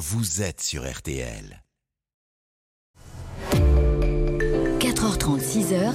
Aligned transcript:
vous 0.00 0.40
êtes 0.40 0.62
sur 0.62 0.90
RTL. 0.90 1.62
4h30, 4.78 5.40
6h. 5.42 5.92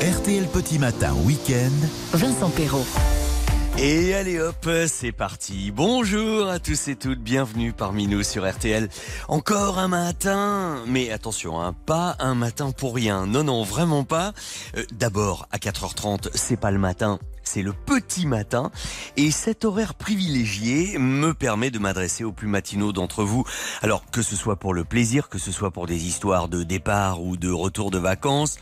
RTL 0.00 0.46
Petit 0.46 0.78
Matin 0.78 1.14
Week-end. 1.26 1.68
Vincent 2.14 2.48
Perrault. 2.48 2.86
Et 3.78 4.14
allez 4.14 4.38
hop, 4.38 4.68
c'est 4.86 5.12
parti. 5.12 5.70
Bonjour 5.70 6.48
à 6.48 6.58
tous 6.58 6.88
et 6.88 6.96
toutes, 6.96 7.20
bienvenue 7.20 7.72
parmi 7.72 8.06
nous 8.06 8.22
sur 8.22 8.48
RTL. 8.48 8.88
Encore 9.28 9.78
un 9.78 9.88
matin, 9.88 10.84
mais 10.86 11.10
attention, 11.10 11.60
hein, 11.60 11.74
pas 11.86 12.14
un 12.20 12.34
matin 12.34 12.70
pour 12.70 12.94
rien. 12.94 13.26
Non, 13.26 13.42
non, 13.44 13.62
vraiment 13.64 14.04
pas. 14.04 14.34
Euh, 14.76 14.84
D'abord, 14.92 15.48
à 15.50 15.58
4h30, 15.58 16.28
c'est 16.34 16.58
pas 16.58 16.70
le 16.70 16.78
matin, 16.78 17.18
c'est 17.42 17.62
le 17.62 17.72
petit 17.72 18.26
matin 18.26 18.70
et 19.16 19.30
cet 19.30 19.64
horaire 19.64 19.94
privilégié 19.94 20.96
me 20.98 21.34
permet 21.34 21.70
de 21.70 21.78
m'adresser 21.78 22.24
aux 22.24 22.32
plus 22.32 22.48
matinaux 22.48 22.92
d'entre 22.92 23.24
vous. 23.24 23.44
Alors 23.80 24.04
que 24.10 24.22
ce 24.22 24.36
soit 24.36 24.56
pour 24.56 24.74
le 24.74 24.84
plaisir, 24.84 25.28
que 25.28 25.38
ce 25.38 25.50
soit 25.50 25.70
pour 25.70 25.86
des 25.86 26.06
histoires 26.06 26.48
de 26.48 26.62
départ 26.62 27.22
ou 27.22 27.36
de 27.36 27.50
retour 27.50 27.90
de 27.90 27.98
vacances, 27.98 28.58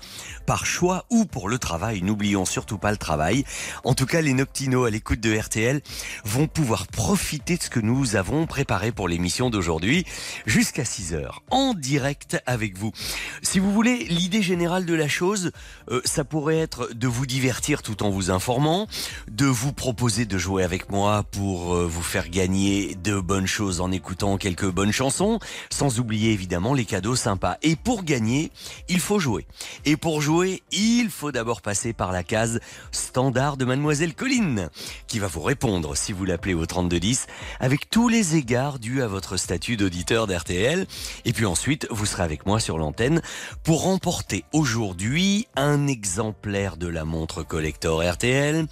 par 0.46 0.66
choix 0.66 1.04
ou 1.10 1.26
pour 1.26 1.48
le 1.48 1.58
travail, 1.58 2.02
n'oublions 2.02 2.44
surtout 2.44 2.78
pas 2.78 2.90
le 2.90 2.96
travail. 2.96 3.44
En 3.84 3.94
tout 3.94 4.06
cas, 4.06 4.20
les 4.20 4.34
noctinos 4.34 4.86
l'écoute 5.00 5.20
de 5.20 5.34
RTL 5.34 5.80
vont 6.26 6.46
pouvoir 6.46 6.86
profiter 6.86 7.56
de 7.56 7.62
ce 7.62 7.70
que 7.70 7.80
nous 7.80 8.16
avons 8.16 8.46
préparé 8.46 8.92
pour 8.92 9.08
l'émission 9.08 9.48
d'aujourd'hui 9.48 10.04
jusqu'à 10.44 10.84
6 10.84 11.14
heures 11.14 11.42
en 11.50 11.72
direct 11.72 12.36
avec 12.44 12.76
vous. 12.76 12.92
Si 13.40 13.60
vous 13.60 13.72
voulez, 13.72 14.04
l'idée 14.10 14.42
générale 14.42 14.84
de 14.84 14.92
la 14.92 15.08
chose, 15.08 15.52
euh, 15.90 16.02
ça 16.04 16.22
pourrait 16.24 16.58
être 16.58 16.92
de 16.92 17.08
vous 17.08 17.24
divertir 17.24 17.80
tout 17.80 18.02
en 18.02 18.10
vous 18.10 18.30
informant, 18.30 18.88
de 19.30 19.46
vous 19.46 19.72
proposer 19.72 20.26
de 20.26 20.36
jouer 20.36 20.64
avec 20.64 20.90
moi 20.90 21.22
pour 21.22 21.74
euh, 21.74 21.86
vous 21.86 22.02
faire 22.02 22.28
gagner 22.28 22.94
de 22.94 23.18
bonnes 23.18 23.46
choses 23.46 23.80
en 23.80 23.90
écoutant 23.92 24.36
quelques 24.36 24.70
bonnes 24.70 24.92
chansons, 24.92 25.38
sans 25.70 25.98
oublier 25.98 26.32
évidemment 26.32 26.74
les 26.74 26.84
cadeaux 26.84 27.16
sympas. 27.16 27.56
Et 27.62 27.74
pour 27.74 28.04
gagner, 28.04 28.52
il 28.90 29.00
faut 29.00 29.18
jouer. 29.18 29.46
Et 29.86 29.96
pour 29.96 30.20
jouer, 30.20 30.62
il 30.72 31.08
faut 31.08 31.32
d'abord 31.32 31.62
passer 31.62 31.94
par 31.94 32.12
la 32.12 32.22
case 32.22 32.60
standard 32.92 33.56
de 33.56 33.64
Mademoiselle 33.64 34.14
Colline, 34.14 34.68
qui 35.06 35.18
va 35.18 35.26
vous 35.26 35.42
répondre 35.42 35.96
si 35.96 36.12
vous 36.12 36.24
l'appelez 36.24 36.54
au 36.54 36.66
3210, 36.66 37.26
avec 37.58 37.90
tous 37.90 38.08
les 38.08 38.36
égards 38.36 38.78
dus 38.78 39.02
à 39.02 39.06
votre 39.06 39.36
statut 39.36 39.76
d'auditeur 39.76 40.26
d'RTL. 40.26 40.86
Et 41.24 41.32
puis 41.32 41.46
ensuite, 41.46 41.86
vous 41.90 42.06
serez 42.06 42.22
avec 42.22 42.46
moi 42.46 42.60
sur 42.60 42.78
l'antenne 42.78 43.22
pour 43.62 43.82
remporter 43.82 44.44
aujourd'hui 44.52 45.46
un 45.56 45.86
exemplaire 45.86 46.76
de 46.76 46.88
la 46.88 47.04
montre 47.04 47.42
collector 47.42 48.02
RTL, 48.02 48.66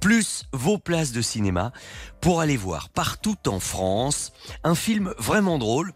plus 0.00 0.44
vos 0.52 0.78
places 0.78 1.12
de 1.12 1.22
cinéma 1.22 1.72
pour 2.20 2.40
aller 2.40 2.56
voir 2.56 2.88
partout 2.88 3.36
en 3.46 3.60
France 3.60 4.32
un 4.64 4.74
film 4.74 5.14
vraiment 5.18 5.58
drôle 5.58 5.92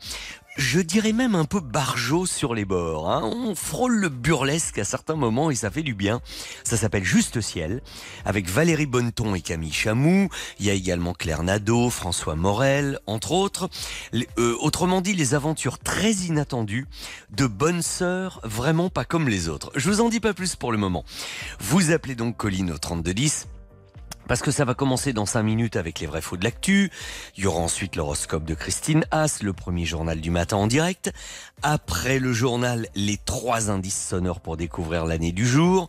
je 0.56 0.80
dirais 0.80 1.12
même 1.12 1.34
un 1.34 1.44
peu 1.44 1.60
barjot 1.60 2.27
sur 2.27 2.55
les 2.55 2.64
bords. 2.64 3.10
Hein. 3.10 3.22
On 3.24 3.55
frôle 3.55 3.97
le 3.97 4.08
burlesque 4.08 4.78
à 4.78 4.84
certains 4.84 5.16
moments 5.16 5.50
et 5.50 5.55
ça 5.55 5.70
fait 5.70 5.83
du 5.83 5.94
bien. 5.94 6.20
Ça 6.62 6.77
s'appelle 6.77 7.05
Juste 7.05 7.41
Ciel, 7.41 7.83
avec 8.24 8.48
Valérie 8.48 8.86
Bonneton 8.86 9.34
et 9.34 9.41
Camille 9.41 9.72
Chamou. 9.72 10.28
Il 10.60 10.66
y 10.66 10.70
a 10.70 10.75
également 10.75 11.12
Claire 11.12 11.42
Nadeau, 11.42 11.91
François 11.91 12.36
Morel, 12.36 12.98
entre 13.06 13.32
autres. 13.32 13.69
Euh, 14.14 14.56
autrement 14.60 15.00
dit, 15.00 15.14
les 15.14 15.34
aventures 15.34 15.78
très 15.78 16.12
inattendues 16.12 16.86
de 17.30 17.47
bonnes 17.47 17.82
sœurs, 17.82 18.41
vraiment 18.44 18.91
pas 18.91 19.05
comme 19.05 19.28
les 19.28 19.48
autres. 19.48 19.72
Je 19.75 19.91
vous 19.91 20.00
en 20.00 20.08
dis 20.08 20.20
pas 20.20 20.34
plus 20.34 20.56
pour 20.56 20.72
le 20.72 20.78
moment. 20.78 21.05
Vous 21.60 21.91
appelez 21.91 22.14
donc 22.14 22.36
Colline 22.36 22.70
au 22.70 22.78
3210 22.78 23.48
parce 24.28 24.42
que 24.42 24.50
ça 24.50 24.64
va 24.64 24.75
commencer 24.75 25.12
dans 25.12 25.27
5 25.27 25.42
minutes 25.42 25.77
avec 25.77 26.00
les 26.00 26.06
vrais 26.06 26.20
faux 26.20 26.36
de 26.36 26.44
l'actu. 26.44 26.91
Il 27.36 27.44
y 27.44 27.47
aura 27.47 27.61
ensuite 27.61 27.97
l'horoscope 27.97 28.44
de 28.44 28.55
Christine 28.55 29.05
Haas, 29.11 29.39
le 29.42 29.53
premier 29.53 29.84
journal 29.84 30.20
du 30.20 30.31
matin 30.31 30.56
en 30.56 30.66
direct. 30.66 31.12
Après 31.62 32.19
le 32.19 32.33
journal, 32.33 32.89
les 32.94 33.16
trois 33.16 33.70
indices 33.70 34.08
sonores 34.08 34.41
pour 34.41 34.56
découvrir 34.56 35.05
l'année 35.05 35.33
du 35.33 35.47
jour 35.47 35.89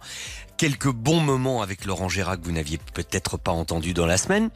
quelques 0.58 0.92
bons 0.92 1.20
moments 1.20 1.62
avec 1.62 1.86
Laurent 1.86 2.10
Gérard 2.10 2.40
que 2.40 2.46
vous 2.46 2.52
n'aviez 2.52 2.80
peut-être 2.94 3.38
pas 3.38 3.52
entendu 3.52 3.94
dans 3.94 4.06
la 4.06 4.18
semaine. 4.18 4.50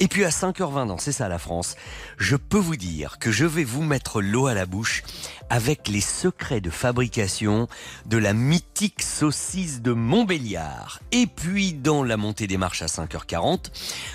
Et 0.00 0.08
puis 0.08 0.24
à 0.24 0.30
5h20 0.30 0.86
dans 0.86 0.98
C'est 0.98 1.12
ça 1.12 1.28
la 1.28 1.38
France, 1.38 1.76
je 2.18 2.36
peux 2.36 2.58
vous 2.58 2.76
dire 2.76 3.18
que 3.18 3.30
je 3.30 3.44
vais 3.44 3.64
vous 3.64 3.82
mettre 3.82 4.20
l'eau 4.20 4.46
à 4.46 4.54
la 4.54 4.66
bouche 4.66 5.02
avec 5.50 5.88
les 5.88 6.00
secrets 6.00 6.60
de 6.60 6.70
fabrication 6.70 7.68
de 8.06 8.16
la 8.16 8.32
mythique 8.32 9.02
saucisse 9.02 9.82
de 9.82 9.92
Montbéliard. 9.92 11.00
Et 11.12 11.26
puis 11.26 11.74
dans 11.74 12.02
la 12.04 12.16
montée 12.16 12.46
des 12.46 12.56
marches 12.56 12.82
à 12.82 12.86
5h40, 12.86 13.70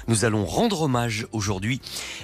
nous 0.07 0.25
allons 0.25 0.45
rendre 0.45 0.81
hommage 0.81 1.27
aujourd'hui, 1.31 1.81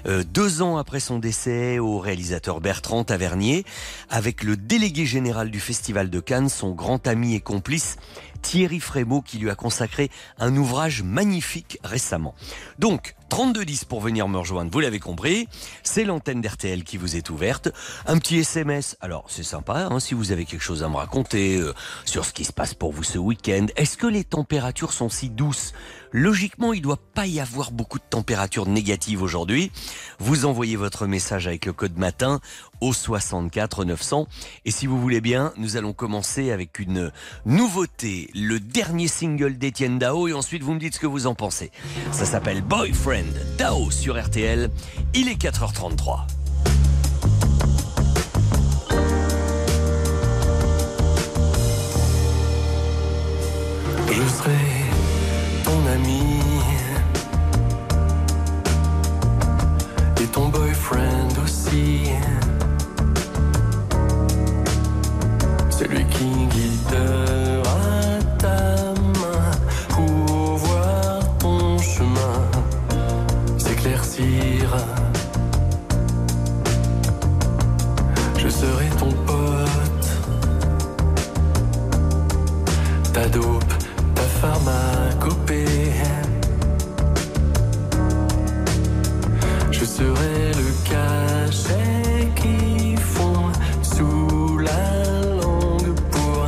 euh, 0.07 0.23
deux 0.23 0.61
ans 0.61 0.77
après 0.77 0.99
son 0.99 1.19
décès, 1.19 1.77
au 1.77 1.99
réalisateur 1.99 2.61
Bertrand 2.61 3.03
Tavernier, 3.03 3.65
avec 4.09 4.43
le 4.43 4.57
délégué 4.57 5.05
général 5.05 5.51
du 5.51 5.59
Festival 5.59 6.09
de 6.09 6.19
Cannes, 6.19 6.49
son 6.49 6.71
grand 6.71 7.07
ami 7.07 7.35
et 7.35 7.41
complice 7.41 7.97
Thierry 8.43 8.79
Frémaux 8.79 9.23
qui 9.23 9.39
lui 9.39 9.49
a 9.49 9.55
consacré 9.55 10.11
un 10.37 10.55
ouvrage 10.55 11.01
magnifique 11.01 11.79
récemment. 11.83 12.35
Donc, 12.77 13.15
3210 13.33 13.85
pour 13.85 13.99
venir 13.99 14.27
me 14.27 14.37
rejoindre, 14.37 14.69
vous 14.71 14.79
l'avez 14.79 14.99
compris, 14.99 15.47
c'est 15.81 16.03
l'antenne 16.03 16.39
d'RTL 16.39 16.83
qui 16.83 16.97
vous 16.97 17.15
est 17.15 17.31
ouverte. 17.31 17.69
Un 18.05 18.19
petit 18.19 18.37
SMS, 18.37 18.95
alors 19.01 19.25
c'est 19.27 19.41
sympa, 19.41 19.87
hein, 19.89 19.99
si 19.99 20.13
vous 20.13 20.31
avez 20.31 20.45
quelque 20.45 20.61
chose 20.61 20.83
à 20.83 20.87
me 20.87 20.97
raconter 20.97 21.57
euh, 21.57 21.73
sur 22.05 22.25
ce 22.25 22.31
qui 22.31 22.45
se 22.45 22.53
passe 22.53 22.75
pour 22.75 22.93
vous 22.93 23.01
ce 23.01 23.17
week-end. 23.17 23.65
Est-ce 23.75 23.97
que 23.97 24.05
les 24.05 24.23
températures 24.23 24.93
sont 24.93 25.09
si 25.09 25.31
douces? 25.31 25.73
Logiquement, 26.11 26.73
il 26.73 26.77
ne 26.77 26.83
doit 26.83 26.99
pas 27.15 27.25
y 27.25 27.39
avoir 27.39 27.71
beaucoup 27.71 27.97
de 27.97 28.03
températures 28.07 28.67
négatives 28.67 29.23
aujourd'hui. 29.23 29.71
Vous 30.19 30.45
envoyez 30.45 30.75
votre 30.75 31.07
message 31.07 31.47
avec 31.47 31.65
le 31.65 31.73
code 31.73 31.97
matin 31.97 32.39
au 32.81 32.93
64 32.93 33.83
900. 33.83 34.27
Et 34.65 34.71
si 34.71 34.85
vous 34.85 35.01
voulez 35.01 35.21
bien, 35.21 35.53
nous 35.57 35.75
allons 35.75 35.93
commencer 35.93 36.51
avec 36.51 36.77
une 36.77 37.11
nouveauté, 37.47 38.29
le 38.35 38.59
dernier 38.59 39.07
single 39.07 39.57
d'Etienne 39.57 39.97
Dao, 39.97 40.27
et 40.27 40.33
ensuite 40.33 40.61
vous 40.61 40.75
me 40.75 40.79
dites 40.79 40.93
ce 40.93 40.99
que 40.99 41.07
vous 41.07 41.25
en 41.25 41.33
pensez. 41.33 41.71
Ça 42.11 42.25
s'appelle 42.25 42.61
Boyfriend 42.61 43.22
Dao 43.57 43.91
sur 43.91 44.21
RTL. 44.21 44.69
Il 45.13 45.27
est 45.29 45.41
4h33. 45.41 46.21
Je 54.07 54.29
serai 54.29 54.51
ton 55.63 55.87
ami 55.93 56.39
et 60.21 60.27
ton 60.27 60.49
boyfriend 60.49 61.29
aussi. 61.43 62.11
Celui 65.69 66.05
qui 66.05 66.25
guidera 66.51 67.42
dope, 83.33 83.73
ta 84.15 84.21
pharmacopée. 84.21 85.91
Je 89.71 89.85
serai 89.85 90.51
le 90.61 90.69
cachet 90.89 92.29
qui 92.35 92.95
fond 92.95 93.51
sous 93.81 94.57
la 94.59 94.83
langue 95.41 95.93
pour 96.11 96.47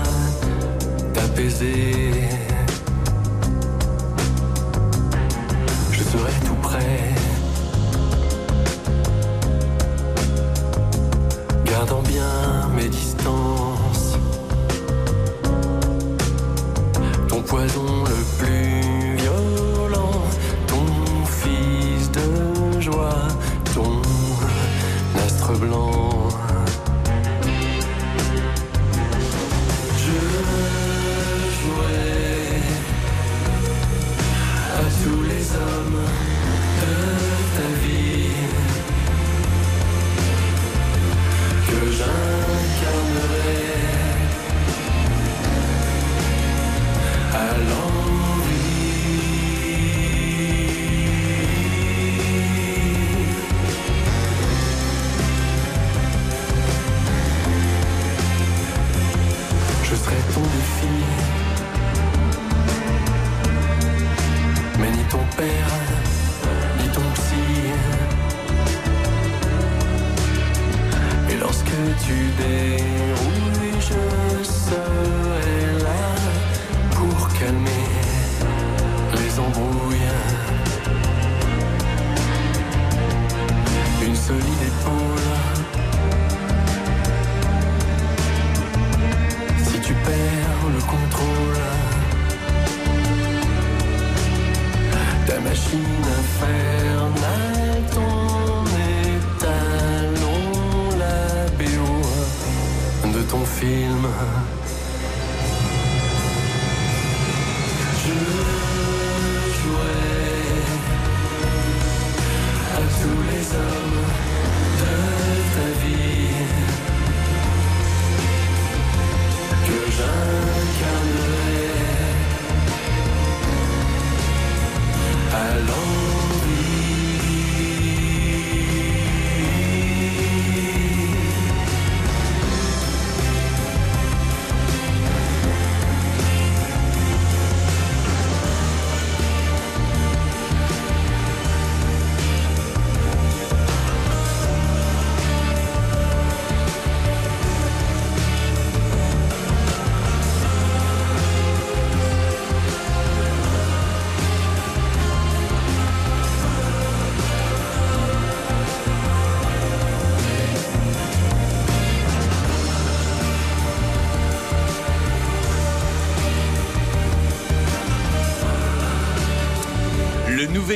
t'apaiser. 1.13 1.94
Ton 17.67 17.94
les 79.45 79.59
embrouilles. 79.59 80.34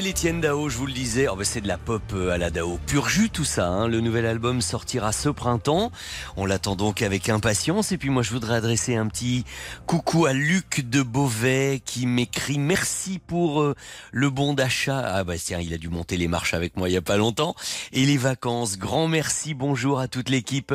Étienne 0.10 0.42
Dao, 0.42 0.70
je 0.70 0.78
vous 0.78 0.88
le 0.88 0.92
disais, 0.92 1.28
oh 1.28 1.36
ben 1.36 1.44
c'est 1.44 1.62
de 1.62 1.68
la 1.68 1.78
pop 1.78 2.02
euh, 2.14 2.32
à 2.32 2.40
la 2.40 2.50
Dao. 2.50 2.80
Pur 2.88 3.08
jus 3.08 3.30
tout 3.30 3.46
ça, 3.46 3.68
hein. 3.68 3.88
le 3.88 4.02
nouvel 4.02 4.26
album 4.26 4.60
sortira 4.60 5.12
ce 5.12 5.30
printemps. 5.30 5.92
On 6.36 6.48
l'attend 6.48 6.76
donc 6.76 7.04
avec 7.04 7.30
impatience. 7.30 7.92
Et 7.92 8.00
puis 8.00 8.10
moi 8.10 8.24
je 8.24 8.32
voudrais 8.32 8.56
adresser 8.56 8.96
un 8.96 9.06
petit 9.06 9.46
coucou 9.86 10.26
à 10.26 10.34
Luc 10.34 10.90
de 10.90 11.04
Beauvais 11.04 11.80
qui 11.86 12.08
m'écrit 12.08 12.58
merci 12.58 13.20
pour 13.20 13.62
euh, 13.62 13.76
le 14.12 14.32
bon 14.32 14.56
d'achat. 14.56 15.00
Ah 15.00 15.24
bah 15.24 15.36
tiens, 15.38 15.60
il 15.60 15.76
a 15.76 15.78
dû 15.78 15.90
monter 15.90 16.18
les 16.18 16.28
marches 16.28 16.56
avec 16.56 16.76
moi 16.76 16.90
il 16.90 16.94
y 16.94 16.98
a 16.98 17.04
pas 17.04 17.18
longtemps. 17.18 17.54
Et 17.94 18.08
les 18.08 18.18
vacances, 18.18 18.80
grand 18.80 19.08
merci, 19.08 19.54
bonjour 19.54 20.00
à 20.00 20.08
toute 20.08 20.30
l'équipe. 20.30 20.74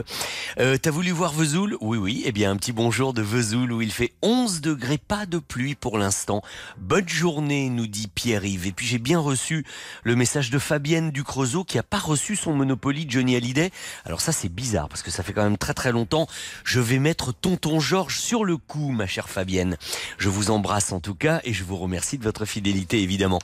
Euh, 0.61 0.77
T'as 0.81 0.93
voulu 0.93 1.11
voir 1.11 1.33
Vesoul? 1.33 1.77
Oui 1.81 1.99
oui, 1.99 2.23
eh 2.25 2.31
bien 2.31 2.53
un 2.53 2.57
petit 2.57 2.73
bonjour 2.73 3.13
de 3.13 3.23
Vesoul 3.23 3.73
où 3.73 3.83
il 3.83 3.91
fait 3.91 4.13
11 4.23 4.61
degrés, 4.61 4.99
pas 4.99 5.27
de 5.27 5.39
pluie 5.39 5.75
pour 5.75 5.99
l'instant. 5.99 6.41
Bonne 6.79 7.09
journée, 7.09 7.69
nous 7.69 7.89
dit 7.89 8.07
Pierre-Yves. 8.07 8.69
Et 8.69 8.73
puis 8.73 8.87
j'ai 8.87 8.99
bien 8.99 9.24
reçu 9.25 9.65
le 10.05 10.15
message 10.15 10.50
de 10.50 10.59
Fabienne 10.59 11.11
du 11.11 11.25
Creusot 11.25 11.65
qui 11.65 11.79
a 11.79 11.82
pas 11.82 11.99
reçu 11.99 12.37
son 12.37 12.53
Monopoly 12.53 13.06
de 13.06 13.11
Johnny 13.11 13.35
Hallyday. 13.35 13.71
Alors 14.05 14.21
ça 14.21 14.32
c'est 14.32 14.49
bizarre 14.49 14.88
parce 14.88 15.03
que 15.03 15.11
ça 15.11 15.23
fait 15.23 15.32
quand 15.32 15.43
même 15.43 15.59
très 15.59 15.75
très 15.75 15.91
longtemps. 15.91 16.29
Je 16.65 16.79
vais 16.81 16.99
mettre 16.99 17.32
Tonton 17.32 17.81
Georges 17.81 18.19
sur 18.19 18.44
le 18.44 18.56
coup, 18.56 18.91
ma 18.91 19.06
chère 19.06 19.29
Fabienne. 19.29 19.76
Je 20.19 20.29
vous 20.29 20.50
embrasse 20.50 20.93
en 20.93 21.00
tout 21.00 21.15
cas 21.15 21.41
et 21.44 21.53
je 21.53 21.65
vous 21.65 21.76
remercie 21.76 22.19
de 22.19 22.25
votre 22.25 22.44
fidélité 22.44 23.03
évidemment. 23.03 23.41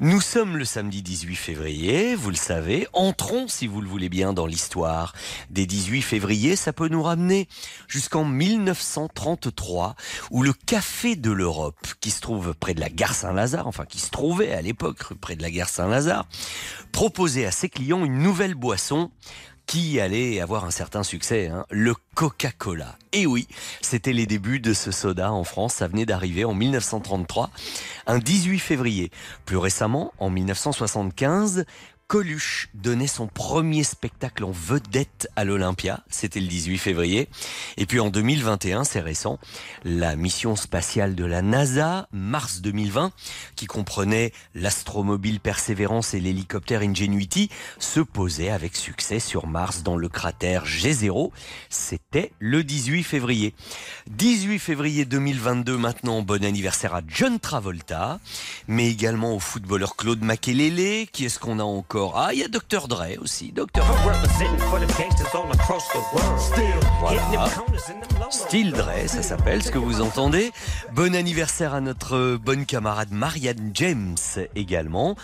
Nous 0.00 0.20
sommes 0.20 0.56
le 0.56 0.64
samedi 0.64 1.02
18 1.02 1.36
février, 1.36 2.14
vous 2.14 2.30
le 2.30 2.36
savez. 2.36 2.86
Entrons, 2.92 3.48
si 3.48 3.66
vous 3.66 3.80
le 3.80 3.88
voulez 3.88 4.08
bien, 4.08 4.32
dans 4.32 4.46
l'histoire 4.46 5.14
des 5.50 5.66
18 5.66 6.02
février. 6.02 6.56
Ça 6.56 6.72
peut 6.72 6.88
nous 6.88 7.02
ramener 7.02 7.48
jusqu'en 7.88 8.24
1933 8.24 9.96
où 10.30 10.42
le 10.42 10.52
Café 10.52 11.16
de 11.16 11.30
l'Europe, 11.30 11.86
qui 12.00 12.10
se 12.10 12.20
trouve 12.20 12.54
près 12.54 12.74
de 12.74 12.80
la 12.80 12.88
gare 12.88 13.14
Saint-Lazare, 13.14 13.66
enfin 13.66 13.84
qui 13.84 13.98
se 13.98 14.10
trouvait 14.10 14.52
à 14.52 14.62
l'époque 14.62 15.14
près 15.22 15.36
de 15.36 15.42
la 15.42 15.50
gare 15.50 15.70
Saint-Lazare, 15.70 16.26
proposait 16.92 17.46
à 17.46 17.50
ses 17.50 17.70
clients 17.70 18.04
une 18.04 18.18
nouvelle 18.18 18.54
boisson 18.54 19.10
qui 19.66 20.00
allait 20.00 20.40
avoir 20.40 20.64
un 20.64 20.70
certain 20.70 21.02
succès, 21.02 21.46
hein, 21.46 21.64
le 21.70 21.94
Coca-Cola. 22.14 22.98
Et 23.12 23.26
oui, 23.26 23.46
c'était 23.80 24.12
les 24.12 24.26
débuts 24.26 24.60
de 24.60 24.74
ce 24.74 24.90
soda 24.90 25.32
en 25.32 25.44
France, 25.44 25.74
ça 25.74 25.88
venait 25.88 26.04
d'arriver 26.04 26.44
en 26.44 26.52
1933, 26.52 27.50
un 28.06 28.18
18 28.18 28.58
février. 28.58 29.10
Plus 29.46 29.56
récemment, 29.56 30.12
en 30.18 30.30
1975, 30.30 31.64
Coluche 32.06 32.68
donnait 32.74 33.06
son 33.06 33.26
premier 33.26 33.84
spectacle 33.84 34.44
en 34.44 34.50
vedette 34.50 35.28
à 35.34 35.44
l'Olympia, 35.44 36.04
c'était 36.10 36.40
le 36.40 36.46
18 36.46 36.76
février. 36.76 37.28
Et 37.78 37.86
puis 37.86 38.00
en 38.00 38.10
2021, 38.10 38.84
c'est 38.84 39.00
récent, 39.00 39.38
la 39.84 40.14
mission 40.14 40.54
spatiale 40.54 41.14
de 41.14 41.24
la 41.24 41.40
NASA, 41.40 42.08
Mars 42.12 42.60
2020, 42.60 43.12
qui 43.56 43.66
comprenait 43.66 44.32
l'astromobile 44.54 45.40
Perseverance 45.40 46.12
et 46.12 46.20
l'hélicoptère 46.20 46.82
Ingenuity, 46.82 47.48
se 47.78 48.00
posait 48.00 48.50
avec 48.50 48.76
succès 48.76 49.18
sur 49.18 49.46
Mars 49.46 49.82
dans 49.82 49.96
le 49.96 50.08
cratère 50.10 50.66
G0. 50.66 51.30
C'était 51.70 52.32
le 52.40 52.62
18 52.62 53.04
février. 53.04 53.54
18 54.10 54.58
février 54.58 55.04
2022 55.06 55.78
maintenant, 55.78 56.20
bon 56.20 56.44
anniversaire 56.44 56.94
à 56.94 57.00
John 57.06 57.38
Travolta, 57.38 58.20
mais 58.68 58.90
également 58.90 59.34
au 59.34 59.40
footballeur 59.40 59.96
Claude 59.96 60.22
Makelele. 60.22 61.06
Qui 61.10 61.24
est-ce 61.24 61.38
qu'on 61.38 61.58
a 61.58 61.64
encore? 61.64 62.01
Ah, 62.14 62.30
il 62.32 62.40
y 62.40 62.44
a 62.44 62.48
Dr. 62.48 62.88
Dre 62.88 63.18
aussi. 63.20 63.52
Dr. 63.52 63.84
Voilà. 67.00 67.48
Steel 68.30 68.72
Dre, 68.72 68.90
ça 69.06 69.22
s'appelle, 69.22 69.62
ce 69.62 69.70
que 69.70 69.78
vous 69.78 70.00
entendez. 70.00 70.52
Bon 70.94 71.14
anniversaire 71.14 71.74
à 71.74 71.80
notre 71.80 72.36
bonne 72.36 72.66
camarade 72.66 73.10
Marianne 73.12 73.70
James 73.74 74.16
également. 74.54 75.16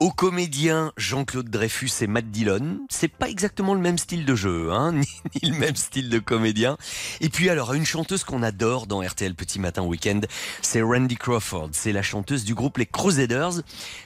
Au 0.00 0.10
comédien 0.10 0.92
Jean-Claude 0.96 1.48
Dreyfus 1.48 1.90
et 2.00 2.06
Matt 2.06 2.30
Dillon. 2.30 2.80
C'est 2.90 3.08
pas 3.08 3.28
exactement 3.28 3.74
le 3.74 3.80
même 3.80 3.98
style 3.98 4.24
de 4.24 4.34
jeu, 4.34 4.72
hein, 4.72 4.92
ni, 4.94 5.06
ni 5.42 5.50
le 5.50 5.58
même 5.58 5.76
style 5.76 6.08
de 6.08 6.18
comédien. 6.18 6.76
Et 7.20 7.28
puis 7.28 7.48
alors, 7.48 7.74
une 7.74 7.86
chanteuse 7.86 8.24
qu'on 8.24 8.42
adore 8.42 8.86
dans 8.86 9.00
RTL 9.00 9.34
Petit 9.34 9.60
Matin 9.60 9.82
Weekend, 9.82 10.26
c'est 10.62 10.82
Randy 10.82 11.16
Crawford. 11.16 11.70
C'est 11.72 11.92
la 11.92 12.02
chanteuse 12.02 12.44
du 12.44 12.54
groupe 12.54 12.78
Les 12.78 12.86
Crusaders 12.86 13.62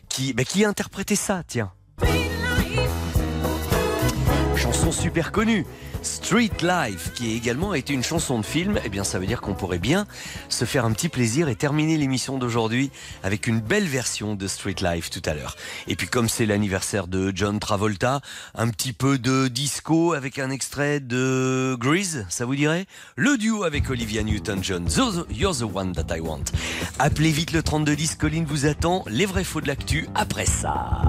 qui, 0.08 0.32
bah, 0.32 0.44
qui 0.44 0.64
a 0.64 0.68
interprété 0.68 1.16
ça, 1.16 1.42
tiens. 1.46 1.72
Chanson 4.56 4.92
super 4.92 5.32
connue. 5.32 5.64
Street 6.02 6.50
Life, 6.62 7.12
qui 7.14 7.34
également 7.34 7.72
a 7.72 7.78
été 7.78 7.92
une 7.92 8.02
chanson 8.02 8.38
de 8.38 8.44
film, 8.44 8.78
eh 8.84 8.88
bien 8.88 9.04
ça 9.04 9.18
veut 9.18 9.26
dire 9.26 9.40
qu'on 9.40 9.54
pourrait 9.54 9.78
bien 9.78 10.06
se 10.48 10.64
faire 10.64 10.84
un 10.84 10.92
petit 10.92 11.08
plaisir 11.08 11.48
et 11.48 11.56
terminer 11.56 11.96
l'émission 11.96 12.38
d'aujourd'hui 12.38 12.90
avec 13.22 13.46
une 13.46 13.60
belle 13.60 13.86
version 13.86 14.34
de 14.34 14.46
Street 14.46 14.76
Life 14.80 15.10
tout 15.10 15.22
à 15.24 15.34
l'heure. 15.34 15.56
Et 15.86 15.96
puis 15.96 16.06
comme 16.06 16.28
c'est 16.28 16.46
l'anniversaire 16.46 17.06
de 17.06 17.32
John 17.34 17.58
Travolta, 17.58 18.20
un 18.54 18.68
petit 18.68 18.92
peu 18.92 19.18
de 19.18 19.48
disco 19.48 20.12
avec 20.12 20.38
un 20.38 20.50
extrait 20.50 21.00
de 21.00 21.76
Grease, 21.78 22.26
ça 22.28 22.44
vous 22.44 22.56
dirait? 22.56 22.86
Le 23.16 23.36
duo 23.36 23.64
avec 23.64 23.90
Olivia 23.90 24.22
Newton-John, 24.22 24.86
You're 25.30 25.56
the 25.56 25.62
one 25.62 25.92
that 25.92 26.14
I 26.14 26.20
want. 26.20 26.44
Appelez 26.98 27.30
vite 27.30 27.52
le 27.52 27.62
3210, 27.62 28.16
Colline 28.16 28.44
vous 28.44 28.66
attend, 28.66 29.04
les 29.08 29.26
vrais 29.26 29.44
faux 29.44 29.60
de 29.60 29.66
l'actu 29.68 30.08
après 30.14 30.46
ça. 30.46 31.02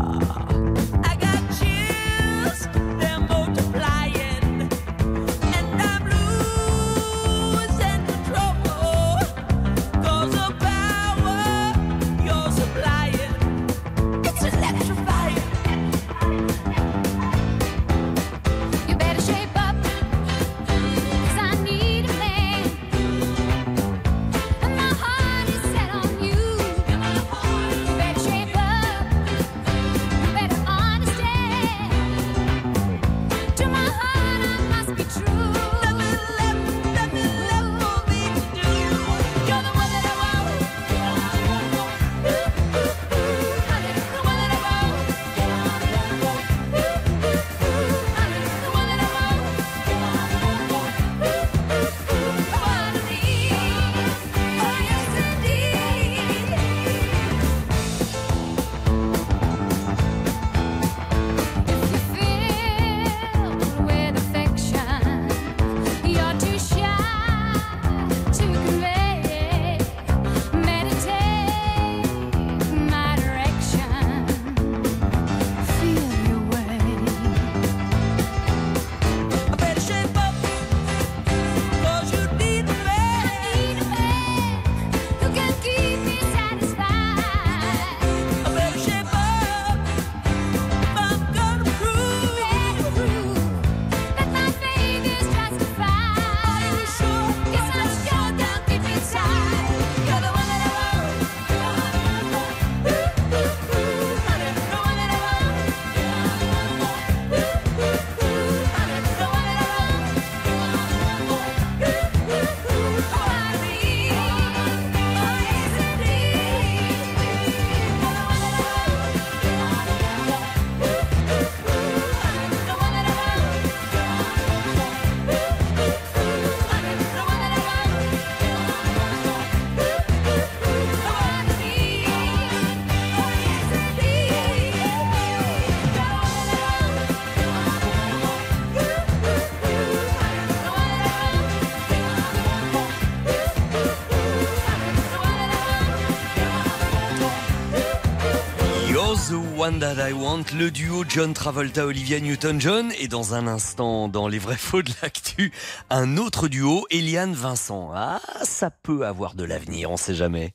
That 149.80 150.10
I 150.10 150.12
Want, 150.12 150.46
le 150.58 150.72
duo 150.72 151.06
John 151.08 151.34
Travolta 151.34 151.86
Olivia 151.86 152.20
Newton-John 152.20 152.92
et 153.00 153.08
dans 153.08 153.34
un 153.34 153.48
instant 153.48 154.10
dans 154.10 154.28
les 154.28 154.38
vrais 154.38 154.58
faux 154.58 154.82
de 154.82 154.92
l'actu, 155.02 155.54
un 155.90 156.18
autre 156.18 156.50
duo 156.50 156.86
Eliane 156.90 157.34
Vincent. 157.34 157.92
Ah, 157.96 158.20
ça 158.44 158.72
peut 158.72 159.06
avoir 159.06 159.36
de 159.36 159.46
l'avenir, 159.46 159.90
on 159.90 159.96
sait 159.96 160.16
jamais. 160.16 160.52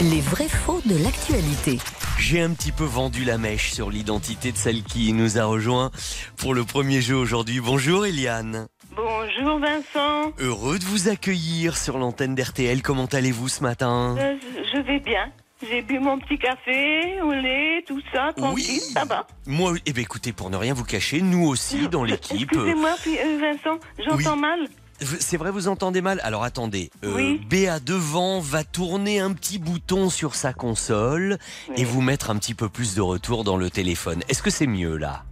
Les 0.00 0.20
vrais 0.20 0.48
faux 0.48 0.80
de 0.86 0.96
l'actualité. 1.02 1.78
J'ai 2.18 2.40
un 2.40 2.50
petit 2.50 2.72
peu 2.72 2.84
vendu 2.84 3.24
la 3.24 3.36
mèche 3.36 3.72
sur 3.72 3.90
l'identité 3.90 4.52
de 4.52 4.56
celle 4.56 4.82
qui 4.82 5.12
nous 5.12 5.38
a 5.38 5.44
rejoint 5.44 5.90
pour 6.36 6.54
le 6.54 6.64
premier 6.64 7.02
jeu 7.02 7.16
aujourd'hui. 7.16 7.60
Bonjour 7.60 8.06
Eliane. 8.06 8.68
Bonjour 8.96 9.58
Vincent, 9.58 10.32
Heureux 10.38 10.78
de 10.78 10.84
vous 10.84 11.08
accueillir 11.08 11.76
sur 11.76 11.98
l'antenne 11.98 12.34
d'RTL. 12.34 12.80
Comment 12.80 13.06
allez-vous 13.06 13.48
ce 13.48 13.62
matin? 13.62 14.16
Euh, 14.18 14.36
je 14.72 14.80
vais 14.80 15.00
bien. 15.00 15.30
J'ai 15.68 15.82
bu 15.82 15.98
mon 16.00 16.18
petit 16.18 16.38
café 16.38 17.20
au 17.22 17.32
lait, 17.32 17.84
tout 17.86 18.00
ça, 18.12 18.32
tranquille, 18.36 18.80
ça 18.80 19.04
va. 19.04 19.26
Moi, 19.46 19.74
eh 19.86 19.92
ben, 19.92 20.00
écoutez, 20.02 20.32
pour 20.32 20.50
ne 20.50 20.56
rien 20.56 20.74
vous 20.74 20.84
cacher, 20.84 21.22
nous 21.22 21.46
aussi 21.46 21.88
dans 21.88 22.02
l'équipe. 22.04 22.52
euh, 22.52 22.66
Excusez-moi, 22.66 22.94
puis, 23.02 23.16
euh, 23.18 23.38
Vincent, 23.40 23.78
j'entends 23.98 24.34
Oui. 24.34 24.40
mal. 24.40 24.60
C'est 25.20 25.36
vrai, 25.36 25.50
vous 25.50 25.66
entendez 25.68 26.00
mal? 26.00 26.20
Alors 26.22 26.44
attendez, 26.44 26.90
euh, 27.04 27.12
Oui. 27.16 27.40
Béa 27.48 27.80
devant 27.80 28.38
va 28.40 28.62
tourner 28.62 29.18
un 29.18 29.32
petit 29.32 29.58
bouton 29.58 30.10
sur 30.10 30.34
sa 30.36 30.52
console 30.52 31.38
et 31.76 31.84
vous 31.84 32.00
mettre 32.02 32.30
un 32.30 32.36
petit 32.38 32.54
peu 32.54 32.68
plus 32.68 32.94
de 32.94 33.00
retour 33.00 33.42
dans 33.42 33.56
le 33.56 33.68
téléphone. 33.68 34.22
Est-ce 34.28 34.42
que 34.44 34.50
c'est 34.50 34.68
mieux 34.68 34.96
là? 34.96 35.24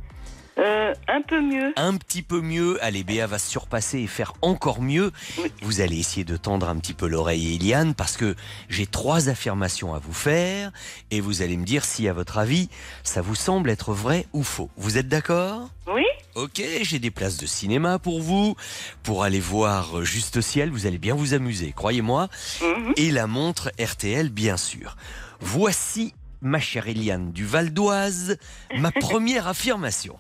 Euh, 0.59 0.95
un 1.09 1.23
peu 1.23 1.41
mieux. 1.41 1.73
Un 1.77 1.97
petit 1.97 2.23
peu 2.23 2.41
mieux. 2.41 2.83
Allez, 2.85 3.05
Béa 3.05 3.27
va 3.27 3.39
se 3.39 3.49
surpasser 3.49 4.01
et 4.01 4.07
faire 4.07 4.35
encore 4.43 4.83
mieux. 4.83 5.13
Oui. 5.39 5.51
Vous 5.63 5.81
allez 5.81 5.99
essayer 5.99 6.25
de 6.25 6.37
tendre 6.37 6.69
un 6.69 6.77
petit 6.77 6.95
peu 6.95 7.07
l'oreille, 7.07 7.55
Eliane, 7.55 7.95
parce 7.95 8.17
que 8.17 8.35
j'ai 8.69 8.87
trois 8.87 9.29
affirmations 9.29 9.95
à 9.95 9.99
vous 9.99 10.13
faire 10.13 10.71
et 11.11 11.21
vous 11.21 11.43
allez 11.43 11.57
me 11.57 11.65
dire 11.65 11.85
si, 11.85 12.09
à 12.09 12.13
votre 12.13 12.39
avis, 12.39 12.69
ça 13.03 13.23
vous 13.23 13.35
semble 13.35 13.71
être 13.71 13.93
vrai 13.93 14.27
ou 14.33 14.43
faux. 14.43 14.71
Vous 14.77 14.99
êtes 14.99 15.09
d'accord? 15.09 15.71
Oui 15.87 16.05
Ok, 16.37 16.63
j'ai 16.83 16.99
des 17.01 17.11
places 17.11 17.39
de 17.39 17.47
cinéma 17.47 17.99
pour 17.99 18.21
vous, 18.21 18.55
pour 19.03 19.25
aller 19.25 19.41
voir 19.41 20.05
Juste 20.05 20.41
Ciel, 20.41 20.71
vous 20.71 20.87
allez 20.87 20.99
bien 20.99 21.15
vous 21.15 21.35
amuser, 21.35 21.73
croyez-moi. 21.73 22.29
Mhm. 22.63 22.93
Et 22.97 23.11
la 23.11 23.27
montre 23.27 23.73
RTL, 23.81 24.29
bien 24.29 24.57
sûr. 24.57 24.97
Voici, 25.41 26.15
ma 26.41 26.61
chère 26.61 26.87
Eliane 26.87 27.33
du 27.33 27.45
Val 27.47 27.73
d'Oise, 27.73 28.37
ma 28.79 28.93
première 29.01 29.49
affirmation. 29.49 30.17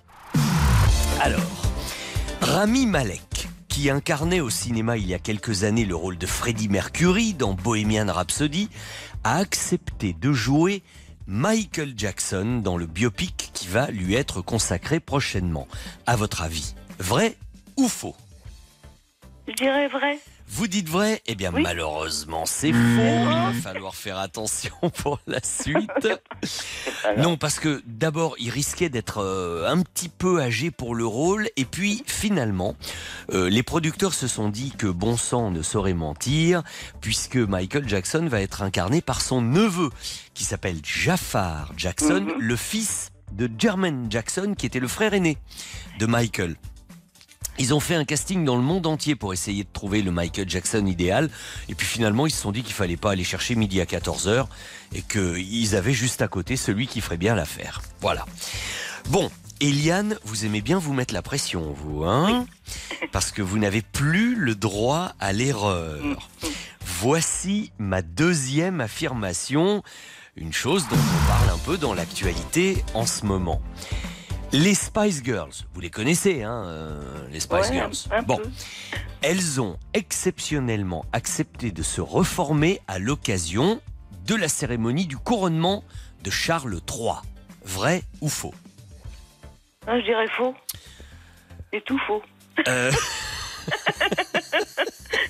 Alors, 1.22 1.42
Rami 2.40 2.86
Malek, 2.86 3.48
qui 3.68 3.90
incarnait 3.90 4.40
au 4.40 4.48
cinéma 4.48 4.96
il 4.96 5.06
y 5.06 5.12
a 5.12 5.18
quelques 5.18 5.64
années 5.64 5.84
le 5.84 5.94
rôle 5.94 6.16
de 6.16 6.24
Freddie 6.24 6.70
Mercury 6.70 7.34
dans 7.34 7.52
Bohemian 7.52 8.10
Rhapsody, 8.10 8.70
a 9.22 9.36
accepté 9.36 10.14
de 10.14 10.32
jouer 10.32 10.82
Michael 11.26 11.92
Jackson 11.94 12.62
dans 12.64 12.78
le 12.78 12.86
biopic 12.86 13.50
qui 13.52 13.68
va 13.68 13.90
lui 13.90 14.14
être 14.14 14.40
consacré 14.40 14.98
prochainement. 14.98 15.68
À 16.06 16.16
votre 16.16 16.40
avis, 16.40 16.74
vrai 16.98 17.36
ou 17.76 17.86
faux? 17.86 18.16
Je 19.46 19.52
dirais 19.52 19.88
vrai. 19.88 20.18
Vous 20.52 20.66
dites 20.66 20.88
vrai? 20.88 21.22
Eh 21.26 21.36
bien, 21.36 21.52
Oui. 21.54 21.62
malheureusement, 21.62 22.44
c'est 22.44 22.72
faux. 22.72 22.76
Il 22.78 23.24
va 23.28 23.52
falloir 23.62 23.94
faire 23.94 24.18
attention 24.18 24.72
pour 24.98 25.20
la 25.28 25.38
suite. 25.42 26.08
Non, 27.18 27.36
parce 27.36 27.60
que 27.60 27.82
d'abord, 27.86 28.34
il 28.38 28.50
risquait 28.50 28.88
d'être 28.88 29.18
euh, 29.22 29.68
un 29.70 29.80
petit 29.82 30.08
peu 30.08 30.40
âgé 30.42 30.70
pour 30.72 30.94
le 30.96 31.06
rôle. 31.06 31.48
Et 31.56 31.64
puis, 31.64 32.02
finalement, 32.06 32.74
euh, 33.32 33.48
les 33.48 33.62
producteurs 33.62 34.12
se 34.12 34.26
sont 34.26 34.48
dit 34.48 34.72
que 34.76 34.88
bon 34.88 35.16
sang 35.16 35.50
ne 35.52 35.62
saurait 35.62 35.94
mentir, 35.94 36.62
puisque 37.00 37.36
Michael 37.36 37.88
Jackson 37.88 38.26
va 38.28 38.40
être 38.40 38.62
incarné 38.62 39.00
par 39.00 39.20
son 39.22 39.42
neveu, 39.42 39.90
qui 40.34 40.44
s'appelle 40.44 40.78
Jafar 40.82 41.72
Jackson, 41.76 42.26
Mhm. 42.28 42.40
le 42.40 42.56
fils 42.56 43.12
de 43.32 43.48
Jermaine 43.56 44.08
Jackson, 44.10 44.54
qui 44.58 44.66
était 44.66 44.80
le 44.80 44.88
frère 44.88 45.14
aîné 45.14 45.38
de 46.00 46.06
Michael. 46.06 46.56
Ils 47.60 47.74
ont 47.74 47.80
fait 47.80 47.94
un 47.94 48.06
casting 48.06 48.42
dans 48.46 48.56
le 48.56 48.62
monde 48.62 48.86
entier 48.86 49.14
pour 49.16 49.34
essayer 49.34 49.64
de 49.64 49.68
trouver 49.70 50.00
le 50.00 50.10
Michael 50.10 50.48
Jackson 50.48 50.86
idéal. 50.86 51.28
Et 51.68 51.74
puis 51.74 51.86
finalement, 51.86 52.26
ils 52.26 52.30
se 52.30 52.40
sont 52.40 52.52
dit 52.52 52.62
qu'il 52.62 52.72
fallait 52.72 52.96
pas 52.96 53.10
aller 53.10 53.22
chercher 53.22 53.54
midi 53.54 53.82
à 53.82 53.84
14h 53.84 54.46
et 54.94 55.02
qu'ils 55.02 55.76
avaient 55.76 55.92
juste 55.92 56.22
à 56.22 56.28
côté 56.28 56.56
celui 56.56 56.86
qui 56.86 57.02
ferait 57.02 57.18
bien 57.18 57.34
l'affaire. 57.34 57.82
Voilà. 58.00 58.24
Bon, 59.10 59.30
Eliane, 59.60 60.16
vous 60.24 60.46
aimez 60.46 60.62
bien 60.62 60.78
vous 60.78 60.94
mettre 60.94 61.12
la 61.12 61.20
pression, 61.20 61.74
vous, 61.76 62.04
hein 62.04 62.46
Parce 63.12 63.30
que 63.30 63.42
vous 63.42 63.58
n'avez 63.58 63.82
plus 63.82 64.36
le 64.36 64.54
droit 64.54 65.12
à 65.20 65.34
l'erreur. 65.34 66.30
Voici 66.80 67.72
ma 67.76 68.00
deuxième 68.00 68.80
affirmation, 68.80 69.82
une 70.34 70.54
chose 70.54 70.88
dont 70.88 70.96
on 70.96 71.28
parle 71.28 71.50
un 71.50 71.58
peu 71.58 71.76
dans 71.76 71.92
l'actualité 71.92 72.82
en 72.94 73.04
ce 73.04 73.26
moment. 73.26 73.60
Les 74.52 74.74
Spice 74.74 75.22
Girls, 75.22 75.52
vous 75.74 75.80
les 75.80 75.90
connaissez, 75.90 76.42
hein, 76.42 76.64
euh, 76.66 77.00
les 77.30 77.38
Spice 77.38 77.68
Ouais, 77.68 77.72
Girls. 77.72 77.92
un 78.10 78.22
bon, 78.22 78.38
peu. 78.38 78.50
elles 79.22 79.60
ont 79.60 79.78
exceptionnellement 79.94 81.04
accepté 81.12 81.70
de 81.70 81.82
se 81.84 82.00
reformer 82.00 82.80
à 82.88 82.98
l'occasion 82.98 83.80
de 84.26 84.34
la 84.34 84.48
cérémonie 84.48 85.06
du 85.06 85.16
couronnement 85.16 85.84
de 86.24 86.30
Charles 86.30 86.80
III. 86.90 87.12
Vrai 87.64 88.02
ou 88.20 88.28
faux? 88.28 88.52
Ah, 89.86 89.98
je 90.00 90.04
dirais 90.04 90.26
faux. 90.36 90.54
C'est 91.72 91.84
tout 91.84 92.00
faux. 92.06 92.20
Euh, 92.66 92.90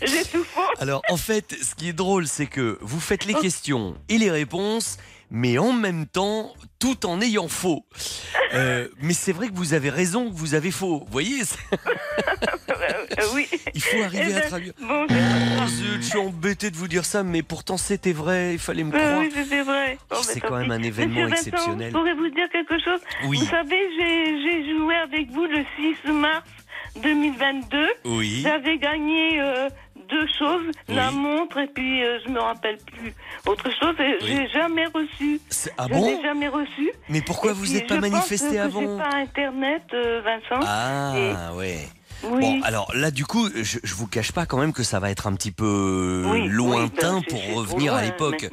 J'ai 0.03 0.25
tout 0.25 0.45
faux. 0.45 0.61
Alors 0.79 1.03
en 1.11 1.19
fait, 1.19 1.55
ce 1.63 1.75
qui 1.75 1.91
est 1.91 1.93
drôle, 1.93 2.27
c'est 2.27 2.47
que 2.47 2.79
vous 2.81 3.01
faites 3.01 3.27
les 3.27 3.35
questions 3.35 3.97
et 4.09 4.17
les 4.17 4.31
réponses, 4.31 4.97
mais 5.31 5.59
en 5.59 5.73
même 5.73 6.07
temps, 6.07 6.53
tout 6.79 7.07
en 7.07 7.21
ayant 7.21 7.49
faux. 7.49 7.85
Euh, 8.53 8.89
mais 9.01 9.13
c'est 9.13 9.31
vrai 9.31 9.47
que 9.47 9.55
vous 9.55 9.75
avez 9.75 9.91
raison, 9.91 10.29
que 10.29 10.35
vous 10.35 10.55
avez 10.55 10.73
faux. 10.73 11.05
Vous 11.07 11.13
voyez, 11.13 11.37
Euh, 11.81 13.23
oui. 13.35 13.47
il 13.75 13.81
faut 13.81 14.03
arriver 14.03 14.35
à 14.35 14.41
traduire. 14.41 14.73
Bon, 14.81 15.07
Oh 15.09 15.67
zut, 15.69 16.03
je 16.03 16.09
suis 16.09 16.19
embêté 16.19 16.71
de 16.73 16.77
vous 16.77 16.89
dire 16.89 17.05
ça, 17.05 17.23
mais 17.23 17.43
pourtant 17.43 17.77
c'était 17.77 18.13
vrai, 18.13 18.55
il 18.55 18.59
fallait 18.59 18.83
me 18.83 18.93
Euh, 18.93 18.99
croire. 18.99 19.19
oui, 19.21 19.31
c'était 19.33 19.63
vrai. 19.63 19.99
C'est 20.23 20.41
tant 20.41 20.49
quand 20.49 20.59
même 20.59 20.71
un 20.73 20.83
événement 20.83 21.15
Monsieur 21.15 21.29
Vincent, 21.29 21.47
exceptionnel. 21.47 21.89
Je 21.93 21.97
pourrais 21.97 22.15
vous 22.15 22.29
dire 22.31 22.49
quelque 22.51 22.79
chose? 22.83 23.01
Oui. 23.27 23.39
Vous 23.39 23.47
savez, 23.47 23.79
j'ai 23.97 24.43
j'ai 24.43 24.77
joué 24.77 24.95
avec 24.97 25.31
vous 25.31 25.45
le 25.45 25.65
6 26.05 26.11
mars 26.13 26.45
2022. 27.03 27.87
Oui. 28.07 28.41
J'avais 28.43 28.79
gagné 28.79 29.41
euh, 29.41 29.69
deux 30.11 30.27
choses, 30.39 30.67
la 30.89 31.11
montre 31.11 31.59
et 31.59 31.67
puis 31.69 32.03
euh, 32.05 32.19
je 32.25 32.31
me 32.31 32.41
rappelle 32.41 32.79
plus 32.79 33.13
autre 33.47 33.65
chose. 33.81 33.95
Et 33.99 34.17
Oui. 34.23 34.29
j'ai 34.29 34.49
jamais 34.49 34.87
reçu. 34.87 35.41
C'est- 35.49 35.73
Ah 35.79 35.85
je 35.89 35.95
bon 35.95 36.05
l'ai 36.07 36.23
jamais 36.23 36.49
reçu. 36.49 36.91
Mais 37.09 37.21
pourquoi 37.23 37.51
Et 37.53 37.55
vous 37.55 37.67
n'êtes 37.73 37.87
pas 37.89 37.97
je 37.97 38.01
manifesté 38.01 38.59
avant 38.59 38.81
J'ai 38.81 38.87
pas 39.03 39.17
internet, 39.17 39.83
euh, 39.95 40.21
Vincent. 40.23 40.65
Ah 40.67 41.53
ouais. 41.57 41.87
Oui. 42.25 42.41
Bon, 42.41 42.61
alors 42.63 42.91
là, 42.95 43.11
du 43.11 43.25
coup, 43.25 43.49
je, 43.55 43.79
je 43.83 43.95
vous 43.95 44.07
cache 44.07 44.33
pas 44.33 44.47
quand 44.47 44.59
même 44.59 44.73
que 44.73 44.83
ça 44.83 45.01
va 45.01 45.11
être 45.11 45.27
un 45.27 45.35
petit 45.35 45.51
peu 45.53 46.25
Oui, 46.27 46.41
oui, 46.43 46.49
lointain 46.49 47.21
ben, 47.21 47.25
pour 47.29 47.55
revenir 47.55 47.95
à 47.95 48.03
l'époque. 48.03 48.49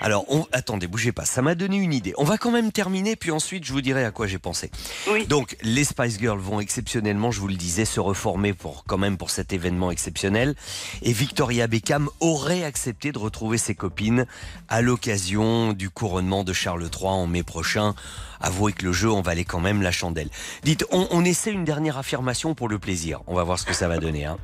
Alors, 0.00 0.24
on- 0.28 0.46
attendez, 0.52 0.86
bougez 0.86 1.12
pas. 1.12 1.24
Ça 1.24 1.42
m'a 1.42 1.54
donné 1.54 1.76
une 1.76 1.92
idée. 1.92 2.14
On 2.18 2.24
va 2.24 2.38
quand 2.38 2.50
même 2.50 2.72
terminer, 2.72 3.16
puis 3.16 3.30
ensuite, 3.30 3.64
je 3.64 3.72
vous 3.72 3.80
dirai 3.80 4.04
à 4.04 4.10
quoi 4.10 4.26
j'ai 4.26 4.38
pensé. 4.38 4.70
Oui. 5.10 5.26
Donc, 5.26 5.56
les 5.62 5.84
Spice 5.84 6.18
Girls 6.18 6.38
vont 6.40 6.60
exceptionnellement, 6.60 7.30
je 7.30 7.40
vous 7.40 7.48
le 7.48 7.54
disais, 7.56 7.84
se 7.84 8.00
reformer 8.00 8.52
pour 8.52 8.84
quand 8.86 8.98
même 8.98 9.16
pour 9.16 9.30
cet 9.30 9.52
événement 9.52 9.90
exceptionnel. 9.90 10.54
Et 11.02 11.12
Victoria 11.12 11.66
Beckham 11.66 12.08
aurait 12.20 12.64
accepté 12.64 13.12
de 13.12 13.18
retrouver 13.18 13.58
ses 13.58 13.74
copines 13.74 14.26
à 14.68 14.80
l'occasion 14.82 15.72
du 15.72 15.90
couronnement 15.90 16.44
de 16.44 16.52
Charles 16.52 16.82
III 16.84 17.06
en 17.08 17.26
mai 17.26 17.42
prochain. 17.42 17.94
Avouez 18.40 18.72
que 18.72 18.84
le 18.84 18.92
jeu 18.92 19.10
en 19.10 19.20
valait 19.20 19.44
quand 19.44 19.58
même 19.58 19.82
la 19.82 19.90
chandelle. 19.90 20.28
Dites, 20.62 20.84
on, 20.92 21.08
on 21.10 21.24
essaie 21.24 21.50
une 21.50 21.64
dernière 21.64 21.98
affirmation 21.98 22.54
pour 22.54 22.68
le 22.68 22.78
plaisir. 22.78 23.07
On 23.26 23.34
va 23.34 23.42
voir 23.44 23.58
ce 23.58 23.64
que 23.66 23.74
ça 23.74 23.88
va 23.88 23.98
donner. 23.98 24.24
hein. 24.24 24.38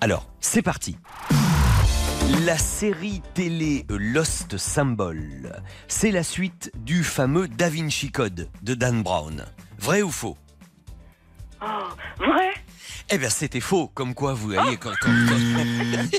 Alors, 0.00 0.26
c'est 0.40 0.62
parti. 0.62 0.96
La 2.44 2.58
série 2.58 3.22
télé 3.34 3.84
Lost 3.88 4.58
Symbol, 4.58 5.20
c'est 5.88 6.10
la 6.10 6.22
suite 6.22 6.70
du 6.76 7.02
fameux 7.04 7.48
Da 7.48 7.68
Vinci 7.70 8.10
Code 8.12 8.48
de 8.62 8.74
Dan 8.74 9.02
Brown. 9.02 9.44
Vrai 9.78 10.02
ou 10.02 10.10
faux? 10.10 10.36
Oh, 11.62 11.66
vrai? 12.18 12.52
Eh 13.10 13.18
bien, 13.18 13.30
c'était 13.30 13.60
faux. 13.60 13.88
Comme 13.88 14.14
quoi, 14.14 14.34
vous 14.34 14.52
voyez, 14.52 14.76
quand, 14.76 14.92
quand, 15.00 15.08
quand- 15.08 16.18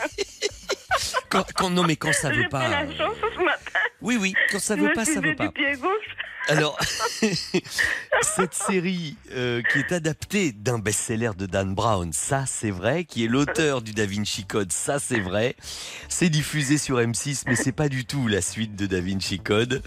quand- 1.29 1.45
quand- 1.55 1.69
non, 1.69 1.83
mais 1.83 1.95
quand 1.95 2.11
ça 2.13 2.29
veut 2.29 2.47
pas 2.49 2.61
pas. 2.61 2.69
la 2.69 2.81
euh, 2.81 2.97
chance 2.97 3.15
ce 3.21 3.43
matin. 3.43 3.79
Oui, 4.01 4.17
oui, 4.19 4.33
quand 4.51 4.59
ça 4.59 4.75
veut 4.75 4.91
pas, 4.93 5.05
ça 5.05 5.21
veut 5.21 5.35
pas. 5.35 5.45
du 5.47 5.51
pied 5.53 5.73
gauche. 5.77 6.15
Alors, 6.47 6.77
cette 8.21 8.53
série 8.53 9.15
euh, 9.33 9.61
qui 9.71 9.79
est 9.79 9.91
adaptée 9.91 10.51
d'un 10.51 10.79
best-seller 10.79 11.31
de 11.37 11.45
Dan 11.45 11.75
Brown, 11.75 12.11
ça 12.13 12.45
c'est 12.47 12.71
vrai, 12.71 13.03
qui 13.03 13.23
est 13.25 13.27
l'auteur 13.27 13.81
du 13.81 13.91
Da 13.93 14.05
Vinci 14.05 14.45
Code, 14.45 14.71
ça 14.71 14.99
c'est 14.99 15.19
vrai. 15.19 15.55
C'est 16.07 16.29
diffusé 16.29 16.77
sur 16.77 16.97
M6, 16.99 17.43
mais 17.47 17.55
c'est 17.55 17.71
pas 17.71 17.89
du 17.89 18.05
tout 18.05 18.27
la 18.27 18.41
suite 18.41 18.75
de 18.75 18.85
Da 18.87 18.99
Vinci 18.99 19.39
Code. 19.39 19.83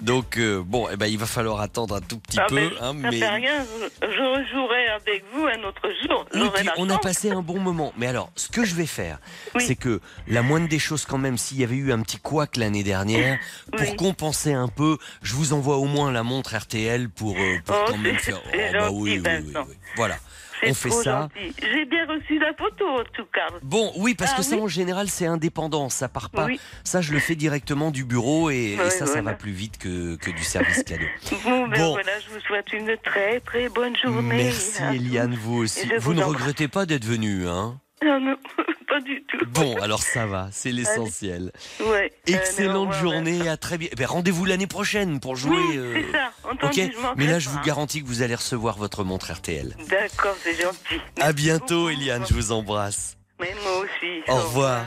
Donc 0.00 0.38
euh, 0.38 0.62
bon, 0.64 0.88
eh 0.90 0.96
ben 0.96 1.06
il 1.06 1.18
va 1.18 1.26
falloir 1.26 1.60
attendre 1.60 1.96
un 1.96 2.00
tout 2.00 2.18
petit 2.18 2.38
Ah, 2.40 2.46
peu, 2.48 2.54
mais 2.54 2.66
hein, 2.80 2.94
ça 3.02 3.10
mais. 3.10 3.18
fait 3.18 3.28
rien, 3.28 3.64
je, 4.02 4.06
je 4.06 4.22
rejouerai 4.22 4.86
avec 4.88 5.24
vous 5.34 5.44
un 5.46 5.62
autre 5.64 5.88
jour. 6.06 6.24
Oui, 6.34 6.48
puis 6.54 6.68
on 6.78 6.88
a 6.90 6.98
passé 6.98 7.30
un 7.30 7.42
bon 7.42 7.58
moment. 7.60 7.92
Mais 7.98 8.06
alors, 8.06 8.30
ce 8.36 8.48
que 8.48 8.64
je 8.64 8.74
vais 8.74 8.86
faire, 8.86 9.18
Oui. 9.54 9.64
c'est 9.66 9.76
que 9.76 10.00
la 10.28 10.42
moindre 10.42 10.68
des 10.68 10.78
choses 10.78 11.04
quand 11.04 11.18
même, 11.18 11.36
s'il 11.36 11.58
y 11.60 11.64
avait 11.64 11.76
eu 11.76 11.92
un 11.92 12.00
petit 12.02 12.18
couac 12.18 12.56
l'année 12.56 12.82
dernière, 12.84 13.38
pour 13.76 13.96
compenser 13.96 14.52
un 14.52 14.68
peu, 14.68 14.96
je 15.22 15.34
vous 15.34 15.52
envoie 15.52 15.76
au 15.76 15.84
moins 15.84 15.95
moins 15.96 16.12
la 16.12 16.22
montre 16.22 16.54
RTL 16.56 17.08
pour, 17.08 17.36
euh, 17.36 17.56
pour 17.64 17.76
Oh, 17.76 17.84
quand 17.90 17.98
même 17.98 18.16
faire. 18.16 18.40
c'est 18.52 18.72
bah 18.72 18.90
oui, 18.92 19.20
oui, 19.24 19.30
oui, 19.34 19.52
Vincent. 19.52 19.66
oui. 19.68 19.74
Voilà. 19.96 20.16
On 20.64 20.72
fait 20.72 20.90
ça. 20.90 21.28
J'ai 21.36 21.84
bien 21.84 22.06
reçu 22.06 22.38
la 22.38 22.54
photo, 22.54 22.86
en 22.88 23.04
tout 23.12 23.26
cas. 23.32 23.46
Bon, 23.62 23.92
oui, 23.96 24.14
parce 24.14 24.32
Ah 24.32 24.36
que 24.38 24.42
ça 24.42 24.56
oui 24.56 24.62
en 24.62 24.68
général 24.68 25.08
c'est 25.08 25.26
indépendant, 25.26 25.90
ça 25.90 26.08
part 26.08 26.30
pas. 26.30 26.46
Ça, 26.82 27.02
je 27.02 27.12
le 27.12 27.18
fais 27.18 27.34
directement 27.34 27.90
du 27.90 28.04
bureau 28.04 28.48
et, 28.48 28.78
ça, 28.88 29.04
ça 29.06 29.20
va 29.20 29.34
plus 29.34 29.50
vite 29.52 29.76
que, 29.76 30.16
que 30.16 30.30
du 30.30 30.42
service 30.44 30.82
cadeau. 30.82 31.04
Bon, 31.44 31.68
ben 31.68 31.78
Bon. 31.78 31.92
voilà, 31.92 32.12
je 32.20 32.32
vous 32.34 32.40
souhaite 32.40 32.72
une 32.72 32.96
très, 33.04 33.40
très 33.40 33.68
bonne 33.68 33.94
journée. 34.02 34.44
Merci. 34.44 34.82
Eliane, 34.94 35.34
vous 35.34 35.58
aussi. 35.58 35.86
Vous 35.98 36.00
vous 36.00 36.14
ne 36.14 36.24
regrettez 36.24 36.68
pas 36.68 36.86
d'être 36.86 37.04
venue, 37.04 37.46
hein 37.46 37.78
Non, 38.02 38.18
non, 38.20 38.36
pas 38.96 39.00
du 39.02 39.22
tout. 39.24 39.38
Bon, 39.48 39.76
alors 39.80 40.02
ça 40.02 40.26
va, 40.26 40.48
c'est 40.52 40.72
l'essentiel. 40.72 41.52
Ouais. 41.80 42.12
Excellente 42.26 42.88
Euh, 42.88 42.96
revoir, 42.96 43.00
journée, 43.00 43.48
à 43.48 43.56
très 43.56 43.78
bien. 43.78 43.88
Ben, 43.96 44.06
Rendez-vous 44.06 44.44
l'année 44.44 44.66
prochaine 44.66 45.20
pour 45.20 45.36
jouer. 45.36 45.56
Oui, 45.56 45.76
euh, 45.76 46.02
c'est 46.06 46.12
ça. 46.12 46.32
Entendu, 46.50 46.92
je 46.92 47.06
mais 47.16 47.26
là 47.26 47.38
je 47.38 47.48
vous 47.48 47.60
garantis 47.60 48.02
que 48.02 48.06
vous 48.06 48.22
allez 48.22 48.34
recevoir 48.34 48.76
votre 48.76 49.04
montre 49.04 49.32
RTL. 49.32 49.76
D'accord, 49.88 50.36
c'est 50.42 50.60
gentil. 50.60 51.00
À 51.20 51.32
bientôt. 51.32 51.88
Eliane, 51.90 52.24
je 52.28 52.34
vous 52.34 52.52
embrasse. 52.52 53.15
Mais 53.38 53.54
moi 53.62 53.84
aussi. 53.84 54.22
Au 54.28 54.36
revoir. 54.36 54.86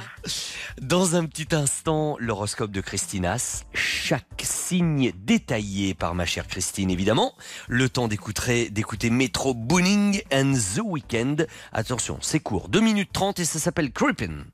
Dans 0.82 1.16
un 1.16 1.26
petit 1.26 1.54
instant, 1.56 2.16
l'horoscope 2.20 2.72
de 2.72 2.82
Christinas. 2.82 3.64
Chaque 3.74 4.42
signe 4.44 5.12
détaillé 5.16 5.94
par 5.94 6.16
ma 6.16 6.26
chère 6.26 6.48
Christine, 6.48 6.90
évidemment. 6.90 7.36
Le 7.68 7.90
temps 7.90 8.08
d'écouter, 8.08 8.70
d'écouter 8.72 9.12
Metro 9.12 9.54
Booning 9.54 10.24
and 10.34 10.54
The 10.54 10.82
Weekend. 10.84 11.48
Attention, 11.74 12.18
c'est 12.22 12.40
court, 12.40 12.70
2 12.70 12.80
minutes 12.80 13.12
30 13.14 13.40
et 13.40 13.46
ça 13.46 13.60
s'appelle 13.60 13.92
Creepin'. 13.92 14.46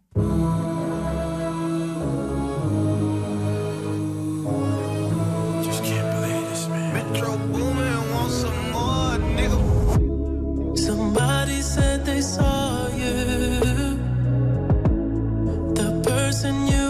Somebody 10.76 11.62
said 11.62 12.06
they 12.06 12.22
saw 12.22 12.75
person 16.36 16.68
you 16.68 16.85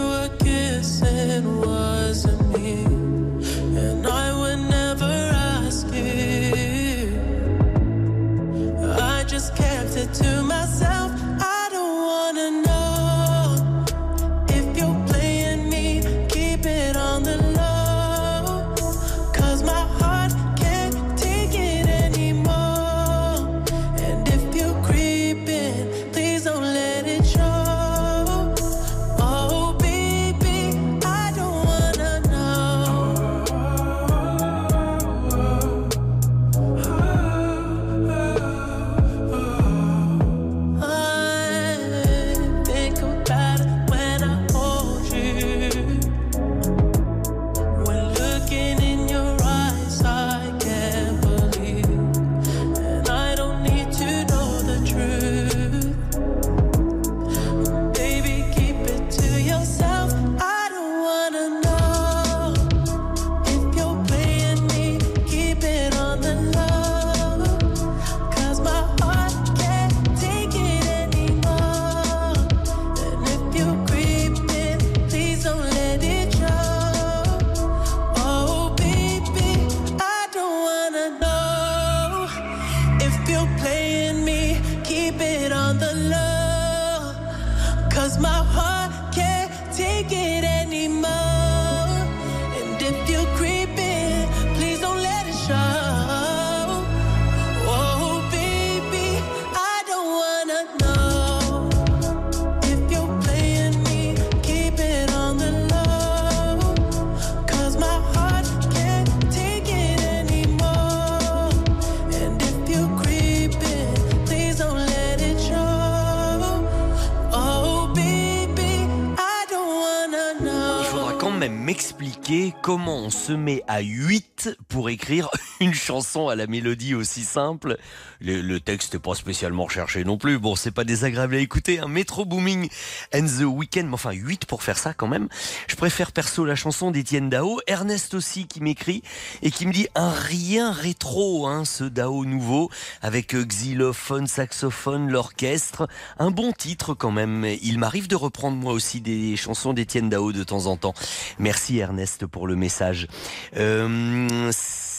se 123.26 123.32
met 123.32 123.64
à 123.66 123.80
8 123.80 124.50
pour 124.68 124.88
écrire 124.88 125.28
une 125.60 125.74
chanson 125.74 126.28
à 126.28 126.34
la 126.34 126.46
mélodie 126.46 126.94
aussi 126.94 127.22
simple. 127.22 127.76
Le, 128.20 128.40
le 128.40 128.60
texte 128.60 128.94
n'est 128.94 129.00
pas 129.00 129.14
spécialement 129.14 129.64
recherché 129.64 130.04
non 130.04 130.18
plus. 130.18 130.38
Bon, 130.38 130.56
c'est 130.56 130.70
pas 130.70 130.84
désagréable 130.84 131.34
à 131.34 131.38
écouter. 131.38 131.80
Un 131.80 131.88
Metro 131.88 132.24
Booming 132.24 132.68
and 133.14 133.26
the 133.26 133.44
Weekend, 133.44 133.88
mais 133.88 133.94
enfin 133.94 134.12
8 134.12 134.46
pour 134.46 134.62
faire 134.62 134.78
ça 134.78 134.94
quand 134.94 135.08
même. 135.08 135.28
Je 135.68 135.76
préfère 135.76 136.12
perso 136.12 136.44
la 136.44 136.54
chanson 136.54 136.90
d'Étienne 136.90 137.30
Dao. 137.30 137.60
Ernest 137.66 138.14
aussi 138.14 138.46
qui 138.46 138.60
m'écrit 138.60 139.02
et 139.42 139.50
qui 139.50 139.66
me 139.66 139.72
dit 139.72 139.88
un 139.94 140.10
rien 140.10 140.72
rétro, 140.72 141.46
hein, 141.46 141.64
ce 141.64 141.84
Dao 141.84 142.24
nouveau, 142.24 142.70
avec 143.02 143.34
euh, 143.34 143.44
xylophone, 143.44 144.26
saxophone, 144.26 145.10
l'orchestre. 145.10 145.88
Un 146.18 146.30
bon 146.30 146.52
titre 146.52 146.94
quand 146.94 147.10
même. 147.12 147.46
Il 147.62 147.78
m'arrive 147.78 148.08
de 148.08 148.16
reprendre 148.16 148.56
moi 148.56 148.72
aussi 148.72 149.00
des 149.00 149.36
chansons 149.36 149.72
d'Étienne 149.72 150.08
Dao 150.08 150.32
de 150.32 150.44
temps 150.44 150.66
en 150.66 150.76
temps. 150.76 150.94
Merci 151.38 151.78
Ernest 151.78 152.26
pour 152.26 152.46
le 152.46 152.56
message. 152.56 153.08
Euh, 153.56 154.50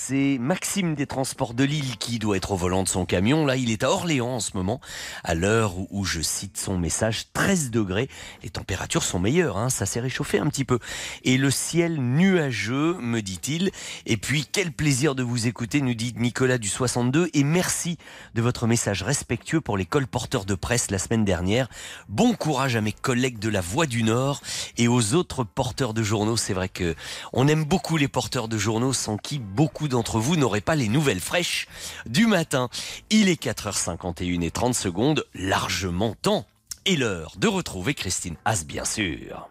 c'est 0.08 0.38
Maxime 0.40 0.96
des 0.96 1.06
Transports 1.06 1.54
de 1.54 1.66
Lille 1.66 1.98
qui 1.98 2.18
doit 2.18 2.38
être 2.38 2.54
au 2.54 2.56
volant 2.56 2.84
de 2.84 2.88
son 2.88 3.06
camion. 3.06 3.46
Là, 3.46 3.58
il 3.58 3.72
est 3.72 3.84
à 3.84 3.92
Orléans 3.92 4.36
en 4.36 4.40
ce 4.40 4.56
moment, 4.56 4.80
à 5.26 5.36
l'heure 5.36 5.74
où, 5.90 6.06
je 6.06 6.22
cite 6.22 6.58
son 6.58 6.78
message, 6.78 7.26
13 7.34 7.72
degrés. 7.72 8.08
Les 8.42 8.50
températures 8.50 9.04
sont 9.04 9.20
meilleures, 9.20 9.58
hein, 9.58 9.70
ça 9.70 9.86
s'est 9.86 10.00
réchauffé 10.00 10.40
un 10.40 10.48
petit 10.48 10.64
peu. 10.64 10.80
Et 11.26 11.38
le 11.38 11.52
ciel 11.52 12.00
nuageux, 12.00 12.96
me 13.02 13.22
dit-il. 13.22 13.70
Et 14.06 14.16
puis, 14.16 14.48
quel 14.50 14.72
plaisir 14.72 15.14
de 15.14 15.24
vous 15.24 15.46
écouter, 15.46 15.82
nous 15.82 15.94
dit 15.94 16.14
Nicolas 16.16 16.58
du 16.58 16.70
62. 16.70 17.30
Et 17.34 17.44
merci 17.44 17.98
de 18.34 18.42
votre 18.42 18.66
message 18.66 19.04
respectueux 19.04 19.60
pour 19.60 19.76
les 19.76 19.86
colporteurs 19.86 20.46
de 20.46 20.56
presse 20.56 20.90
la 20.90 21.00
semaine 21.00 21.26
dernière. 21.26 21.68
Bon 22.08 22.34
courage 22.34 22.78
à 22.78 22.82
mes 22.82 22.94
collègues 22.94 23.40
de 23.40 23.50
la 23.50 23.60
Voix 23.60 23.88
du 23.88 24.04
Nord 24.04 24.40
et 24.78 24.88
aux 24.88 25.16
autres 25.16 25.44
porteurs 25.44 25.94
de 25.94 26.02
journaux. 26.02 26.38
C'est 26.38 26.54
vrai 26.54 26.70
que 26.70 26.96
on 27.34 27.50
aime 27.50 27.66
beaucoup 27.66 27.98
les 27.98 28.08
porteurs 28.08 28.48
de 28.48 28.58
journaux 28.58 28.94
sans 28.94 29.18
qui 29.18 29.40
beaucoup 29.40 29.90
d'entre 29.98 30.20
vous 30.20 30.36
n'auraient 30.36 30.62
pas 30.62 30.76
les 30.76 30.90
nouvelles 30.90 31.20
fraîches 31.20 31.68
du 32.06 32.28
matin. 32.28 32.70
Il 33.10 33.30
est 33.30 33.42
4h51 33.42 34.44
et 34.44 34.52
30 34.52 34.76
secondes, 34.76 35.26
largement 35.34 36.14
temps. 36.22 36.46
Et 36.86 36.96
l'heure 36.96 37.34
de 37.40 37.48
retrouver 37.48 37.96
Christine 37.96 38.36
Haas, 38.46 38.64
bien 38.64 38.86
sûr. 38.86 39.50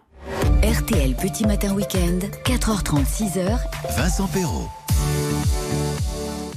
RTL 0.62 1.16
Petit 1.16 1.46
Matin 1.46 1.74
Week-end, 1.74 2.20
4h30, 2.44 3.04
6h, 3.04 3.59
Vincent 3.96 4.28
Perrault. 4.28 4.70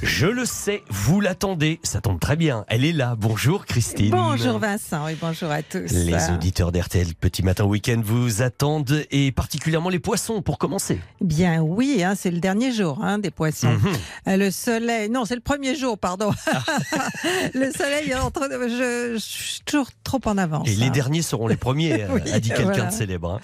Je 0.01 0.27
le 0.27 0.45
sais, 0.45 0.81
vous 0.89 1.19
l'attendez. 1.19 1.79
Ça 1.83 1.99
tombe 1.99 2.19
très 2.21 2.38
bien. 2.38 2.63
Elle 2.69 2.85
est 2.85 2.93
là. 2.93 3.15
Bonjour 3.17 3.65
Christine. 3.65 4.12
Bonjour 4.12 4.57
Vincent 4.57 5.07
et 5.09 5.15
bonjour 5.19 5.51
à 5.51 5.62
tous. 5.62 5.91
Les 5.91 6.29
auditeurs 6.33 6.71
d'RTL 6.71 7.15
Petit 7.15 7.43
Matin 7.43 7.65
Week-end 7.65 8.01
vous 8.01 8.41
attendent 8.41 9.03
et 9.12 9.33
particulièrement 9.33 9.89
les 9.89 9.99
poissons 9.99 10.41
pour 10.41 10.57
commencer. 10.57 11.01
Bien 11.19 11.62
oui, 11.62 12.01
hein, 12.01 12.13
c'est 12.17 12.31
le 12.31 12.39
dernier 12.39 12.71
jour 12.71 13.03
hein, 13.03 13.19
des 13.19 13.29
poissons. 13.31 13.71
Mhm. 13.73 13.89
Euh, 14.29 14.38
Le 14.38 14.51
soleil, 14.51 15.09
non, 15.09 15.25
c'est 15.25 15.35
le 15.35 15.41
premier 15.41 15.75
jour, 15.75 15.97
pardon. 15.97 16.31
le 17.53 17.69
soleil 17.71 18.09
est 18.12 18.15
en 18.15 18.31
train 18.31 18.47
de... 18.47 18.53
Je, 18.69 19.13
je 19.15 19.19
suis 19.19 19.62
toujours 19.65 19.89
trop 20.05 20.21
en 20.25 20.38
avance. 20.38 20.67
Et 20.69 20.75
les 20.75 20.88
hein. 20.88 20.91
derniers 20.91 21.21
seront 21.21 21.47
les 21.47 21.57
premiers, 21.57 22.03
euh, 22.03 22.07
Oui, 22.13 22.31
a 22.31 22.39
dit 22.39 22.49
quelqu'un 22.49 22.63
voilà. 22.71 22.85
de 22.85 22.93
célèbre. 22.93 23.41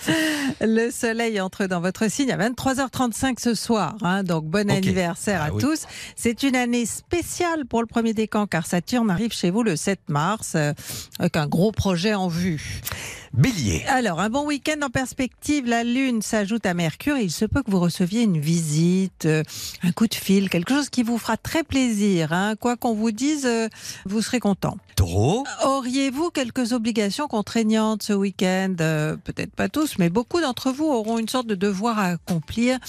Le 0.61 0.89
soleil 0.89 1.41
entre 1.41 1.65
dans 1.65 1.81
votre 1.81 2.09
signe 2.09 2.31
à 2.31 2.37
23h35 2.37 3.41
ce 3.41 3.55
soir. 3.55 3.95
donc 4.23 4.45
bon 4.45 4.69
anniversaire 4.71 5.41
Ah 5.43 5.47
à 5.47 5.51
oui. 5.51 5.61
tous. 5.61 5.85
C'est 6.15 6.44
une 6.45 6.55
année 6.55 6.85
spéciale 6.85 7.65
pour 7.65 7.81
le 7.81 7.87
premier 7.87 8.13
décan 8.13 8.45
car 8.45 8.67
Saturne 8.67 9.09
arrive 9.09 9.33
chez 9.33 9.49
vous 9.49 9.63
le 9.63 9.75
7 9.75 9.99
mars 10.09 10.53
euh, 10.55 10.73
avec 11.19 11.35
un 11.37 11.47
gros 11.47 11.71
projet 11.71 12.13
en 12.13 12.27
vue. 12.27 12.81
Bélier. 13.33 13.83
Alors, 13.87 14.21
un 14.21 14.29
bon 14.29 14.45
week-end 14.45 14.79
en 14.81 14.89
perspective. 14.89 15.65
La 15.65 15.83
Lune 15.83 16.21
s'ajoute 16.21 16.65
à 16.65 16.73
Mercure 16.73 17.17
et 17.17 17.23
il 17.23 17.31
se 17.31 17.43
peut 17.43 17.63
que 17.63 17.71
vous 17.71 17.81
receviez 17.81 18.21
une 18.21 18.39
visite, 18.39 19.25
euh, 19.25 19.43
un 19.83 19.91
coup 19.91 20.07
de 20.07 20.13
fil, 20.15 20.49
quelque 20.49 20.73
chose 20.73 20.89
qui 20.89 21.03
vous 21.03 21.17
fera 21.17 21.35
très 21.35 21.63
plaisir. 21.63 22.31
hein. 22.31 22.55
Quoi 22.57 22.77
qu'on 22.77 22.93
vous 22.93 23.11
dise, 23.11 23.45
euh, 23.45 23.67
vous 24.05 24.21
serez 24.21 24.39
content. 24.39 24.77
Taureau. 24.95 25.43
Auriez-vous 25.65 26.29
quelques 26.29 26.71
obligations 26.71 27.27
contraignantes 27.27 28.03
ce 28.03 28.13
week-end? 28.13 28.75
Peut-être 28.77 29.53
pas 29.53 29.67
tous, 29.67 29.97
mais 29.99 30.09
beaucoup 30.09 30.39
d'entre 30.39 30.71
vous 30.71 30.85
auront 30.85 31.17
une 31.17 31.27
sorte 31.27 31.47
de 31.47 31.55
devoir 31.55 31.99
à 31.99 32.05
accomplir 32.11 32.79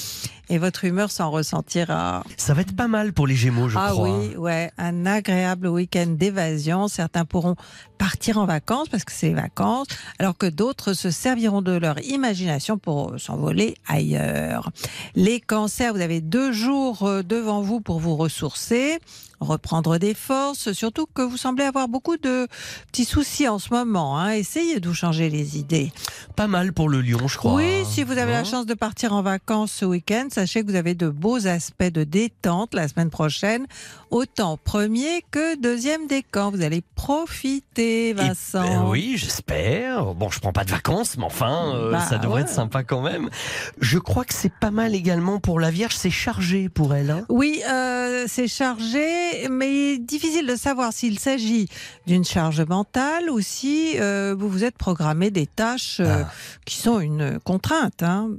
et 0.48 0.58
votre 0.58 0.84
humeur 0.84 1.10
s'en 1.10 1.30
ressentira. 1.30 2.24
Ça 2.36 2.54
va 2.54 2.62
être 2.62 2.74
pas 2.76 2.88
mal 2.88 3.12
pour 3.12 3.26
les 3.26 3.34
Gémeaux, 3.34 3.68
je 3.68 3.78
ah 3.78 3.90
crois. 3.90 4.18
oui, 4.18 4.36
ouais, 4.36 4.70
un 4.78 5.06
agréable 5.06 5.66
week-end 5.68 6.06
d'évasion. 6.08 6.88
Certains 6.88 7.24
pourront 7.24 7.56
partir 7.98 8.38
en 8.38 8.46
vacances 8.46 8.88
parce 8.88 9.04
que 9.04 9.12
c'est 9.12 9.28
les 9.28 9.34
vacances, 9.34 9.86
alors 10.18 10.36
que 10.36 10.46
d'autres 10.46 10.92
se 10.92 11.10
serviront 11.10 11.62
de 11.62 11.72
leur 11.72 11.98
imagination 12.04 12.78
pour 12.78 13.18
s'envoler 13.18 13.74
ailleurs. 13.86 14.70
Les 15.14 15.40
cancers, 15.40 15.94
vous 15.94 16.00
avez 16.00 16.20
deux 16.20 16.52
jours 16.52 17.02
euh, 17.04 17.22
devant 17.22 17.62
vous 17.62 17.80
pour 17.80 18.00
vous 18.00 18.16
ressourcer, 18.16 18.98
reprendre 19.40 19.98
des 19.98 20.14
forces, 20.14 20.72
surtout 20.72 21.06
que 21.12 21.22
vous 21.22 21.36
semblez 21.36 21.64
avoir 21.64 21.88
beaucoup 21.88 22.16
de 22.16 22.48
petits 22.90 23.04
soucis 23.04 23.48
en 23.48 23.58
ce 23.58 23.72
moment. 23.72 24.18
Hein. 24.18 24.32
Essayez 24.32 24.80
de 24.80 24.88
vous 24.88 24.94
changer 24.94 25.28
les 25.30 25.58
idées. 25.58 25.92
Pas 26.36 26.46
mal 26.46 26.72
pour 26.72 26.88
le 26.88 27.00
lion, 27.00 27.28
je 27.28 27.36
crois. 27.38 27.54
Oui, 27.54 27.84
si 27.88 28.02
vous 28.02 28.18
avez 28.18 28.32
la 28.32 28.44
chance 28.44 28.66
de 28.66 28.74
partir 28.74 29.12
en 29.12 29.22
vacances 29.22 29.72
ce 29.72 29.84
week-end, 29.84 30.28
sachez 30.30 30.62
que 30.62 30.70
vous 30.70 30.76
avez 30.76 30.94
de 30.94 31.08
beaux 31.08 31.46
aspects 31.46 31.84
de 31.84 32.04
détente 32.04 32.74
la 32.74 32.88
semaine 32.88 33.10
prochaine, 33.10 33.66
autant 34.10 34.56
premier 34.62 35.22
que 35.30 35.60
deuxième 35.60 36.06
décan. 36.06 36.50
Vous 36.50 36.62
allez 36.62 36.82
profiter, 36.94 38.10
Eh 38.10 38.12
Vincent. 38.12 38.62
ben 38.62 38.84
oui, 38.88 39.14
j'espère. 39.16 40.14
Bon, 40.14 40.30
je 40.30 40.40
prends 40.40 40.52
pas 40.52 40.64
de 40.64 40.70
vacances, 40.70 41.16
mais 41.18 41.24
enfin, 41.24 41.74
euh, 41.74 41.92
Bah, 41.92 42.00
ça 42.00 42.18
devrait 42.18 42.36
ouais. 42.36 42.40
être 42.42 42.48
sympa 42.48 42.82
quand 42.84 43.00
même. 43.02 43.28
Je 43.80 43.98
crois 43.98 44.24
que 44.24 44.34
c'est 44.34 44.52
pas 44.52 44.70
mal 44.70 44.94
également 44.94 45.40
pour 45.40 45.58
la 45.60 45.70
Vierge. 45.70 45.94
C'est 45.96 46.10
chargé 46.10 46.68
pour 46.68 46.94
elle. 46.94 47.10
hein. 47.10 47.24
Oui, 47.28 47.62
euh, 47.68 48.24
c'est 48.28 48.48
chargé, 48.48 49.25
mais 49.50 49.98
difficile 49.98 50.46
de 50.46 50.56
savoir 50.56 50.92
s'il 50.92 51.18
s'agit 51.18 51.68
d'une 52.06 52.24
charge 52.24 52.60
mentale 52.62 53.30
ou 53.30 53.40
si 53.40 53.94
euh, 53.98 54.34
vous 54.38 54.48
vous 54.48 54.64
êtes 54.64 54.76
programmé 54.78 55.30
des 55.30 55.46
tâches 55.46 55.98
euh, 56.00 56.22
Ah. 56.24 56.30
qui 56.64 56.76
sont 56.76 57.00
une 57.00 57.38
contrainte. 57.40 58.02
hein. 58.02 58.30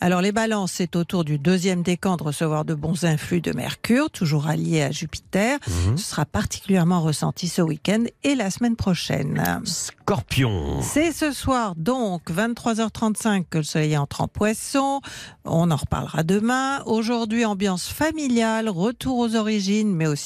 Alors 0.00 0.20
les 0.20 0.32
balances, 0.32 0.72
c'est 0.72 0.96
autour 0.96 1.24
du 1.24 1.38
deuxième 1.38 1.82
décan 1.82 2.16
de 2.16 2.22
recevoir 2.24 2.64
de 2.64 2.74
bons 2.74 3.04
influx 3.04 3.40
de 3.40 3.52
Mercure, 3.52 4.10
toujours 4.10 4.46
allié 4.48 4.82
à 4.82 4.90
Jupiter. 4.90 5.58
Mhm. 5.86 5.96
Ce 5.98 6.04
sera 6.10 6.24
particulièrement 6.24 7.00
ressenti 7.00 7.48
ce 7.48 7.62
week-end 7.62 8.04
et 8.24 8.34
la 8.34 8.50
semaine 8.50 8.76
prochaine. 8.76 9.42
Scorpion. 9.64 10.80
C'est 10.82 11.12
ce 11.12 11.32
soir 11.32 11.74
donc 11.76 12.30
23h35 12.30 13.44
que 13.48 13.58
le 13.58 13.64
soleil 13.64 13.96
entre 13.96 14.20
en 14.22 14.28
poisson. 14.28 15.00
On 15.44 15.70
en 15.70 15.76
reparlera 15.76 16.22
demain. 16.22 16.82
Aujourd'hui, 16.86 17.44
ambiance 17.44 17.88
familiale, 17.88 18.68
retour 18.68 19.18
aux 19.18 19.36
origines, 19.36 19.94
mais 19.94 20.06
aussi 20.06 20.21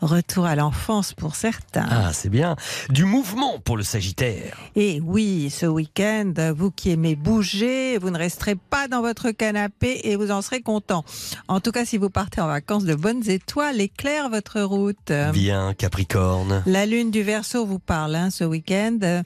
retour 0.00 0.46
à 0.46 0.56
l'enfance 0.56 1.12
pour 1.12 1.34
certains. 1.34 1.86
Ah, 1.90 2.12
c'est 2.12 2.28
bien. 2.28 2.56
Du 2.90 3.04
mouvement 3.04 3.58
pour 3.58 3.76
le 3.76 3.82
Sagittaire. 3.82 4.56
Et 4.76 5.00
oui, 5.04 5.50
ce 5.50 5.66
week-end, 5.66 6.32
vous 6.56 6.70
qui 6.70 6.90
aimez 6.90 7.16
bouger, 7.16 7.98
vous 7.98 8.10
ne 8.10 8.18
resterez 8.18 8.54
pas 8.54 8.88
dans 8.88 9.00
votre 9.00 9.30
canapé 9.30 10.00
et 10.04 10.16
vous 10.16 10.30
en 10.30 10.42
serez 10.42 10.60
content. 10.60 11.04
En 11.48 11.60
tout 11.60 11.72
cas, 11.72 11.84
si 11.84 11.98
vous 11.98 12.10
partez 12.10 12.40
en 12.40 12.46
vacances, 12.46 12.84
de 12.84 12.94
bonnes 12.94 13.28
étoiles 13.28 13.80
éclairent 13.80 14.30
votre 14.30 14.60
route. 14.62 15.12
Bien, 15.32 15.74
Capricorne. 15.74 16.62
La 16.66 16.86
lune 16.86 17.10
du 17.10 17.22
Verseau 17.22 17.66
vous 17.66 17.78
parle 17.78 18.14
hein, 18.14 18.30
ce 18.30 18.44
week-end. 18.44 19.22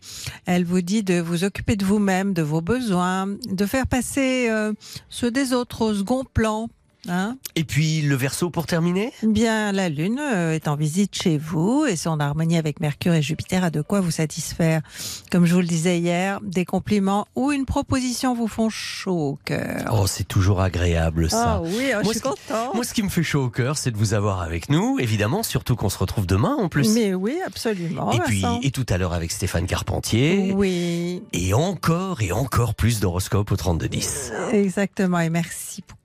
Elle 0.47 0.65
vous 0.65 0.81
dit 0.81 1.03
de 1.03 1.21
vous 1.21 1.45
occuper 1.45 1.77
de 1.77 1.85
vous-même, 1.85 2.33
de 2.33 2.43
vos 2.43 2.61
besoins, 2.61 3.27
de 3.27 3.67
faire 3.67 3.87
passer 3.87 4.49
euh, 4.51 4.73
ceux 5.09 5.31
des 5.31 5.53
autres 5.53 5.83
au 5.83 5.95
second 5.95 6.25
plan. 6.25 6.69
Hein 7.09 7.37
Et 7.55 7.65
puis 7.65 8.03
le 8.03 8.15
Verseau 8.17 8.51
pour 8.51 8.67
terminer? 8.67 9.13
Bien, 9.23 9.73
la 9.73 9.89
lune 9.89 10.19
euh, 10.21 10.53
est 10.53 10.69
en 10.69 10.77
visite 10.77 11.15
chez 11.15 11.39
vous 11.39 11.85
et 11.89 11.97
son 11.97 12.21
harmonie 12.21 12.57
avec 12.59 12.81
Mercure 12.81 13.15
et 13.15 13.23
Jupiter 13.23 13.65
a 13.65 13.71
de 13.71 13.81
quoi 13.83 14.01
vous 14.01 14.11
satisfaire. 14.11 14.83
Comme 15.31 15.47
je 15.47 15.55
vous 15.55 15.61
le 15.61 15.67
disais 15.67 15.99
hier, 15.99 16.41
des 16.43 16.65
compliments 16.65 17.27
ou 17.35 17.53
une 17.53 17.65
proposition 17.65 18.35
vous 18.35 18.49
font 18.49 18.69
chaud 18.71 19.31
au 19.31 19.39
cœur. 19.45 19.91
Oh, 19.93 20.07
c'est 20.07 20.27
toujours 20.27 20.61
agréable 20.61 21.31
ça. 21.31 21.57
Ah 21.57 21.63
oui, 21.63 21.91
Moi, 21.93 22.03
je 22.05 22.09
suis 22.11 22.21
contente. 22.21 22.75
Moi, 22.75 22.85
ce 22.85 22.93
qui 22.95 23.03
me 23.03 23.09
fait 23.09 23.23
chaud 23.23 23.45
au 23.45 23.51
cœur, 23.51 23.77
c'est 23.77 23.91
de 23.91 23.97
vous 23.97 24.15
avoir 24.15 24.41
avec 24.43 24.69
nous, 24.69 24.99
évidemment, 24.99 25.43
surtout 25.43 25.77
qu'on 25.77 25.89
se 25.89 25.99
retrouve 25.99 26.27
demain 26.27 26.55
en 26.59 26.69
plus. 26.69 26.95
Mais 26.95 27.15
oui, 27.15 27.39
absolument. 27.47 28.13
et 28.13 28.19
puis, 28.21 28.45
et 28.63 28.71
tout 28.71 28.87
à 28.89 28.99
l'heure 28.99 29.13
avec 29.13 29.31
Stéphane 29.33 29.67
Carpentier. 29.67 30.53
Oui, 30.55 31.23
Et 31.33 31.55
encore 31.55 32.21
et 32.23 32.33
encore 32.33 32.75
plus 32.75 33.01
d'horoscopes 33.01 33.51
au 33.53 33.57
3210. 33.57 34.33
exactement. 34.53 35.21
Et 35.21 35.31
merci 35.31 35.83
beaucoup. 35.87 35.97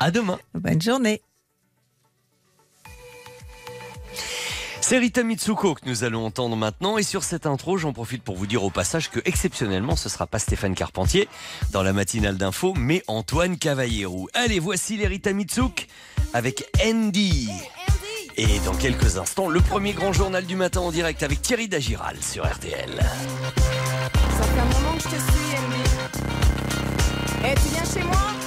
À 0.00 0.10
demain. 0.10 0.38
Bonne 0.54 0.80
journée. 0.80 1.22
C'est 4.80 4.98
Rita 4.98 5.24
Mitsuko 5.24 5.74
que 5.74 5.80
nous 5.84 6.04
allons 6.04 6.24
entendre 6.24 6.54
maintenant. 6.54 6.96
Et 6.96 7.02
sur 7.02 7.24
cette 7.24 7.46
intro, 7.46 7.76
j'en 7.76 7.92
profite 7.92 8.22
pour 8.22 8.36
vous 8.36 8.46
dire 8.46 8.62
au 8.62 8.70
passage 8.70 9.10
que, 9.10 9.18
exceptionnellement, 9.24 9.96
ce 9.96 10.08
sera 10.08 10.28
pas 10.28 10.38
Stéphane 10.38 10.76
Carpentier 10.76 11.28
dans 11.72 11.82
la 11.82 11.92
matinale 11.92 12.36
d'info, 12.36 12.72
mais 12.76 13.02
Antoine 13.08 13.58
Cavallero. 13.58 14.28
Allez, 14.32 14.60
voici 14.60 14.96
les 14.96 15.08
Rita 15.08 15.32
Mitsuk 15.32 15.88
avec 16.32 16.70
Andy. 16.84 17.50
Et 18.36 18.60
dans 18.60 18.76
quelques 18.76 19.16
instants, 19.16 19.48
le 19.48 19.60
premier 19.60 19.92
grand 19.92 20.12
journal 20.12 20.46
du 20.46 20.54
matin 20.54 20.82
en 20.82 20.92
direct 20.92 21.24
avec 21.24 21.42
Thierry 21.42 21.66
Dagiral 21.66 22.22
sur 22.22 22.46
RTL. 22.46 22.90
Ça 22.94 24.42
fait 24.44 24.60
un 24.60 24.66
moment 24.66 24.94
que 24.96 25.02
je 25.02 25.08
te 25.08 25.20
suis, 25.20 25.56
Andy. 25.56 25.82
Eh, 27.44 27.54
tu 27.54 27.68
viens 27.74 27.84
chez 27.84 28.04
moi? 28.04 28.16
Ou 28.16 28.45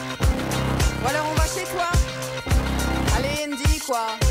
chez 1.59 1.65
toi 1.71 1.89
Allez, 3.17 3.47
quoi 3.85 4.28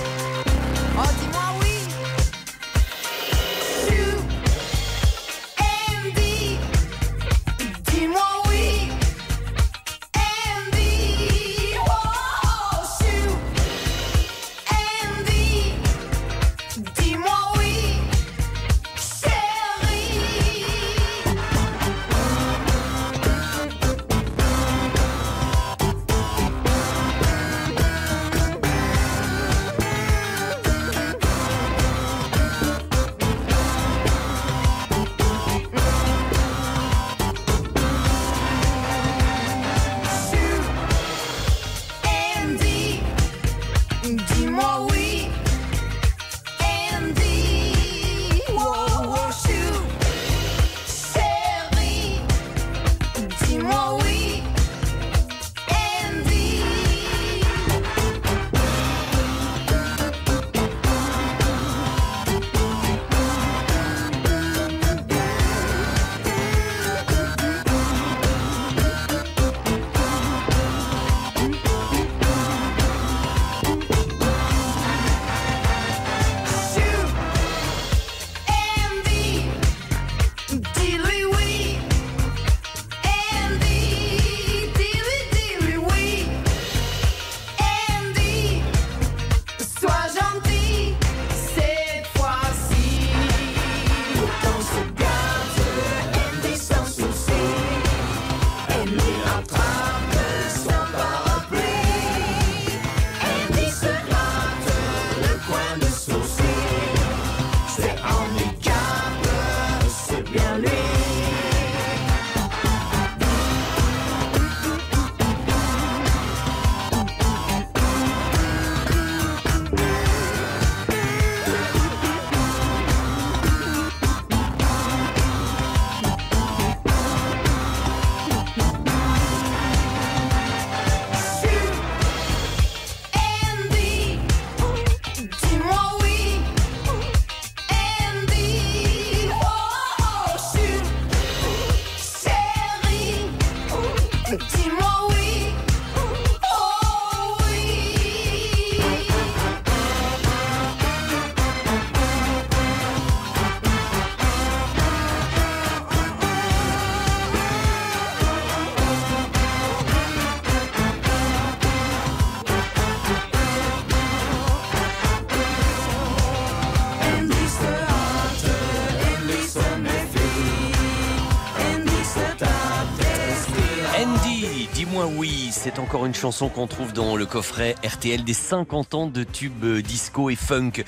encore 175.88 176.04
une 176.04 176.14
chanson 176.14 176.50
qu'on 176.50 176.66
trouve 176.66 176.92
dans 176.92 177.16
le 177.16 177.24
coffret 177.24 177.74
RTL 177.82 178.22
des 178.22 178.34
50 178.34 178.92
ans 178.92 179.06
de 179.06 179.24
tubes 179.24 179.64
disco 179.78 180.28
et 180.28 180.36
funk. 180.36 180.84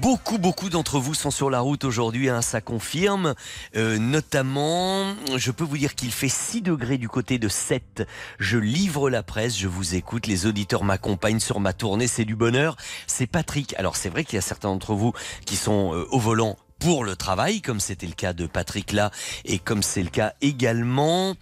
Beaucoup, 0.00 0.38
beaucoup 0.38 0.68
d'entre 0.68 1.00
vous 1.00 1.14
sont 1.14 1.32
sur 1.32 1.50
la 1.50 1.58
route 1.58 1.82
aujourd'hui, 1.82 2.28
hein, 2.28 2.42
ça 2.42 2.60
confirme. 2.60 3.34
Euh, 3.74 3.98
notamment, 3.98 5.16
je 5.34 5.50
peux 5.50 5.64
vous 5.64 5.78
dire 5.78 5.96
qu'il 5.96 6.12
fait 6.12 6.28
6 6.28 6.62
degrés 6.62 6.96
du 6.96 7.08
côté 7.08 7.40
de 7.40 7.48
7. 7.48 8.06
Je 8.38 8.56
livre 8.56 9.10
la 9.10 9.24
presse, 9.24 9.58
je 9.58 9.66
vous 9.66 9.96
écoute, 9.96 10.28
les 10.28 10.46
auditeurs 10.46 10.84
m'accompagnent 10.84 11.40
sur 11.40 11.58
ma 11.58 11.72
tournée, 11.72 12.06
c'est 12.06 12.24
du 12.24 12.36
bonheur. 12.36 12.76
C'est 13.08 13.26
Patrick. 13.26 13.74
Alors 13.78 13.96
c'est 13.96 14.10
vrai 14.10 14.22
qu'il 14.22 14.36
y 14.36 14.38
a 14.38 14.42
certains 14.42 14.68
d'entre 14.68 14.94
vous 14.94 15.12
qui 15.44 15.56
sont 15.56 15.92
euh, 15.92 16.06
au 16.12 16.20
volant 16.20 16.56
pour 16.78 17.04
le 17.04 17.16
travail, 17.16 17.60
comme 17.60 17.80
c'était 17.80 18.06
le 18.06 18.12
cas 18.12 18.32
de 18.32 18.46
Patrick 18.46 18.92
là, 18.92 19.10
et 19.44 19.58
comme 19.58 19.82
c'est 19.82 20.02
le 20.02 20.10
cas 20.10 20.34
également 20.40 21.34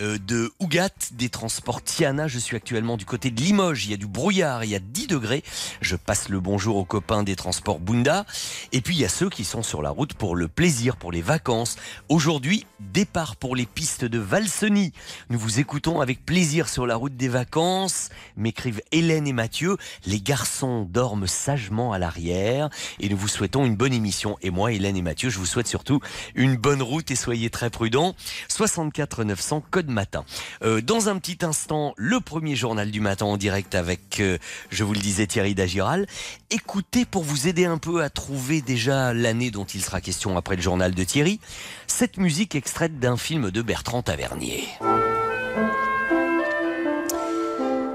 euh, 0.00 0.18
de 0.18 0.52
Ougat, 0.60 0.90
des 1.12 1.28
transports 1.28 1.82
Tiana. 1.82 2.28
Je 2.28 2.38
suis 2.38 2.56
actuellement 2.56 2.96
du 2.96 3.04
côté 3.04 3.30
de 3.30 3.40
Limoges, 3.40 3.86
il 3.86 3.90
y 3.90 3.94
a 3.94 3.96
du 3.96 4.06
brouillard, 4.06 4.64
il 4.64 4.70
y 4.70 4.74
a 4.74 4.80
10 4.80 5.06
degrés. 5.06 5.42
Je 5.80 5.96
passe 5.96 6.28
le 6.28 6.40
bonjour 6.40 6.76
aux 6.76 6.84
copains 6.84 7.22
des 7.22 7.36
transports 7.36 7.78
Bunda. 7.78 8.24
Et 8.72 8.80
puis 8.80 8.94
il 8.94 9.00
y 9.00 9.04
a 9.04 9.08
ceux 9.08 9.30
qui 9.30 9.44
sont 9.44 9.62
sur 9.62 9.82
la 9.82 9.90
route 9.90 10.14
pour 10.14 10.36
le 10.36 10.48
plaisir, 10.48 10.96
pour 10.96 11.12
les 11.12 11.22
vacances. 11.22 11.76
Aujourd'hui, 12.08 12.66
départ 12.80 13.36
pour 13.36 13.56
les 13.56 13.66
pistes 13.66 14.04
de 14.04 14.18
Valseny. 14.18 14.92
Nous 15.28 15.38
vous 15.38 15.60
écoutons 15.60 16.00
avec 16.00 16.24
plaisir 16.24 16.68
sur 16.68 16.86
la 16.86 16.96
route 16.96 17.16
des 17.16 17.28
vacances, 17.28 18.08
m'écrivent 18.36 18.82
Hélène 18.92 19.26
et 19.26 19.32
Mathieu. 19.32 19.76
Les 20.06 20.20
garçons 20.20 20.82
dorment 20.90 21.26
sagement 21.26 21.92
à 21.92 21.98
l'arrière 21.98 22.70
et 22.98 23.08
nous 23.08 23.16
vous 23.16 23.28
souhaitons 23.28 23.64
une 23.64 23.76
bonne 23.76 23.92
émission. 23.92 24.36
Et 24.42 24.50
moi, 24.50 24.72
Hélène 24.80 24.96
et 24.96 25.02
Mathieu, 25.02 25.28
je 25.28 25.38
vous 25.38 25.44
souhaite 25.44 25.66
surtout 25.66 26.00
une 26.34 26.56
bonne 26.56 26.80
route 26.80 27.10
et 27.10 27.14
soyez 27.14 27.50
très 27.50 27.68
prudents. 27.68 28.14
64 28.48 29.24
900 29.24 29.62
code 29.70 29.90
matin. 29.90 30.24
Euh, 30.62 30.80
dans 30.80 31.10
un 31.10 31.18
petit 31.18 31.44
instant, 31.44 31.92
le 31.98 32.18
premier 32.18 32.56
journal 32.56 32.90
du 32.90 33.00
matin 33.00 33.26
en 33.26 33.36
direct 33.36 33.74
avec, 33.74 34.20
euh, 34.20 34.38
je 34.70 34.82
vous 34.82 34.94
le 34.94 35.00
disais, 35.00 35.26
Thierry 35.26 35.54
Dagiral. 35.54 36.06
Écoutez 36.50 37.04
pour 37.04 37.24
vous 37.24 37.46
aider 37.46 37.66
un 37.66 37.76
peu 37.76 38.02
à 38.02 38.08
trouver 38.08 38.62
déjà 38.62 39.12
l'année 39.12 39.50
dont 39.50 39.66
il 39.66 39.82
sera 39.82 40.00
question 40.00 40.38
après 40.38 40.56
le 40.56 40.62
journal 40.62 40.94
de 40.94 41.04
Thierry, 41.04 41.40
cette 41.86 42.16
musique 42.16 42.54
extraite 42.54 42.98
d'un 42.98 43.18
film 43.18 43.50
de 43.50 43.60
Bertrand 43.60 44.00
Tavernier. 44.00 44.66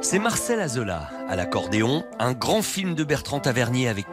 C'est 0.07 0.19
Marcel 0.19 0.59
Azola 0.59 1.09
à 1.27 1.35
l'accordéon, 1.35 2.05
un 2.19 2.33
grand 2.33 2.61
film 2.61 2.93
de 2.93 3.03
Bertrand 3.03 3.39
Tavernier 3.39 3.89
avec 3.89 4.05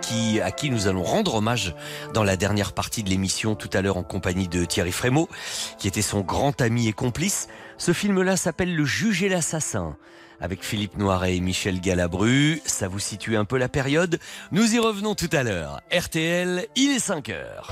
à 0.43 0.51
qui 0.51 0.71
nous 0.71 0.89
allons 0.89 1.03
rendre 1.03 1.35
hommage 1.35 1.75
dans 2.15 2.25
la 2.25 2.39
dernière 2.39 2.73
partie 2.73 3.03
de 3.03 3.11
l'émission 3.11 3.55
tout 3.55 3.69
à 3.75 3.83
l'heure 3.83 3.99
en 3.99 4.03
compagnie 4.03 4.49
de 4.49 4.65
Thierry 4.65 4.91
Frémaux, 4.91 5.29
qui 5.77 5.89
était 5.89 6.01
son 6.01 6.23
grand 6.23 6.59
ami 6.63 6.89
et 6.89 6.95
complice. 6.95 7.47
Ce 7.77 7.93
film-là 7.93 8.39
s'appelle 8.39 8.75
Le 8.75 8.87
Juge 8.87 9.23
et 9.23 9.29
l'assassin. 9.29 9.99
Avec 10.41 10.65
Philippe 10.65 10.97
Noiret 10.97 11.37
et 11.37 11.41
Michel 11.41 11.79
Galabru, 11.79 12.63
ça 12.65 12.89
vous 12.89 12.99
situe 12.99 13.37
un 13.37 13.45
peu 13.45 13.59
la 13.59 13.69
période? 13.69 14.19
Nous 14.51 14.75
y 14.75 14.79
revenons 14.79 15.15
tout 15.15 15.31
à 15.31 15.43
l'heure. 15.43 15.83
RTL, 15.93 16.69
il 16.75 16.91
est 16.93 17.01
5 17.01 17.29
heures. 17.29 17.69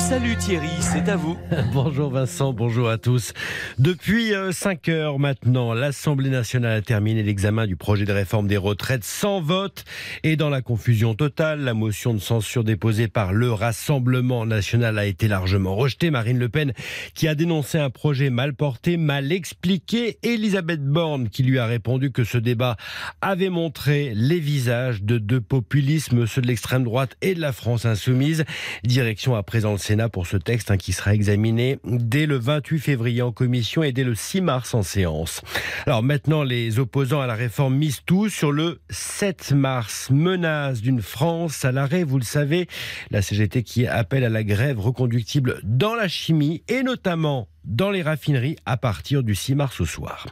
Salue 0.00 0.34
Thierry, 0.36 0.70
c'est 0.80 1.08
à 1.10 1.16
vous. 1.16 1.36
Bonjour 1.74 2.10
Vincent, 2.10 2.54
bonjour 2.54 2.88
à 2.88 2.96
tous. 2.96 3.34
Depuis 3.78 4.32
5 4.50 4.88
heures 4.88 5.18
maintenant, 5.18 5.74
l'Assemblée 5.74 6.30
nationale 6.30 6.78
a 6.78 6.82
terminé 6.82 7.22
l'examen 7.22 7.66
du 7.66 7.76
projet 7.76 8.06
de 8.06 8.12
réforme 8.12 8.48
des 8.48 8.56
retraites 8.56 9.04
sans 9.04 9.40
vote 9.40 9.84
et 10.22 10.36
dans 10.36 10.48
la 10.48 10.62
confusion 10.62 11.14
totale, 11.14 11.60
la 11.60 11.74
motion 11.74 12.14
de 12.14 12.18
censure 12.18 12.64
déposée 12.64 13.08
par 13.08 13.32
le 13.32 13.52
Rassemblement 13.52 14.46
national 14.46 14.98
a 14.98 15.04
été 15.04 15.28
largement 15.28 15.76
rejetée. 15.76 16.10
Marine 16.10 16.38
Le 16.38 16.48
Pen 16.48 16.72
qui 17.14 17.28
a 17.28 17.34
dénoncé 17.34 17.78
un 17.78 17.90
projet 17.90 18.30
mal 18.30 18.54
porté, 18.54 18.96
mal 18.96 19.30
expliqué. 19.30 20.18
Elisabeth 20.22 20.82
Borne 20.82 21.28
qui 21.28 21.42
lui 21.42 21.58
a 21.58 21.66
répondu 21.66 22.10
que 22.10 22.24
ce 22.24 22.38
débat 22.38 22.76
avait 23.20 23.50
montré 23.50 24.12
les 24.14 24.40
visages 24.40 25.02
de 25.02 25.18
deux 25.18 25.42
populismes, 25.42 26.26
ceux 26.26 26.40
de 26.40 26.46
l'extrême 26.46 26.84
droite 26.84 27.16
et 27.20 27.34
de 27.34 27.40
la 27.40 27.52
France 27.52 27.84
insoumise. 27.84 28.44
Direction 28.82 29.34
à 29.34 29.42
présent 29.42 29.72
le 29.72 29.78
Pour 30.12 30.28
ce 30.28 30.36
texte 30.36 30.70
hein, 30.70 30.76
qui 30.76 30.92
sera 30.92 31.14
examiné 31.14 31.80
dès 31.84 32.26
le 32.26 32.38
28 32.38 32.78
février 32.78 33.22
en 33.22 33.32
commission 33.32 33.82
et 33.82 33.90
dès 33.90 34.04
le 34.04 34.14
6 34.14 34.40
mars 34.40 34.72
en 34.72 34.82
séance. 34.82 35.42
Alors 35.84 36.04
maintenant, 36.04 36.44
les 36.44 36.78
opposants 36.78 37.20
à 37.20 37.26
la 37.26 37.34
réforme 37.34 37.76
misent 37.76 38.02
tout 38.06 38.28
sur 38.28 38.52
le 38.52 38.80
7 38.90 39.50
mars. 39.50 40.08
Menace 40.10 40.80
d'une 40.80 41.02
France 41.02 41.64
à 41.64 41.72
l'arrêt, 41.72 42.04
vous 42.04 42.18
le 42.18 42.24
savez, 42.24 42.68
la 43.10 43.20
CGT 43.20 43.64
qui 43.64 43.88
appelle 43.88 44.22
à 44.22 44.28
la 44.28 44.44
grève 44.44 44.78
reconductible 44.78 45.60
dans 45.64 45.96
la 45.96 46.06
chimie 46.06 46.62
et 46.68 46.84
notamment 46.84 47.48
dans 47.64 47.90
les 47.90 48.02
raffineries 48.02 48.56
à 48.66 48.76
partir 48.76 49.22
du 49.22 49.34
6 49.34 49.54
mars 49.54 49.80
au 49.80 49.86
soir. 49.86 50.26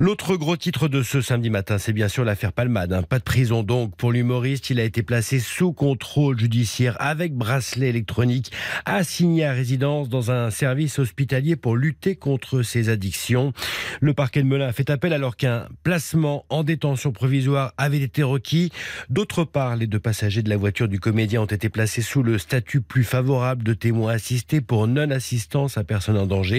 L'autre 0.00 0.36
gros 0.36 0.56
titre 0.56 0.88
de 0.88 1.02
ce 1.02 1.20
samedi 1.20 1.50
matin, 1.50 1.78
c'est 1.78 1.92
bien 1.92 2.08
sûr 2.08 2.24
l'affaire 2.24 2.52
Palmade. 2.52 2.92
hein. 2.92 3.02
Pas 3.02 3.18
de 3.20 3.24
prison 3.24 3.62
donc 3.62 3.96
pour 3.96 4.10
l'humoriste. 4.10 4.70
Il 4.70 4.80
a 4.80 4.84
été 4.84 5.02
placé 5.04 5.38
sous 5.38 5.72
contrôle 5.72 6.38
judiciaire 6.38 6.96
avec 7.00 7.34
bracelet 7.34 7.90
électronique, 7.90 8.50
assigné 8.86 9.44
à 9.44 9.52
résidence 9.52 10.08
dans 10.08 10.30
un 10.32 10.50
service 10.50 10.98
hospitalier 10.98 11.54
pour 11.54 11.76
lutter 11.76 12.16
contre 12.16 12.62
ses 12.62 12.88
addictions. 12.88 13.52
Le 14.00 14.14
parquet 14.14 14.42
de 14.42 14.48
Melun 14.48 14.66
a 14.66 14.72
fait 14.72 14.90
appel 14.90 15.12
alors 15.12 15.36
qu'un 15.36 15.68
placement 15.84 16.44
en 16.48 16.64
détention 16.64 17.12
provisoire 17.12 17.72
avait 17.76 18.00
été 18.00 18.22
requis. 18.22 18.72
D'autre 19.10 19.44
part, 19.44 19.76
les 19.76 19.86
deux 19.86 20.00
passagers 20.00 20.42
de 20.42 20.50
la 20.50 20.56
voiture 20.56 20.88
du 20.88 20.98
comédien 20.98 21.42
ont 21.42 21.46
été 21.46 21.68
placés 21.68 22.02
sous 22.02 22.22
le 22.22 22.38
statut 22.38 22.80
plus 22.80 23.04
favorable 23.04 23.62
de 23.62 23.74
témoins 23.74 24.14
assistés 24.14 24.60
pour 24.60 24.88
non-assistance 24.88 25.78
à 25.78 25.84
personne 25.84 26.16
en 26.16 26.26
danger. 26.26 26.53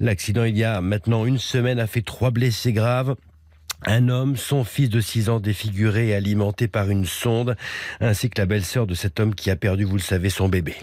L'accident, 0.00 0.44
il 0.44 0.56
y 0.56 0.64
a 0.64 0.80
maintenant 0.80 1.24
une 1.24 1.38
semaine, 1.38 1.78
a 1.78 1.86
fait 1.86 2.02
trois 2.02 2.30
blessés 2.30 2.72
graves. 2.72 3.14
Un 3.86 4.08
homme, 4.08 4.36
son 4.36 4.64
fils 4.64 4.88
de 4.88 5.00
6 5.00 5.28
ans 5.28 5.40
défiguré 5.40 6.08
et 6.08 6.14
alimenté 6.14 6.68
par 6.68 6.88
une 6.88 7.04
sonde, 7.04 7.56
ainsi 8.00 8.30
que 8.30 8.40
la 8.40 8.46
belle-sœur 8.46 8.86
de 8.86 8.94
cet 8.94 9.20
homme 9.20 9.34
qui 9.34 9.50
a 9.50 9.56
perdu, 9.56 9.84
vous 9.84 9.96
le 9.96 10.02
savez, 10.02 10.30
son 10.30 10.48
bébé. 10.48 10.74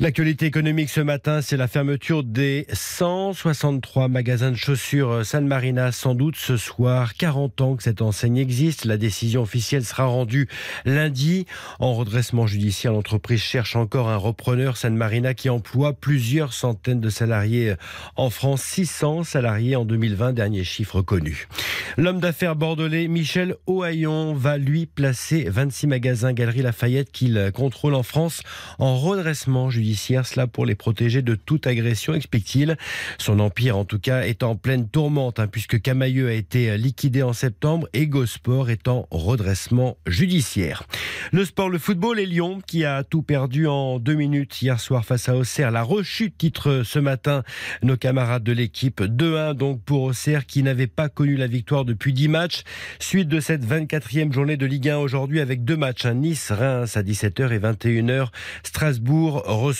L'actualité 0.00 0.46
économique 0.46 0.90
ce 0.90 1.00
matin, 1.00 1.42
c'est 1.42 1.56
la 1.56 1.66
fermeture 1.66 2.22
des 2.22 2.68
163 2.72 4.06
magasins 4.06 4.52
de 4.52 4.56
chaussures 4.56 5.26
San 5.26 5.44
Marina, 5.44 5.90
sans 5.90 6.14
doute 6.14 6.36
ce 6.36 6.56
soir. 6.56 7.14
40 7.14 7.60
ans 7.62 7.74
que 7.74 7.82
cette 7.82 8.00
enseigne 8.00 8.36
existe. 8.36 8.84
La 8.84 8.96
décision 8.96 9.42
officielle 9.42 9.84
sera 9.84 10.04
rendue 10.04 10.46
lundi. 10.84 11.46
En 11.80 11.94
redressement 11.94 12.46
judiciaire, 12.46 12.92
l'entreprise 12.92 13.40
cherche 13.40 13.74
encore 13.74 14.08
un 14.08 14.16
repreneur 14.16 14.76
San 14.76 14.94
Marina 14.94 15.34
qui 15.34 15.50
emploie 15.50 15.94
plusieurs 15.94 16.52
centaines 16.52 17.00
de 17.00 17.10
salariés 17.10 17.74
en 18.14 18.30
France. 18.30 18.62
600 18.62 19.24
salariés 19.24 19.74
en 19.74 19.84
2020, 19.84 20.32
dernier 20.32 20.62
chiffre 20.62 21.02
connu. 21.02 21.48
L'homme 21.96 22.20
d'affaires 22.20 22.54
bordelais 22.54 23.08
Michel 23.08 23.56
Ohaillon 23.66 24.32
va 24.32 24.58
lui 24.58 24.86
placer 24.86 25.48
26 25.48 25.88
magasins 25.88 26.32
Galerie 26.32 26.62
Lafayette 26.62 27.10
qu'il 27.10 27.50
contrôle 27.52 27.96
en 27.96 28.04
France 28.04 28.42
en 28.78 28.96
redressement 28.96 29.70
judiciaire. 29.70 29.87
Cela 29.96 30.46
pour 30.46 30.66
les 30.66 30.74
protéger 30.74 31.22
de 31.22 31.34
toute 31.34 31.66
agression, 31.66 32.14
explique-t-il. 32.14 32.76
Son 33.18 33.40
empire, 33.40 33.76
en 33.76 33.84
tout 33.84 33.98
cas, 33.98 34.22
est 34.22 34.42
en 34.42 34.56
pleine 34.56 34.88
tourmente, 34.88 35.40
hein, 35.40 35.46
puisque 35.46 35.80
Camailleux 35.80 36.28
a 36.28 36.32
été 36.32 36.76
liquidé 36.76 37.22
en 37.22 37.32
septembre 37.32 37.88
et 37.92 38.06
Gosport 38.06 38.70
est 38.70 38.88
en 38.88 39.06
redressement 39.10 39.96
judiciaire. 40.06 40.84
Le 41.32 41.44
sport, 41.44 41.68
le 41.68 41.78
football 41.78 42.18
et 42.18 42.26
Lyon, 42.26 42.60
qui 42.66 42.84
a 42.84 43.04
tout 43.04 43.22
perdu 43.22 43.66
en 43.66 43.98
deux 43.98 44.14
minutes 44.14 44.60
hier 44.62 44.80
soir 44.80 45.04
face 45.04 45.28
à 45.28 45.36
Auxerre. 45.36 45.70
La 45.70 45.82
rechute 45.82 46.36
titre 46.38 46.82
ce 46.84 46.98
matin 46.98 47.42
nos 47.82 47.96
camarades 47.96 48.44
de 48.44 48.52
l'équipe 48.52 49.00
2-1 49.00 49.54
donc 49.54 49.82
pour 49.82 50.02
Auxerre 50.02 50.46
qui 50.46 50.62
n'avait 50.62 50.86
pas 50.86 51.08
connu 51.08 51.36
la 51.36 51.46
victoire 51.46 51.84
depuis 51.84 52.12
10 52.12 52.28
matchs. 52.28 52.62
Suite 52.98 53.28
de 53.28 53.40
cette 53.40 53.64
24e 53.64 54.32
journée 54.32 54.56
de 54.56 54.66
Ligue 54.66 54.88
1 54.88 54.98
aujourd'hui 54.98 55.40
avec 55.40 55.64
deux 55.64 55.76
matchs. 55.76 56.06
hein. 56.06 56.14
Nice-Reims 56.14 56.96
à 56.96 57.02
17h 57.02 57.52
et 57.52 57.58
21h. 57.58 58.28
Strasbourg 58.62 59.42
reçoit 59.46 59.77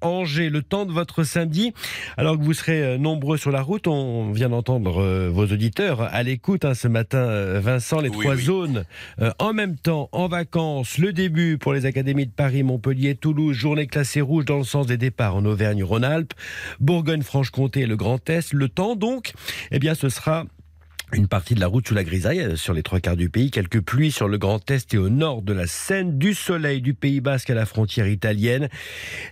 Angers. 0.00 0.50
Le 0.50 0.62
temps 0.62 0.86
de 0.86 0.92
votre 0.92 1.24
samedi. 1.24 1.72
Alors 2.16 2.38
que 2.38 2.42
vous 2.42 2.54
serez 2.54 2.82
euh, 2.82 2.98
nombreux 2.98 3.36
sur 3.36 3.50
la 3.50 3.62
route, 3.62 3.86
on 3.86 4.32
vient 4.32 4.48
d'entendre 4.48 5.02
euh, 5.02 5.30
vos 5.30 5.44
auditeurs 5.44 6.02
à 6.02 6.22
l'écoute 6.22 6.64
hein, 6.64 6.74
ce 6.74 6.88
matin, 6.88 7.18
euh, 7.18 7.60
Vincent, 7.62 8.00
les 8.00 8.08
Oui, 8.08 8.20
trois 8.20 8.34
oui. 8.34 8.42
zones 8.44 8.84
euh, 9.20 9.30
en 9.38 9.52
même 9.52 9.76
temps, 9.76 10.08
en 10.12 10.28
vacances. 10.28 10.98
Le 10.98 11.12
début 11.12 11.58
pour 11.58 11.72
les 11.72 11.86
académies 11.86 12.26
de 12.26 12.32
Paris, 12.32 12.62
Montpellier, 12.62 13.14
Toulouse, 13.14 13.54
journée 13.56 13.86
classée 13.86 14.20
rouge 14.20 14.44
dans 14.44 14.58
le 14.58 14.64
sens 14.64 14.86
des 14.86 14.96
départs 14.96 15.36
en 15.36 15.44
Auvergne-Rhône-Alpes, 15.44 16.32
Bourgogne-Franche-Comté 16.80 17.80
et 17.80 17.86
le 17.86 17.96
Grand 17.96 18.28
Est. 18.30 18.52
Le 18.52 18.68
temps 18.68 18.96
donc, 18.96 19.32
eh 19.70 19.78
bien 19.78 19.94
ce 19.94 20.08
sera 20.08 20.44
Une 21.14 21.28
partie 21.28 21.54
de 21.54 21.60
la 21.60 21.66
route 21.66 21.86
sous 21.86 21.94
la 21.94 22.04
grisaille 22.04 22.40
euh, 22.40 22.56
sur 22.56 22.72
les 22.72 22.82
trois 22.82 22.98
quarts 22.98 23.16
du 23.16 23.28
pays, 23.28 23.50
quelques 23.50 23.82
pluies 23.82 24.10
sur 24.10 24.28
le 24.28 24.38
Grand 24.38 24.70
Est 24.70 24.94
et 24.94 24.98
au 24.98 25.10
nord 25.10 25.42
de 25.42 25.52
la 25.52 25.66
Seine, 25.66 26.16
du 26.16 26.32
soleil 26.32 26.80
du 26.80 26.94
Pays 26.94 27.20
Basque 27.20 27.50
à 27.50 27.54
la 27.54 27.66
frontière 27.66 28.08
italienne. 28.08 28.70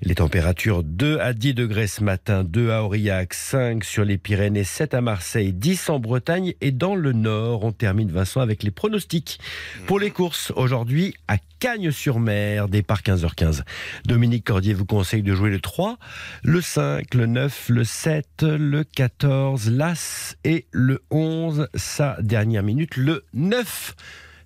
Les 0.03 0.17
températures 0.17 0.83
2 0.83 1.19
à 1.21 1.33
10 1.33 1.55
degrés 1.55 1.87
ce 1.87 2.05
matin, 2.05 2.45
2 2.45 2.71
à 2.71 2.85
Aurillac, 2.85 3.33
5 3.33 3.83
sur 3.83 4.05
les 4.05 4.19
Pyrénées, 4.19 4.65
7 4.65 4.93
à 4.93 5.01
Marseille, 5.01 5.55
10 5.55 5.89
en 5.89 6.01
Bretagne 6.01 6.53
et 6.61 6.71
dans 6.71 6.95
le 6.95 7.15
nord. 7.15 7.65
On 7.65 7.73
termine 7.73 8.13
Vincent 8.13 8.43
avec 8.43 8.63
les 8.63 8.71
pronostics 8.71 9.41
pour 9.87 9.99
les 9.99 10.11
courses. 10.11 10.53
Aujourd'hui 10.57 11.15
à 11.29 11.39
Cagnes-sur-Mer, 11.61 12.69
départ 12.69 13.03
15h15. 13.03 13.63
Dominique 14.07 14.45
Cordier 14.45 14.73
vous 14.73 14.87
conseille 14.87 15.23
de 15.23 15.35
jouer 15.35 15.51
le 15.51 15.61
3, 15.61 15.99
le 16.43 16.61
5, 16.63 17.15
le 17.15 17.27
9, 17.27 17.69
le 17.69 17.85
7, 17.85 18.43
le 18.43 18.83
14, 18.83 19.71
l'As 19.71 20.37
et 20.45 20.67
le 20.73 21.03
11 21.11 21.69
sa 21.75 22.17
dernière 22.23 22.63
minute, 22.63 22.97
le 22.97 23.25
9. 23.35 23.95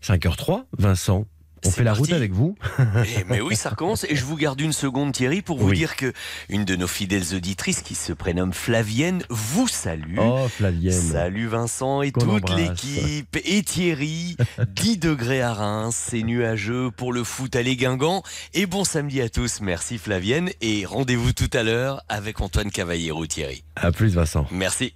5h03, 0.03 0.65
Vincent. 0.77 1.27
On 1.67 1.71
C'est 1.71 1.77
fait 1.77 1.85
la 1.85 1.95
route 1.95 2.13
avec 2.13 2.33
vous. 2.33 2.57
Eh, 3.19 3.25
mais 3.29 3.41
oui, 3.41 3.57
ça 3.57 3.71
recommence. 3.71 4.05
Et 4.05 4.17
je 4.17 4.25
vous 4.25 4.37
garde 4.37 4.61
une 4.61 4.73
seconde, 4.73 5.13
Thierry, 5.13 5.41
pour 5.43 5.59
vous 5.59 5.69
Oui. 5.71 5.77
dire 5.77 5.97
que 5.97 6.13
une 6.49 6.65
de 6.65 6.77
nos 6.77 6.87
fidèles 6.87 7.35
auditrices, 7.35 7.81
qui 7.83 7.95
se 7.95 8.13
prénomme 8.13 8.53
Flavienne, 8.53 9.23
vous 9.31 9.69
salue. 9.69 10.19
Oh, 10.19 10.47
Flavienne. 10.49 10.93
Salut 10.93 11.47
Vincent 11.47 12.03
et 12.03 12.13
Qu'on 12.13 12.21
toute 12.21 12.51
embrasse. 12.51 12.59
l'équipe. 12.85 13.37
Et 13.45 13.63
Thierry, 13.63 14.37
10 14.77 14.99
degrés 14.99 15.43
à 15.43 15.53
Reims, 15.55 15.97
c'est 16.11 16.23
nuageux 16.23 16.91
pour 16.91 17.13
le 17.13 17.25
foot 17.25 17.55
à 17.57 17.63
les 17.63 17.77
Guingamp. 17.77 18.23
Et 18.53 18.67
bon 18.67 18.85
samedi 18.85 19.21
à 19.21 19.29
tous, 19.29 19.61
merci 19.61 19.99
Flavienne. 19.99 20.51
Et 20.61 20.85
rendez-vous 20.85 21.33
tout 21.33 21.51
à 21.53 21.63
l'heure 21.63 22.03
avec 22.09 22.41
Antoine 22.41 22.71
Cavallero, 22.71 23.27
Thierry. 23.27 23.65
À 23.77 23.91
plus, 23.93 24.15
Vincent. 24.15 24.47
Merci. 24.51 24.95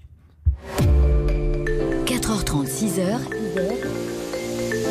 4h30, 2.07 2.67
6h, 2.67 3.19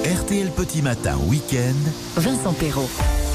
RTL 0.08 0.52
Petit 0.52 0.82
Matin 0.82 1.17
Week-end. 1.28 1.76
Vincent 2.15 2.54
Perrault. 2.54 2.88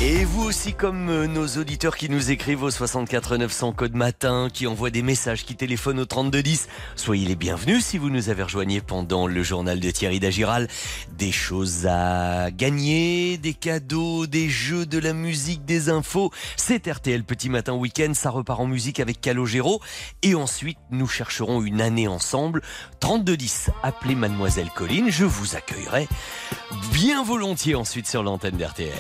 Et 0.05 0.25
vous 0.25 0.43
aussi, 0.43 0.73
comme 0.73 1.11
euh, 1.11 1.29
nos 1.29 1.47
auditeurs 1.47 1.97
qui 1.97 2.09
nous 2.09 2.33
écrivent 2.33 2.65
au 2.65 2.73
64 2.73 3.37
900 3.37 3.73
code 3.73 3.95
matin, 3.95 4.49
qui 4.53 4.67
envoient 4.67 4.91
des 4.91 5.01
messages, 5.01 5.45
qui 5.45 5.55
téléphonent 5.55 6.01
au 6.01 6.07
3210, 6.07 6.67
soyez 6.97 7.25
les 7.25 7.37
bienvenus 7.37 7.85
si 7.85 7.99
vous 7.99 8.11
nous 8.11 8.29
avez 8.29 8.43
rejoignés 8.43 8.81
pendant 8.81 9.29
le 9.29 9.45
journal 9.45 9.79
de 9.79 9.91
Thierry 9.93 10.19
Dagiral. 10.19 10.67
Des 11.17 11.31
choses 11.31 11.87
à 11.87 12.51
gagner, 12.51 13.39
des 13.39 13.55
cadeaux, 13.55 14.27
des 14.27 14.49
jeux, 14.49 14.87
de 14.87 14.99
la 14.99 15.13
musique, 15.13 15.65
des 15.65 15.89
infos. 15.89 16.33
C'est 16.57 16.89
RTL 16.89 17.23
Petit 17.23 17.49
Matin 17.49 17.75
Week-end, 17.75 18.11
ça 18.13 18.31
repart 18.31 18.59
en 18.59 18.67
musique 18.67 18.99
avec 18.99 19.21
Calogero. 19.21 19.81
Et 20.25 20.35
ensuite, 20.35 20.79
nous 20.91 21.07
chercherons 21.07 21.63
une 21.63 21.81
année 21.81 22.09
ensemble. 22.09 22.63
3210, 22.99 23.71
appelez 23.85 24.17
Mademoiselle 24.17 24.71
Colline, 24.75 25.11
je 25.11 25.25
vous 25.25 25.55
accueillerai 25.55 26.09
bien 26.93 27.23
volontiers 27.23 27.77
ensuite 27.77 28.09
sur 28.09 28.25
l'antenne 28.25 28.57
d'RTL. 28.57 28.91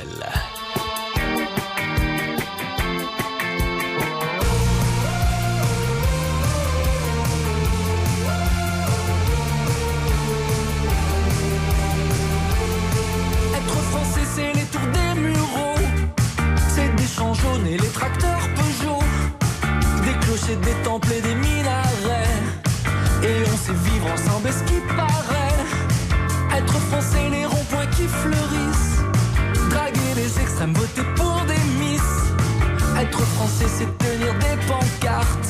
Des 20.61 20.75
temples 20.85 21.09
et 21.13 21.23
des 21.23 21.35
minarets. 21.35 22.43
Et 23.23 23.43
on 23.53 23.57
sait 23.57 23.73
vivre 23.91 24.07
ensemble, 24.13 24.49
est-ce 24.49 24.63
qui 24.65 24.81
paraît? 24.97 26.59
Être 26.59 26.75
français, 26.91 27.31
les 27.31 27.47
ronds-points 27.47 27.87
qui 27.87 28.07
fleurissent. 28.07 29.01
Draguer 29.71 30.15
les 30.15 30.41
extrêmes, 30.41 30.75
voter 30.75 31.05
pour 31.17 31.41
des 31.47 31.65
miss. 31.83 32.03
Être 33.01 33.21
français, 33.35 33.65
c'est 33.67 33.99
tenir 33.99 34.35
des 34.35 34.57
pancartes. 34.67 35.49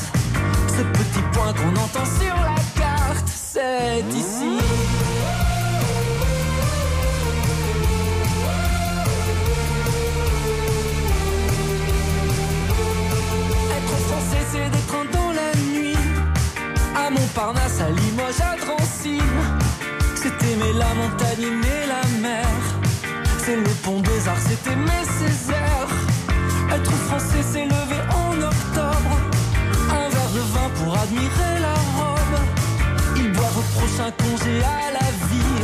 Ces 0.67 0.85
petits 0.85 1.25
points 1.33 1.53
qu'on 1.53 1.75
entend 1.75 2.05
sur 2.05 2.35
la 2.35 2.81
carte, 2.81 3.27
c'est 3.27 4.05
ici. 4.09 4.57
La 20.93 21.01
montagne, 21.01 21.43
aimer 21.43 21.85
la 21.87 22.19
mer. 22.19 22.47
C'est 23.37 23.55
le 23.55 23.69
pont 23.83 23.99
des 24.01 24.27
arts, 24.27 24.37
c'est 24.47 24.71
aimer 24.71 25.03
Césaire. 25.17 25.89
Être 26.73 26.91
français, 26.91 27.43
c'est 27.51 27.65
lever 27.65 28.03
en 28.09 28.33
octobre. 28.41 29.13
Un 29.89 30.09
verre 30.09 30.31
de 30.33 30.43
vin 30.53 30.69
pour 30.77 30.97
admirer 30.97 31.59
la 31.61 31.73
robe. 31.97 32.37
Ils 33.17 33.31
boivent 33.31 33.57
au 33.57 33.79
prochain 33.79 34.11
congé 34.17 34.61
à 34.63 34.91
la 34.93 35.09
vie. 35.29 35.63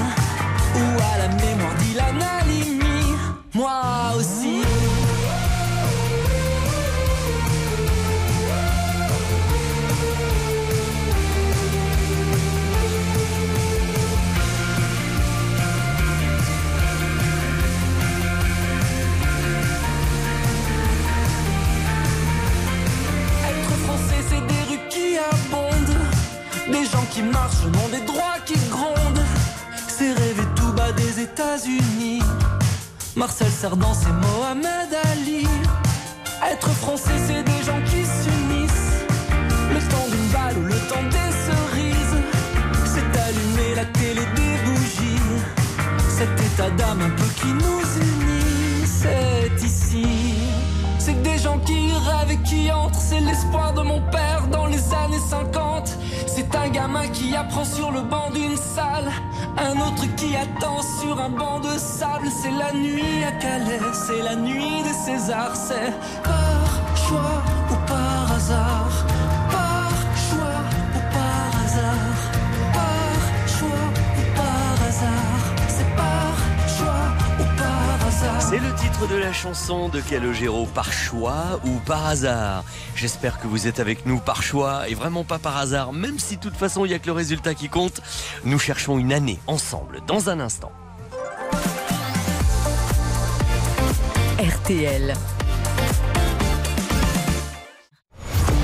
Ou 0.75 0.99
à 1.13 1.17
la 1.19 1.27
mémoire 1.29 1.75
d'Ilan 1.79 2.19
Halimi. 2.39 3.15
Moi 3.53 3.81
aussi. 4.17 4.88
Au 27.21 27.69
nom 27.69 27.89
des 27.89 28.05
droits 28.05 28.37
qui 28.45 28.55
grondent. 28.69 29.25
C'est 29.87 30.13
rêver 30.13 30.47
tout 30.55 30.71
bas 30.73 30.91
des 30.93 31.21
États-Unis. 31.21 32.21
Marcel 33.15 33.49
Cerdan, 33.49 33.93
c'est 33.93 34.11
Mohamed 34.11 34.91
Ali. 35.11 35.45
Être 36.49 36.69
français, 36.69 37.19
c'est 37.27 37.43
des 37.43 37.63
gens 37.65 37.81
qui 37.85 38.05
s'unissent. 38.05 39.03
Le 39.73 39.79
temps 39.91 40.07
d'une 40.09 40.29
balle 40.29 40.57
ou 40.59 40.65
le 40.65 40.79
temps 40.87 41.03
des 41.09 41.31
cerises. 41.45 42.17
C'est 42.85 43.19
allumer 43.19 43.75
la 43.75 43.85
télé 43.85 44.21
des 44.35 44.55
bougies. 44.65 45.21
Cet 46.07 46.39
état 46.39 46.69
d'âme 46.71 47.01
un 47.01 47.09
peu 47.09 47.29
qui 47.41 47.47
nous 47.47 47.81
unit, 48.01 48.85
c'est 48.85 49.65
ici. 49.65 49.78
C'est 51.09 51.23
des 51.23 51.39
gens 51.39 51.57
qui 51.65 51.91
rêvent 51.91 52.33
et 52.33 52.43
qui 52.47 52.71
entrent, 52.71 52.93
c'est 52.93 53.19
l'espoir 53.19 53.73
de 53.73 53.81
mon 53.81 53.99
père 54.11 54.47
dans 54.51 54.67
les 54.67 54.93
années 54.93 55.17
50. 55.17 55.97
C'est 56.27 56.55
un 56.55 56.69
gamin 56.69 57.07
qui 57.07 57.35
apprend 57.35 57.65
sur 57.65 57.89
le 57.91 58.01
banc 58.01 58.29
d'une 58.31 58.55
salle, 58.55 59.09
un 59.57 59.75
autre 59.87 60.05
qui 60.17 60.35
attend 60.35 60.83
sur 61.01 61.19
un 61.19 61.29
banc 61.29 61.61
de 61.61 61.79
sable. 61.79 62.27
C'est 62.29 62.51
la 62.51 62.73
nuit 62.73 63.23
à 63.27 63.31
Calais, 63.31 63.79
c'est 63.91 64.21
la 64.21 64.35
nuit 64.35 64.83
des 64.83 64.93
Césars, 64.93 65.55
c'est 65.55 65.91
C'est 78.49 78.57
le 78.57 78.73
titre 78.73 79.07
de 79.07 79.15
la 79.15 79.31
chanson 79.31 79.89
de 79.89 80.01
Calogero, 80.01 80.65
par 80.65 80.91
choix 80.91 81.59
ou 81.65 81.77
par 81.85 82.07
hasard. 82.07 82.63
J'espère 82.95 83.39
que 83.39 83.45
vous 83.45 83.67
êtes 83.67 83.79
avec 83.79 84.07
nous 84.07 84.17
par 84.17 84.41
choix 84.41 84.89
et 84.89 84.95
vraiment 84.95 85.23
pas 85.23 85.37
par 85.37 85.55
hasard, 85.57 85.93
même 85.93 86.17
si 86.17 86.37
de 86.37 86.41
toute 86.41 86.55
façon 86.55 86.83
il 86.83 86.87
n'y 86.87 86.95
a 86.95 86.99
que 86.99 87.05
le 87.05 87.11
résultat 87.11 87.53
qui 87.53 87.69
compte. 87.69 88.01
Nous 88.45 88.57
cherchons 88.57 88.97
une 88.97 89.13
année 89.13 89.37
ensemble 89.45 89.99
dans 90.07 90.31
un 90.31 90.39
instant. 90.39 90.71
RTL. 94.39 95.13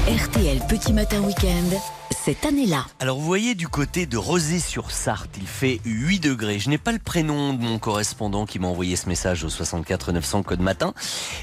RTL 0.07 0.61
Petit 0.67 0.93
Matin 0.93 1.21
Week-end, 1.21 1.79
cette 2.25 2.43
année-là. 2.43 2.87
Alors 2.99 3.19
vous 3.19 3.25
voyez 3.25 3.53
du 3.53 3.67
côté 3.67 4.07
de 4.07 4.17
Rosé-sur-Sarthe, 4.17 5.37
il 5.37 5.45
fait 5.45 5.79
8 5.85 6.19
degrés. 6.21 6.57
Je 6.57 6.71
n'ai 6.71 6.79
pas 6.79 6.91
le 6.91 6.97
prénom 6.97 7.53
de 7.53 7.61
mon 7.61 7.77
correspondant 7.77 8.47
qui 8.47 8.57
m'a 8.57 8.65
envoyé 8.65 8.95
ce 8.95 9.07
message 9.07 9.43
au 9.43 9.49
64 9.49 10.11
900 10.11 10.41
code 10.41 10.59
matin, 10.59 10.95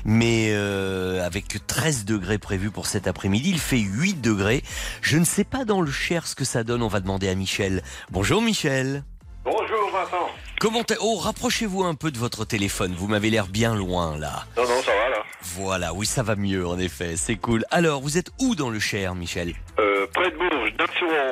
mais 0.05 0.49
euh, 0.51 1.25
avec 1.25 1.65
13 1.69 2.05
degrés 2.05 2.39
prévus 2.39 2.73
pour 2.73 2.87
cet 2.87 3.07
après-midi, 3.07 3.51
il 3.51 3.61
fait 3.61 3.79
8 3.79 4.21
degrés. 4.21 4.65
Je 5.03 5.19
ne 5.19 5.25
sais 5.25 5.45
pas 5.45 5.65
dans 5.65 5.83
le 5.83 5.93
Cher 5.93 6.27
ce 6.27 6.35
que 6.35 6.45
ça 6.45 6.65
donne, 6.65 6.83
on 6.83 6.89
va 6.89 6.99
demander 6.99 7.29
à 7.29 7.37
Michel. 7.37 7.85
Bonjour 8.11 8.43
Michel. 8.43 9.05
Bonjour 9.45 9.89
Vincent. 9.93 10.31
Comment 10.59 10.83
Oh, 11.01 11.17
rapprochez-vous 11.17 11.85
un 11.85 11.95
peu 11.95 12.11
de 12.11 12.19
votre 12.19 12.45
téléphone, 12.45 12.93
vous 12.97 13.07
m'avez 13.07 13.31
l'air 13.31 13.47
bien 13.47 13.77
loin 13.77 14.19
là. 14.19 14.47
Non, 14.57 14.65
non, 14.65 14.83
ça 14.83 14.93
va 14.93 15.11
là. 15.11 15.23
Voilà, 15.43 15.95
oui, 15.95 16.07
ça 16.07 16.25
va 16.25 16.35
mieux 16.35 16.67
en 16.67 16.79
effet, 16.79 17.17
c'est 17.17 17.37
cool. 17.37 17.65
Alors, 17.71 18.01
vous 18.01 18.19
êtes 18.19 18.31
où 18.41 18.57
dans 18.57 18.71
le 18.71 18.79
Cher, 18.81 19.15
Michel? 19.15 19.55
Euh, 19.79 20.07
près 20.15 20.31
de 20.31 20.37
Dax-sur-Onge. 20.37 20.52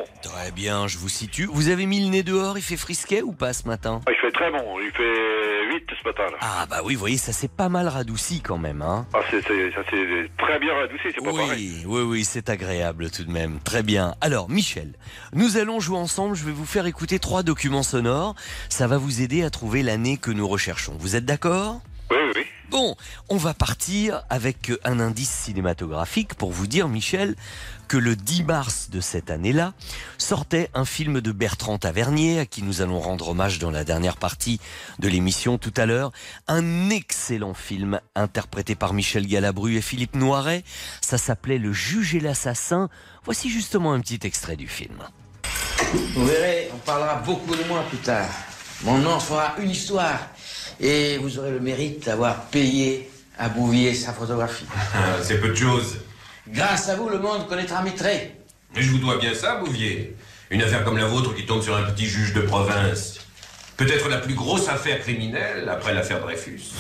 Bon. 0.01 0.31
Très 0.31 0.51
bien, 0.51 0.87
je 0.89 0.99
vous 0.99 1.09
situe. 1.09 1.49
Vous 1.53 1.69
avez 1.69 1.87
mis 1.87 2.01
le 2.01 2.09
nez 2.11 2.23
dehors, 2.23 2.59
il 2.59 2.63
fait 2.63 2.77
frisquet 2.77 3.23
ou 3.23 3.33
pas 3.33 3.53
ce 3.53 3.67
matin 3.67 4.01
Ah, 4.07 4.11
Il 4.13 4.21
fait 4.21 4.33
très 4.33 4.51
bon. 4.51 4.79
Il 4.81 4.91
fait 4.93 5.75
8 5.75 5.85
ce 6.03 6.09
matin. 6.09 6.23
Là. 6.31 6.39
Ah 6.41 6.67
bah 6.69 6.81
oui, 6.85 6.95
vous 6.95 7.01
voyez, 7.01 7.17
ça 7.17 7.33
s'est 7.33 7.49
pas 7.49 7.69
mal 7.69 7.89
radouci 7.89 8.41
quand 8.41 8.59
même, 8.59 8.83
hein 8.83 9.07
Ah, 9.15 9.21
c'est, 9.31 9.41
ça 9.43 9.49
c'est 9.91 10.31
très 10.39 10.59
bien 10.59 10.75
radouci, 10.75 11.03
c'est 11.15 11.25
pas 11.25 11.33
pareil. 11.33 11.83
Oui, 11.87 12.01
oui, 12.01 12.03
oui, 12.03 12.25
c'est 12.25 12.49
agréable 12.51 13.11
tout 13.11 13.25
de 13.25 13.31
même. 13.31 13.59
Très 13.65 13.83
bien. 13.83 14.15
Alors, 14.21 14.49
Michel, 14.51 14.93
nous 15.33 15.57
allons 15.57 15.81
jouer 15.81 15.99
ensemble. 15.99 16.35
Je 16.37 16.45
vais 16.45 16.53
vous 16.53 16.67
faire 16.67 16.87
écouter 16.87 17.19
trois 17.19 17.43
documents 17.43 17.83
sonores. 17.83 18.35
Ça 18.69 18.87
va 18.87 18.99
vous 18.99 19.23
aider 19.23 19.43
à 19.45 19.51
trouver 19.51 19.83
l'année 19.83 20.17
que 20.17 20.31
nous 20.31 20.47
recherchons. 20.49 20.95
Vous 20.99 21.17
êtes 21.17 21.25
d'accord? 21.25 21.81
Oui, 22.11 22.17
oui, 22.21 22.33
oui. 22.37 22.47
Bon, 22.71 22.95
on 23.29 23.37
va 23.37 23.53
partir 23.53 24.23
avec 24.31 24.71
un 24.85 25.01
indice 25.01 25.29
cinématographique 25.29 26.35
pour 26.35 26.53
vous 26.53 26.69
dire, 26.69 26.89
Michel, 26.89 27.35
que 27.89 27.97
le 27.97 28.15
10 28.15 28.45
mars 28.45 28.91
de 28.91 29.01
cette 29.01 29.29
année-là 29.29 29.73
sortait 30.19 30.71
un 30.75 30.85
film 30.85 31.21
de 31.21 31.33
Bertrand 31.33 31.79
Tavernier, 31.79 32.39
à 32.39 32.47
qui 32.47 32.63
nous 32.63 32.81
allons 32.81 33.01
rendre 33.01 33.31
hommage 33.31 33.59
dans 33.59 33.73
la 33.73 33.83
dernière 33.83 34.17
partie 34.17 34.61
de 35.01 35.09
l'émission 35.09 35.59
tout 35.59 35.75
à 35.77 35.85
l'heure. 35.85 36.13
Un 36.47 36.91
excellent 36.91 37.55
film 37.55 38.01
interprété 38.15 38.77
par 38.77 38.95
Michel 38.95 39.27
Galabru 39.27 39.75
et 39.75 39.83
Philippe 39.83 40.15
Noiret. 40.15 40.63
Ça 41.01 41.19
s'appelait 41.19 41.59
Le 41.59 41.73
juge 41.73 42.15
et 42.15 42.21
l'assassin. 42.21 42.89
Voici 43.25 43.51
justement 43.51 43.95
un 43.95 44.01
petit 44.01 44.21
extrait 44.23 44.55
du 44.55 44.69
film. 44.69 45.03
Vous 46.15 46.25
verrez, 46.25 46.71
on 46.73 46.79
parlera 46.79 47.17
beaucoup 47.17 47.57
de 47.57 47.65
moi 47.65 47.83
plus 47.89 47.99
tard. 47.99 48.29
Mon 48.85 48.99
nom 48.99 49.19
fera 49.19 49.57
une 49.59 49.71
histoire. 49.71 50.21
Et 50.81 51.19
vous 51.19 51.39
aurez 51.39 51.51
le 51.51 51.61
mérite 51.61 52.07
d'avoir 52.07 52.47
payé 52.47 53.11
à 53.39 53.49
Bouvier 53.49 53.95
sa 53.95 54.13
photographie. 54.13 54.65
C'est 55.23 55.41
peu 55.41 55.49
de 55.49 55.55
choses. 55.55 55.99
Grâce 56.49 56.89
à 56.89 56.97
vous, 56.97 57.09
le 57.09 57.19
monde 57.19 57.47
connaîtra 57.49 57.83
Mitré. 57.83 58.35
Mais 58.75 58.83
je 58.83 58.91
vous 58.91 58.99
dois 58.99 59.19
bien 59.19 59.35
ça, 59.35 59.57
Bouvier. 59.57 60.17
Une 60.51 60.63
affaire 60.63 60.85
comme 60.85 60.97
la 60.97 61.07
vôtre 61.07 61.35
qui 61.35 61.47
tombe 61.47 61.63
sur 61.63 61.77
un 61.77 61.83
petit 61.83 62.07
juge 62.07 62.33
de 62.35 62.41
province. 62.41 63.19
Peut-être 63.77 64.09
la 64.09 64.19
plus 64.19 64.35
grosse 64.35 64.69
affaire 64.69 65.01
criminelle 65.01 65.69
après 65.69 65.95
l'affaire 65.95 66.21
Dreyfus. 66.21 66.73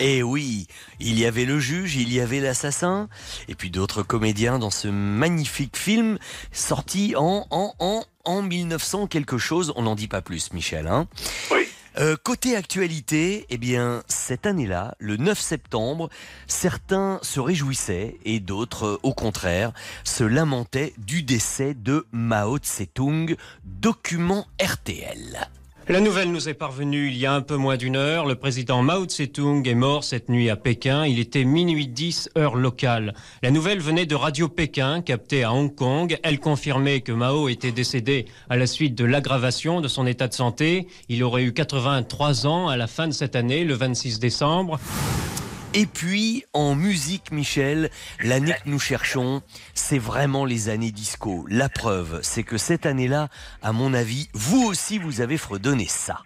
Eh 0.00 0.22
oui, 0.22 0.68
il 1.00 1.18
y 1.18 1.26
avait 1.26 1.44
le 1.44 1.58
juge, 1.58 1.96
il 1.96 2.12
y 2.12 2.20
avait 2.20 2.38
l'assassin, 2.38 3.08
et 3.48 3.56
puis 3.56 3.68
d'autres 3.68 4.04
comédiens 4.04 4.60
dans 4.60 4.70
ce 4.70 4.86
magnifique 4.86 5.76
film 5.76 6.18
sorti 6.52 7.14
en, 7.16 7.46
en, 7.50 7.74
en, 7.80 8.04
en 8.24 8.42
1900 8.42 9.08
quelque 9.08 9.38
chose. 9.38 9.72
On 9.74 9.82
n'en 9.82 9.96
dit 9.96 10.06
pas 10.06 10.22
plus, 10.22 10.52
Michel. 10.52 10.86
Hein 10.86 11.08
Oui. 11.50 11.67
Euh, 11.98 12.16
côté 12.22 12.54
actualité, 12.54 13.44
eh 13.50 13.58
cette 14.06 14.46
année-là, 14.46 14.94
le 15.00 15.16
9 15.16 15.38
septembre, 15.38 16.10
certains 16.46 17.18
se 17.22 17.40
réjouissaient 17.40 18.18
et 18.24 18.38
d'autres, 18.38 18.86
euh, 18.86 19.00
au 19.02 19.14
contraire, 19.14 19.72
se 20.04 20.22
lamentaient 20.22 20.94
du 20.98 21.24
décès 21.24 21.74
de 21.74 22.06
Mao 22.12 22.58
Tse-tung, 22.58 23.36
document 23.64 24.46
RTL. 24.62 25.48
La 25.90 26.00
nouvelle 26.00 26.30
nous 26.30 26.50
est 26.50 26.54
parvenue 26.54 27.08
il 27.08 27.16
y 27.16 27.24
a 27.24 27.32
un 27.32 27.40
peu 27.40 27.56
moins 27.56 27.78
d'une 27.78 27.96
heure. 27.96 28.26
Le 28.26 28.34
président 28.34 28.82
Mao 28.82 29.06
Tse-tung 29.06 29.66
est 29.66 29.74
mort 29.74 30.04
cette 30.04 30.28
nuit 30.28 30.50
à 30.50 30.56
Pékin. 30.56 31.06
Il 31.06 31.18
était 31.18 31.44
minuit 31.44 31.88
10 31.88 32.28
heure 32.36 32.56
locale. 32.56 33.14
La 33.42 33.50
nouvelle 33.50 33.80
venait 33.80 34.04
de 34.04 34.14
Radio 34.14 34.48
Pékin, 34.48 35.00
captée 35.00 35.44
à 35.44 35.54
Hong 35.54 35.74
Kong. 35.74 36.18
Elle 36.22 36.40
confirmait 36.40 37.00
que 37.00 37.12
Mao 37.12 37.48
était 37.48 37.72
décédé 37.72 38.26
à 38.50 38.58
la 38.58 38.66
suite 38.66 38.96
de 38.96 39.06
l'aggravation 39.06 39.80
de 39.80 39.88
son 39.88 40.06
état 40.06 40.28
de 40.28 40.34
santé. 40.34 40.88
Il 41.08 41.24
aurait 41.24 41.44
eu 41.44 41.54
83 41.54 42.46
ans 42.46 42.68
à 42.68 42.76
la 42.76 42.86
fin 42.86 43.08
de 43.08 43.14
cette 43.14 43.34
année, 43.34 43.64
le 43.64 43.72
26 43.72 44.20
décembre. 44.20 44.78
Et 45.74 45.86
puis, 45.86 46.44
en 46.54 46.74
musique, 46.74 47.30
Michel, 47.30 47.90
l'année 48.22 48.54
que 48.64 48.70
nous 48.70 48.78
cherchons, 48.78 49.42
c'est 49.74 49.98
vraiment 49.98 50.44
les 50.44 50.68
années 50.70 50.92
disco. 50.92 51.44
La 51.48 51.68
preuve, 51.68 52.20
c'est 52.22 52.42
que 52.42 52.56
cette 52.56 52.86
année-là, 52.86 53.28
à 53.62 53.72
mon 53.72 53.92
avis, 53.92 54.28
vous 54.32 54.64
aussi, 54.64 54.98
vous 54.98 55.20
avez 55.20 55.36
fredonné 55.36 55.86
ça. 55.86 56.22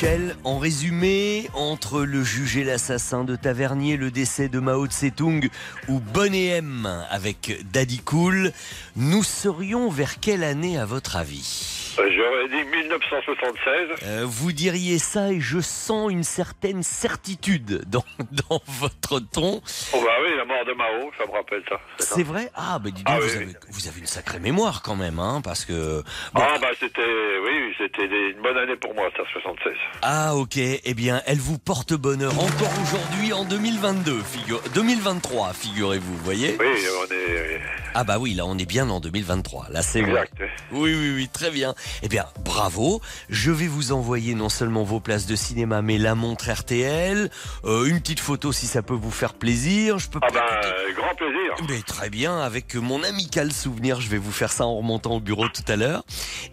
Michel, 0.00 0.36
en 0.44 0.58
résumé, 0.60 1.50
entre 1.54 2.02
le 2.02 2.22
juge 2.22 2.56
et 2.56 2.62
l'assassin 2.62 3.24
de 3.24 3.34
Tavernier, 3.34 3.96
le 3.96 4.12
décès 4.12 4.48
de 4.48 4.60
Mao 4.60 4.86
Tse-tung 4.86 5.50
ou 5.88 5.98
Bonnet 5.98 6.58
M 6.58 6.88
avec 7.10 7.66
Daddy 7.72 7.98
Cool, 7.98 8.52
nous 8.94 9.24
serions 9.24 9.90
vers 9.90 10.20
quelle 10.20 10.44
année 10.44 10.78
à 10.78 10.84
votre 10.84 11.16
avis? 11.16 11.77
J'aurais 11.96 12.48
dit 12.48 12.64
1976. 12.64 13.88
Euh, 14.04 14.22
vous 14.26 14.52
diriez 14.52 14.98
ça 14.98 15.32
et 15.32 15.40
je 15.40 15.60
sens 15.60 16.10
une 16.10 16.24
certaine 16.24 16.82
certitude 16.82 17.82
dans, 17.86 18.04
dans 18.48 18.60
votre 18.66 19.18
ton. 19.20 19.60
Oh 19.92 20.00
bah 20.04 20.10
oui, 20.22 20.36
la 20.36 20.44
mort 20.44 20.64
de 20.64 20.72
Mao, 20.74 21.10
ça 21.18 21.26
me 21.26 21.32
rappelle 21.32 21.62
ça. 21.68 21.80
C'est 21.98 22.22
vrai? 22.22 22.50
Ah, 22.54 22.78
ben 22.78 22.90
dis 22.92 23.02
donc, 23.02 23.14
Ah 23.16 23.20
vous, 23.20 23.26
oui, 23.26 23.36
avez, 23.36 23.46
vous 23.70 23.88
avez 23.88 24.00
une 24.00 24.06
sacrée 24.06 24.38
mémoire 24.40 24.82
quand 24.82 24.96
même, 24.96 25.18
hein, 25.18 25.40
parce 25.42 25.64
que... 25.64 26.02
bon, 26.34 26.42
Ah 26.42 26.58
bah 26.60 26.68
c'était, 26.78 27.02
oui, 27.44 27.74
c'était 27.78 28.04
une 28.06 28.42
bonne 28.42 28.56
année 28.56 28.76
pour 28.76 28.94
moi, 28.94 29.08
ça, 29.16 29.22
76. 29.32 29.72
Ah 30.02 30.34
ok, 30.36 30.56
eh 30.56 30.94
bien 30.94 31.22
elle 31.26 31.38
vous 31.38 31.58
porte 31.58 31.94
bonheur 31.94 32.32
encore 32.38 32.72
aujourd'hui 32.82 33.32
en 33.32 33.44
2022, 33.44 34.22
figure... 34.22 34.60
2023 34.74 35.52
figurez-vous, 35.52 36.16
vous 36.16 36.24
voyez? 36.24 36.56
Oui, 36.58 36.66
on 36.66 37.12
est... 37.12 37.60
Ah 37.94 38.04
bah 38.04 38.18
oui, 38.18 38.34
là 38.34 38.44
on 38.46 38.56
est 38.58 38.66
bien 38.66 38.88
en 38.90 39.00
2023, 39.00 39.68
là 39.70 39.82
c'est 39.82 40.02
vrai. 40.02 40.10
Exact. 40.32 40.50
Oui, 40.72 40.94
oui, 40.94 41.12
oui, 41.14 41.28
très 41.32 41.50
bien. 41.50 41.74
Eh 42.02 42.08
bien, 42.08 42.26
bravo. 42.44 43.00
Je 43.30 43.50
vais 43.50 43.66
vous 43.66 43.92
envoyer 43.92 44.34
non 44.34 44.48
seulement 44.48 44.84
vos 44.84 45.00
places 45.00 45.26
de 45.26 45.36
cinéma, 45.36 45.82
mais 45.82 45.98
la 45.98 46.14
montre 46.14 46.50
RTL, 46.50 47.30
euh, 47.64 47.84
une 47.86 48.00
petite 48.00 48.20
photo 48.20 48.52
si 48.52 48.66
ça 48.66 48.82
peut 48.82 48.94
vous 48.94 49.10
faire 49.10 49.34
plaisir. 49.34 49.98
Je 49.98 50.08
peux 50.08 50.20
Ah 50.22 50.28
bah, 50.32 50.44
euh, 50.64 50.92
grand 50.94 51.14
plaisir. 51.14 51.54
mais 51.68 51.80
très 51.82 52.10
bien, 52.10 52.38
avec 52.40 52.74
mon 52.74 53.02
amical 53.02 53.52
souvenir, 53.52 54.00
je 54.00 54.08
vais 54.08 54.18
vous 54.18 54.32
faire 54.32 54.52
ça 54.52 54.64
en 54.66 54.76
remontant 54.76 55.12
au 55.16 55.20
bureau 55.20 55.48
tout 55.48 55.62
à 55.68 55.76
l'heure. 55.76 56.04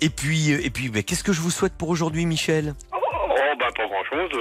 Et 0.01 0.09
puis, 0.09 0.51
euh, 0.53 0.59
et 0.65 0.69
puis, 0.69 0.89
ben, 0.89 1.03
qu'est-ce 1.03 1.23
que 1.23 1.33
je 1.33 1.41
vous 1.41 1.51
souhaite 1.51 1.73
pour 1.73 1.89
aujourd'hui, 1.89 2.25
Michel? 2.25 2.73
bah 2.91 2.94
pas 3.75 3.85
grand 3.87 4.03
chose, 4.05 4.31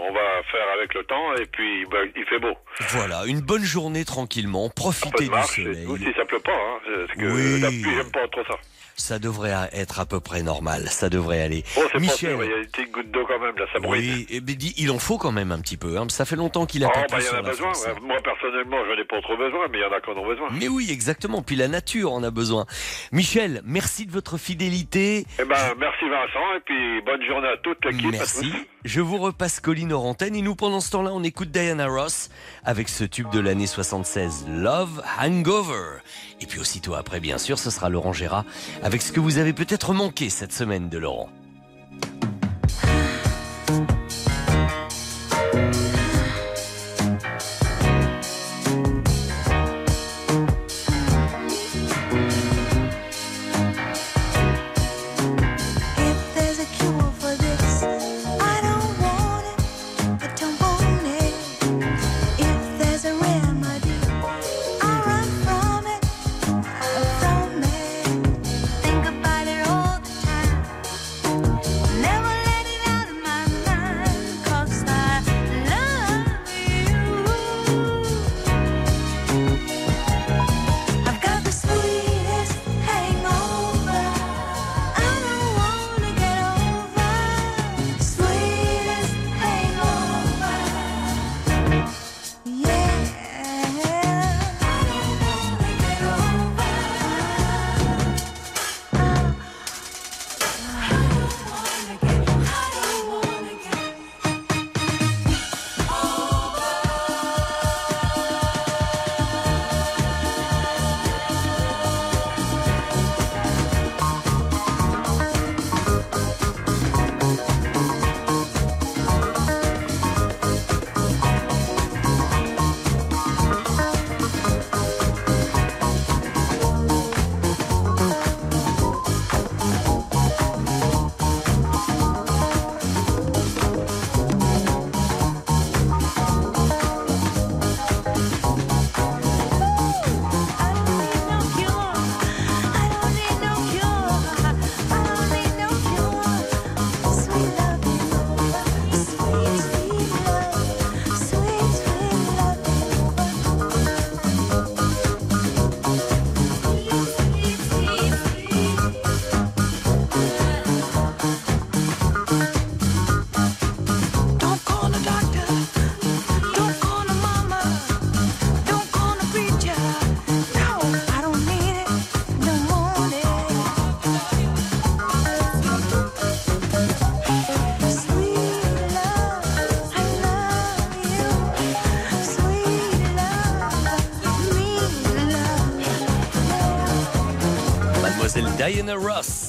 on 0.00 0.12
va 0.12 0.42
faire 0.50 0.66
avec 0.76 0.94
le 0.94 1.04
temps 1.04 1.34
et 1.34 1.46
puis 1.46 1.84
bah, 1.90 1.98
il 2.16 2.24
fait 2.26 2.38
beau. 2.38 2.54
Voilà, 2.90 3.24
une 3.26 3.40
bonne 3.40 3.64
journée 3.64 4.04
tranquillement, 4.04 4.70
profitez 4.70 5.28
du 5.28 5.34
et 5.36 5.42
soleil. 5.42 5.86
si 5.98 6.12
ça 6.16 6.24
pleut 6.24 6.38
pas, 6.40 6.52
hein, 6.52 6.78
parce 7.06 7.18
que 7.18 7.26
Oui. 7.26 7.60
la 7.60 7.68
pluie 7.68 7.94
j'aime 7.96 8.10
pas 8.10 8.26
trop 8.28 8.44
ça. 8.44 8.54
Ça 8.96 9.18
devrait 9.18 9.52
être 9.72 9.98
à 9.98 10.06
peu 10.06 10.20
près 10.20 10.42
normal, 10.44 10.82
ça 10.88 11.08
devrait 11.10 11.42
aller. 11.42 11.64
Oh 11.76 11.80
c'est 11.86 11.92
pas 11.94 11.98
Michel, 11.98 12.38
il 12.44 12.48
y 12.48 12.52
a 12.52 12.56
une 12.58 12.66
petite 12.66 12.92
goutte 12.92 13.10
d'eau 13.10 13.26
quand 13.26 13.40
même, 13.40 13.56
là 13.56 13.64
ça 13.72 13.80
brûle. 13.80 14.00
oui, 14.00 14.26
eh 14.30 14.40
ben, 14.40 14.56
il 14.76 14.90
en 14.92 15.00
faut 15.00 15.18
quand 15.18 15.32
même 15.32 15.50
un 15.50 15.58
petit 15.60 15.76
peu. 15.76 15.98
Hein. 15.98 16.06
Ça 16.10 16.24
fait 16.24 16.36
longtemps 16.36 16.64
qu'il 16.64 16.84
a 16.84 16.88
Oh 16.88 16.92
pas 16.92 17.06
bah 17.10 17.16
il 17.20 17.26
y 17.26 17.28
en 17.30 17.38
a 17.38 17.42
besoin, 17.42 17.72
France, 17.74 17.88
hein. 17.88 17.98
moi 18.02 18.18
personnellement 18.22 18.76
j'en 18.86 18.96
ai 19.00 19.04
pas 19.04 19.20
trop 19.20 19.36
besoin, 19.36 19.66
mais 19.68 19.78
il 19.78 19.80
y 19.80 19.84
en 19.84 19.92
a 19.92 20.00
qui 20.00 20.10
en 20.10 20.16
ont 20.16 20.26
besoin. 20.26 20.48
Mais 20.52 20.68
oui, 20.68 20.88
exactement. 20.92 21.42
Puis 21.42 21.56
la 21.56 21.66
nature 21.66 22.12
en 22.12 22.22
a 22.22 22.30
besoin. 22.30 22.66
Michel, 23.10 23.62
merci 23.64 24.06
de 24.06 24.12
votre 24.12 24.38
fidélité. 24.38 25.26
Eh 25.40 25.44
ben 25.44 25.56
merci 25.78 26.08
Vincent 26.08 26.54
et 26.56 26.60
puis 26.64 27.02
bonne 27.02 27.22
journée 27.26 27.48
à 27.48 27.56
toute 27.56 27.84
l'équipe. 27.84 28.06
à 28.06 28.18
Merci. 28.18 28.52
Je 28.84 29.00
vous 29.00 29.16
repasse 29.16 29.60
Colline 29.60 29.94
hors 29.94 30.04
antenne 30.04 30.36
et 30.36 30.42
nous 30.42 30.54
pendant 30.54 30.82
ce 30.82 30.90
temps-là 30.90 31.10
on 31.14 31.22
écoute 31.22 31.50
Diana 31.50 31.86
Ross 31.86 32.28
avec 32.64 32.90
ce 32.90 33.04
tube 33.04 33.30
de 33.30 33.40
l'année 33.40 33.66
76 33.66 34.44
Love 34.46 35.02
Hangover. 35.18 36.00
Et 36.42 36.46
puis 36.46 36.60
aussitôt 36.60 36.92
après 36.92 37.18
bien 37.18 37.38
sûr 37.38 37.58
ce 37.58 37.70
sera 37.70 37.88
Laurent 37.88 38.12
Gérard 38.12 38.44
avec 38.82 39.00
ce 39.00 39.10
que 39.10 39.20
vous 39.20 39.38
avez 39.38 39.54
peut-être 39.54 39.94
manqué 39.94 40.28
cette 40.28 40.52
semaine 40.52 40.90
de 40.90 40.98
Laurent. 40.98 41.30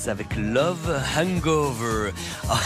Avec 0.08 0.36
Love 0.36 1.02
Hangover. 1.18 2.12
Ah, 2.50 2.60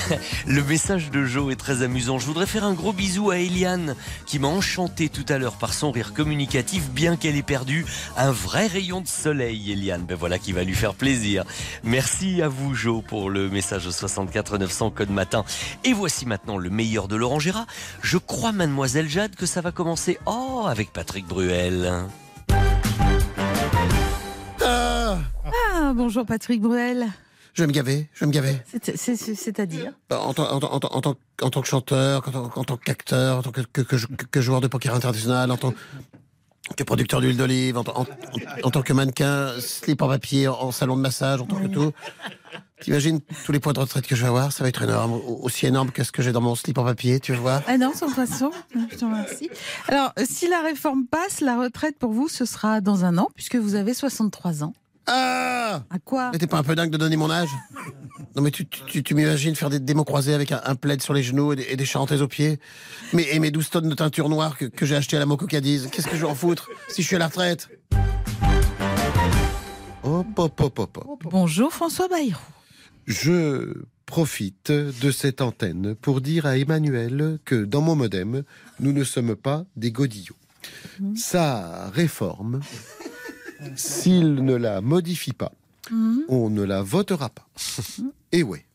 le 0.45 0.61
message 0.63 1.09
de 1.09 1.23
Joe 1.23 1.53
est 1.53 1.55
très 1.55 1.83
amusant. 1.83 2.19
Je 2.19 2.25
voudrais 2.25 2.45
faire 2.45 2.65
un 2.65 2.73
gros 2.73 2.91
bisou 2.91 3.29
à 3.31 3.37
Eliane 3.37 3.95
qui 4.25 4.39
m'a 4.39 4.47
enchanté 4.47 5.07
tout 5.07 5.25
à 5.29 5.37
l'heure 5.37 5.57
par 5.57 5.73
son 5.73 5.91
rire 5.91 6.13
communicatif, 6.13 6.89
bien 6.89 7.15
qu'elle 7.15 7.37
ait 7.37 7.43
perdu 7.43 7.85
un 8.17 8.31
vrai 8.31 8.67
rayon 8.67 8.99
de 8.99 9.07
soleil, 9.07 9.71
Eliane. 9.71 10.03
Ben 10.05 10.17
voilà 10.17 10.37
qui 10.37 10.51
va 10.51 10.63
lui 10.63 10.75
faire 10.75 10.95
plaisir. 10.95 11.45
Merci 11.83 12.41
à 12.41 12.49
vous, 12.49 12.73
Joe, 12.73 13.03
pour 13.03 13.29
le 13.29 13.49
message 13.49 13.87
au 13.87 13.91
64 13.91 14.57
900 14.57 14.89
code 14.91 15.11
matin. 15.11 15.45
Et 15.85 15.93
voici 15.93 16.25
maintenant 16.25 16.57
le 16.57 16.69
meilleur 16.69 17.07
de 17.07 17.15
Laurent 17.15 17.39
Gérard. 17.39 17.67
Je 18.01 18.17
crois, 18.17 18.51
mademoiselle 18.51 19.07
Jade, 19.07 19.35
que 19.35 19.45
ça 19.45 19.61
va 19.61 19.71
commencer. 19.71 20.17
Oh, 20.25 20.65
avec 20.67 20.91
Patrick 20.91 21.25
Bruel. 21.25 22.05
Ah, 24.61 25.93
bonjour 25.95 26.25
Patrick 26.25 26.61
Bruel. 26.61 27.07
Je 27.53 27.63
vais 27.63 27.67
me 27.67 27.73
gaver, 27.73 28.07
je 28.13 28.19
vais 28.21 28.25
me 28.27 28.31
gaver. 28.31 28.55
C'est- 28.69 28.95
c'est- 28.97 29.15
c'est- 29.15 29.35
C'est-à-dire 29.35 29.93
En, 30.11 30.33
tant- 30.33 31.61
que 31.61 31.67
chanteur, 31.67 32.23
en 32.55 32.63
tant, 32.63 32.77
qu'acteur, 32.77 33.37
en 33.39 33.41
tant 33.41 33.51
que, 33.51 34.41
joueur 34.41 34.61
de 34.61 34.67
poker 34.67 34.93
international, 34.95 35.51
en 35.51 35.57
tant 35.57 35.73
que 36.75 36.83
producteur 36.83 37.19
d'huile 37.21 37.37
d'olive, 37.37 37.77
en, 37.77 37.83
tant- 37.83 38.81
que 38.83 38.93
mannequin, 38.93 39.53
slip 39.59 40.01
en 40.01 40.07
papier, 40.07 40.47
en, 40.47 40.71
salon 40.71 40.95
de 40.95 41.01
massage, 41.01 41.41
en 41.41 41.45
tant 41.45 41.55
que 41.59 41.67
tout. 41.67 41.91
T'imagines 42.81 43.19
tous 43.45 43.51
les 43.51 43.59
points 43.59 43.73
de 43.73 43.79
retraite 43.79 44.07
que 44.07 44.15
je 44.15 44.21
vais 44.21 44.29
avoir 44.29 44.53
Ça 44.53 44.63
va 44.63 44.69
être 44.69 44.81
énorme. 44.83 45.11
Au- 45.13 45.39
Aussi 45.43 45.65
énorme 45.65 45.91
que 45.91 46.03
ce 46.03 46.11
que 46.13 46.21
j'ai 46.21 46.31
dans 46.31 46.39
mon 46.41 46.55
slip 46.55 46.77
en 46.77 46.85
papier, 46.85 47.19
tu 47.19 47.33
vois 47.33 47.61
Ah 47.67 47.77
non, 47.77 47.91
sans 47.93 48.07
façon. 48.07 48.51
Je 48.91 48.95
te 48.95 49.03
remercie. 49.03 49.49
Alors, 49.89 50.13
si 50.23 50.47
la 50.47 50.61
réforme 50.61 51.05
passe, 51.05 51.41
la 51.41 51.59
retraite 51.59 51.97
pour 51.99 52.13
vous, 52.13 52.29
ce 52.29 52.45
sera 52.45 52.79
dans 52.79 53.03
un 53.03 53.17
an, 53.17 53.29
puisque 53.35 53.57
vous 53.57 53.75
avez 53.75 53.93
63 53.93 54.63
ans. 54.63 54.73
Ah 55.11 55.83
À 55.89 55.97
quoi 55.99 56.29
Mais 56.31 56.37
t'es 56.37 56.45
pas 56.47 56.57
un 56.59 56.63
peu 56.63 56.75
dingue 56.75 56.91
de 56.91 56.97
donner 56.97 57.15
mon 57.17 57.31
âge 57.31 57.49
Non 58.35 58.41
mais 58.43 58.51
tu, 58.51 58.67
tu, 58.67 58.81
tu- 58.85 59.03
tu 59.03 59.15
m'imagines 59.15 59.55
faire 59.55 59.69
des 59.71 59.79
démos 59.79 60.05
croisés 60.05 60.33
avec 60.35 60.51
un, 60.51 60.61
un 60.65 60.75
plaid 60.75 61.01
sur 61.01 61.13
les 61.13 61.23
genoux 61.23 61.53
et 61.53 61.55
des, 61.55 61.63
et 61.69 61.75
des 61.77 61.85
charentaises 61.85 62.21
aux 62.21 62.27
pieds 62.27 62.59
mais, 63.13 63.25
Et 63.31 63.39
mes 63.39 63.49
12 63.51 63.69
tonnes 63.71 63.89
de 63.89 63.95
teinture 63.95 64.29
noire 64.29 64.57
que, 64.57 64.65
que 64.65 64.85
j'ai 64.85 64.95
acheté 64.95 65.15
à 65.17 65.19
la 65.19 65.25
Moco 65.25 65.45
Cadiz. 65.47 65.87
Qu'est-ce 65.91 66.07
que 66.07 66.15
je 66.15 66.21
vais 66.21 66.31
en 66.31 66.35
foutre 66.35 66.69
si 66.89 67.01
je 67.01 67.07
suis 67.07 67.15
à 67.15 67.19
la 67.19 67.27
retraite 67.27 67.69
Hop, 70.03 70.27
hop, 70.37 70.61
hop, 70.61 70.79
hop, 70.79 70.97
hop. 70.97 71.23
Bonjour 71.23 71.71
François 71.73 72.07
Bayrou. 72.07 72.39
Je 73.05 73.73
profite 74.05 74.71
de 74.71 75.11
cette 75.11 75.41
antenne 75.41 75.95
pour 75.95 76.21
dire 76.21 76.45
à 76.45 76.57
Emmanuel 76.57 77.39
que 77.45 77.55
dans 77.63 77.81
mon 77.81 77.95
modem, 77.95 78.43
nous 78.79 78.93
ne 78.93 79.03
sommes 79.03 79.35
pas 79.35 79.65
des 79.75 79.91
godillots. 79.91 80.35
Sa 81.15 81.89
réforme, 81.89 82.59
s'il 83.75 84.35
ne 84.35 84.55
la 84.55 84.81
modifie 84.81 85.33
pas, 85.33 85.51
on 86.27 86.49
ne 86.49 86.63
la 86.63 86.81
votera 86.81 87.29
pas. 87.29 87.47
Et 88.31 88.43
ouais. 88.43 88.65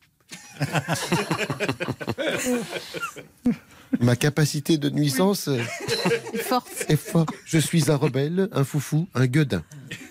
Ma 4.01 4.16
capacité 4.16 4.76
de 4.76 4.91
nuisance 4.91 5.49
est 5.49 6.39
forte. 6.39 6.85
est 6.89 6.97
forte. 6.97 7.32
Je 7.45 7.59
suis 7.59 7.91
un 7.91 7.97
rebelle, 7.97 8.49
un 8.53 8.64
foufou, 8.64 9.07
un 9.14 9.26
gueudin. 9.26 9.62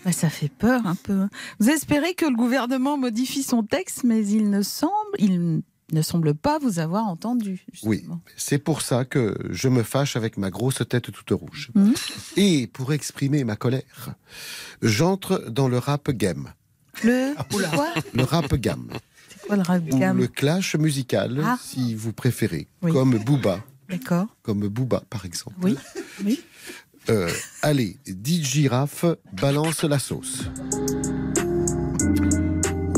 Bah, 0.06 0.12
ça 0.12 0.30
fait 0.30 0.50
peur 0.50 0.86
un 0.86 0.96
peu. 0.96 1.28
Vous 1.60 1.70
espérez 1.70 2.14
que 2.14 2.26
le 2.26 2.36
gouvernement 2.36 2.98
modifie 2.98 3.44
son 3.44 3.64
texte, 3.64 4.04
mais 4.04 4.26
il 4.26 4.50
ne 4.50 4.62
semble, 4.62 4.94
il 5.18 5.62
ne 5.94 6.02
semble 6.02 6.34
pas 6.34 6.60
vous 6.60 6.80
avoir 6.80 7.06
entendu. 7.06 7.66
Oui, 7.84 8.06
c'est 8.38 8.58
pour 8.58 8.82
ça 8.82 9.06
que 9.06 9.36
je 9.50 9.68
me 9.70 9.84
fâche 9.84 10.16
avec 10.16 10.38
ma 10.38 10.50
grosse 10.50 10.82
tête 10.90 11.12
toute 11.12 11.30
rouge. 11.32 11.72
Mhm. 11.76 11.94
Et 12.38 12.68
pour 12.68 12.94
exprimer 12.94 13.44
ma 13.44 13.56
colère, 13.56 14.16
j'entre 14.82 15.50
dans 15.50 15.68
le 15.68 15.78
rap 15.78 16.10
game. 16.12 16.50
Le 17.04 17.34
quoi? 17.76 17.90
Le 18.14 18.24
rap 18.24 18.54
game. 18.56 18.88
C'est 19.30 19.48
quoi 19.48 19.56
le 19.58 19.62
rap 19.64 19.82
Ou 19.92 19.98
gamme 19.98 20.18
le 20.18 20.28
clash 20.28 20.76
musical, 20.76 21.42
Ah. 21.44 21.58
si 21.62 21.96
vous 21.96 22.14
préférez. 22.14 22.68
Oui. 22.82 22.92
Comme 22.92 23.18
Booba. 23.18 23.60
D'accord. 23.90 24.28
Comme 24.44 24.68
Booba, 24.68 25.04
par 25.10 25.26
exemple. 25.26 25.58
Oui. 25.62 25.76
Oui. 26.24 26.42
Euh, 27.10 27.30
allez, 27.62 27.98
dit 28.08 28.42
girafe, 28.44 29.06
balance 29.34 29.84
la 29.84 30.00
sauce. 30.00 30.44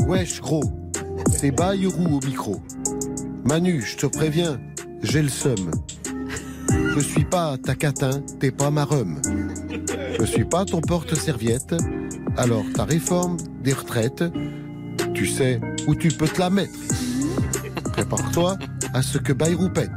Wesh, 0.06 0.40
gros, 0.40 0.62
c'est 1.38 1.50
Bayrou 1.50 2.16
au 2.16 2.26
micro. 2.26 2.62
Manu, 3.44 3.82
je 3.82 3.96
te 3.96 4.06
préviens, 4.06 4.58
j'ai 5.02 5.20
le 5.20 5.28
seum. 5.28 5.70
Je 6.70 7.00
suis 7.00 7.24
pas 7.24 7.58
ta 7.58 7.74
catin, 7.74 8.22
t'es 8.40 8.50
pas 8.50 8.70
ma 8.70 8.84
rhum. 8.84 9.20
Je 10.18 10.24
suis 10.24 10.46
pas 10.46 10.64
ton 10.64 10.80
porte-serviette. 10.80 11.74
Alors, 12.38 12.64
ta 12.74 12.84
réforme 12.84 13.36
des 13.62 13.74
retraites, 13.74 14.24
tu 15.14 15.26
sais 15.26 15.60
où 15.86 15.94
tu 15.94 16.08
peux 16.08 16.28
te 16.28 16.40
la 16.40 16.48
mettre. 16.48 16.78
Prépare-toi 17.92 18.56
à 18.94 19.02
ce 19.02 19.18
que 19.18 19.34
Bayrou 19.34 19.68
pète. 19.68 19.90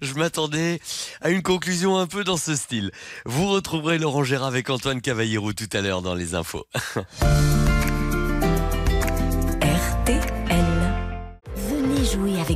Je 0.00 0.14
m'attendais 0.14 0.80
à 1.20 1.30
une 1.30 1.42
conclusion 1.42 1.98
un 1.98 2.06
peu 2.06 2.22
dans 2.22 2.36
ce 2.36 2.54
style. 2.54 2.92
Vous 3.26 3.48
retrouverez 3.48 3.98
Laurent 3.98 4.22
Gérard 4.22 4.46
avec 4.46 4.70
Antoine 4.70 5.00
Cavallero 5.00 5.52
tout 5.52 5.68
à 5.72 5.80
l'heure 5.80 6.02
dans 6.02 6.14
les 6.14 6.36
infos. 6.36 6.66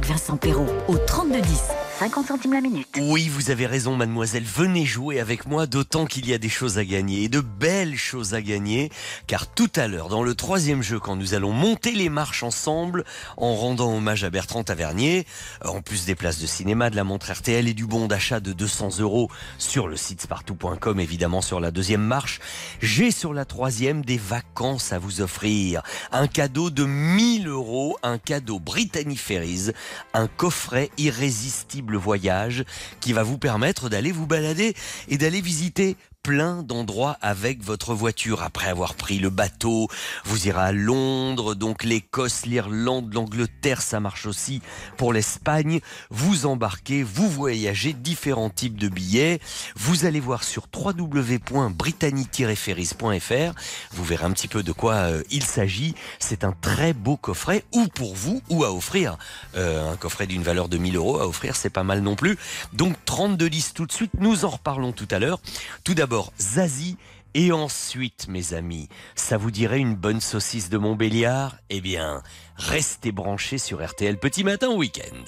Vincent 0.05 0.37
Perrault 0.37 0.69
au 0.89 0.97
3210. 0.99 1.63
50 2.03 2.27
centimes 2.27 2.53
la 2.55 2.61
minute. 2.61 2.99
Oui, 3.01 3.29
vous 3.29 3.53
avez 3.53 3.65
raison, 3.65 3.95
mademoiselle. 3.95 4.43
Venez 4.43 4.85
jouer 4.85 5.21
avec 5.21 5.47
moi, 5.47 5.69
d'autant 5.69 6.05
qu'il 6.05 6.29
y 6.29 6.35
a 6.35 6.39
des 6.39 6.49
choses 6.49 6.77
à 6.77 6.85
gagner, 6.85 7.23
et 7.23 7.29
de 7.29 7.39
belles 7.39 7.95
choses 7.95 8.35
à 8.35 8.43
gagner, 8.43 8.91
car 9.29 9.47
tout 9.47 9.71
à 9.77 9.87
l'heure, 9.87 10.09
dans 10.09 10.25
le 10.25 10.35
troisième 10.35 10.83
jeu, 10.83 10.99
quand 10.99 11.15
nous 11.15 11.35
allons 11.35 11.53
monter 11.53 11.93
les 11.93 12.09
marches 12.09 12.43
ensemble, 12.43 13.05
en 13.37 13.55
rendant 13.55 13.95
hommage 13.95 14.25
à 14.25 14.31
Bertrand 14.31 14.65
Tavernier, 14.65 15.29
en 15.65 15.81
plus 15.81 16.05
des 16.05 16.17
places 16.17 16.41
de 16.41 16.47
cinéma, 16.49 16.91
de 16.91 16.97
la 16.97 17.05
montre 17.05 17.31
RTL 17.31 17.69
et 17.69 17.73
du 17.73 17.87
bon 17.87 18.09
d'achat 18.09 18.41
de 18.41 18.53
200 18.53 18.99
euros 18.99 19.31
sur 19.59 19.87
le 19.87 19.97
site 19.97 20.23
spartou.com, 20.23 20.99
évidemment 20.99 21.41
sur 21.41 21.61
la 21.61 21.71
deuxième 21.71 22.03
marche, 22.03 22.41
j'ai 22.81 23.13
sur 23.13 23.33
la 23.33 23.45
troisième 23.45 24.05
des 24.05 24.19
vacances 24.19 24.93
à 24.93 24.99
vous 24.99 25.21
offrir. 25.21 25.83
Un 26.11 26.27
cadeau 26.27 26.71
de 26.71 26.85
1000 26.85 27.47
euros, 27.47 27.97
un 28.03 28.19
cadeau 28.19 28.59
Brittany 28.59 29.17
Ferries, 29.17 29.71
un 30.15 30.27
coffret 30.27 30.91
irrésistible 30.99 31.92
voyage 31.99 32.65
qui 33.01 33.13
va 33.13 33.23
vous 33.23 33.39
permettre 33.39 33.89
d'aller 33.89 34.13
vous 34.13 34.27
balader 34.27 34.75
et 35.09 35.19
d'aller 35.19 35.41
visiter 35.41 35.97
plein 36.23 36.63
d'endroits 36.63 37.17
avec 37.21 37.65
votre 37.65 37.95
voiture 37.95 38.43
après 38.43 38.69
avoir 38.69 38.95
pris 38.95 39.19
le 39.19 39.29
bateau. 39.29 39.89
Vous 40.25 40.47
irez 40.47 40.61
à 40.61 40.71
Londres, 40.71 41.55
donc 41.55 41.83
l'Écosse, 41.83 42.47
l'Irlande, 42.47 43.13
l'Angleterre, 43.13 43.83
ça 43.83 43.99
marche 43.99 44.27
aussi 44.27 44.63
pour 44.97 45.13
l'Espagne. 45.13 45.81
Vous 46.11 46.47
embarquez, 46.47 47.03
vous 47.03 47.29
voyagez, 47.29 47.93
différents 47.93 48.51
types 48.51 48.79
de 48.79 48.89
billets. 48.89 49.41
Vous 49.75 50.05
allez 50.05 50.21
voir 50.21 50.45
sur 50.45 50.69
www.britannique-ferries.fr. 50.73 53.55
Vous 53.91 54.05
verrez 54.05 54.25
un 54.25 54.31
petit 54.31 54.49
peu 54.49 54.63
de 54.63 54.71
quoi 54.71 54.95
euh, 54.95 55.25
il 55.31 55.43
s'agit. 55.43 55.97
C'est 56.21 56.45
un 56.45 56.53
très 56.53 56.93
beau 56.93 57.17
coffret, 57.17 57.65
ou 57.73 57.89
pour 57.89 58.15
vous, 58.15 58.41
ou 58.49 58.63
à 58.63 58.73
offrir. 58.73 59.19
Euh, 59.57 59.93
un 59.93 59.97
coffret 59.97 60.29
d'une 60.29 60.45
valeur 60.45 60.69
de 60.69 60.79
1000 60.79 60.95
euros 60.95 61.19
à 61.19 61.27
offrir, 61.27 61.57
c'est 61.57 61.71
pas 61.71 61.83
mal 61.83 62.01
non 62.01 62.15
plus. 62.15 62.39
Donc 62.73 62.95
32 63.07 63.47
listes 63.47 63.75
tout 63.75 63.87
de 63.87 63.93
suite, 63.93 64.13
nous 64.21 64.45
en 64.45 64.51
reparlons 64.51 64.93
tout 64.93 65.09
à 65.11 65.19
l'heure. 65.19 65.41
Tout 65.83 65.95
d'abord, 65.95 66.12
Zazie. 66.39 66.97
Et 67.35 67.51
ensuite, 67.51 68.29
mes 68.29 68.53
amis, 68.53 68.89
ça 69.15 69.39
vous 69.39 69.51
dirait 69.51 69.79
une 69.79 69.95
bonne 69.95 70.21
saucisse 70.21 70.69
de 70.69 70.77
Montbéliard? 70.77 71.57
Eh 71.71 71.81
bien, 71.81 72.23
restez 72.57 73.11
branchés 73.11 73.57
sur 73.57 73.83
RTL 73.83 74.19
Petit 74.19 74.45
Matin 74.45 74.71
Week-end. 74.75 75.25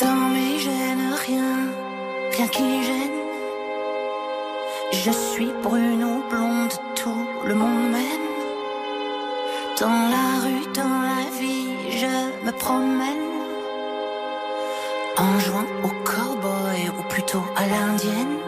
Dans 0.00 0.28
mes 0.28 0.58
gènes, 0.60 1.12
rien, 1.26 1.68
rien 2.30 2.48
qui 2.48 2.84
gêne. 2.84 3.10
Je 4.92 5.10
suis 5.10 5.50
brune 5.64 6.04
ou 6.04 6.22
blonde, 6.30 6.72
tout 6.94 7.26
le 7.44 7.54
monde 7.56 7.90
m'aime. 7.90 8.29
Dans 9.80 9.88
la 9.88 10.44
rue, 10.44 10.66
dans 10.74 11.00
la 11.10 11.24
vie, 11.40 11.72
je 11.90 12.44
me 12.44 12.52
promène. 12.52 13.30
En 15.16 15.38
jouant 15.38 15.64
au 15.82 15.88
cowboy 16.04 16.90
ou 16.98 17.02
plutôt 17.04 17.44
à 17.56 17.66
l'indienne. 17.66 18.39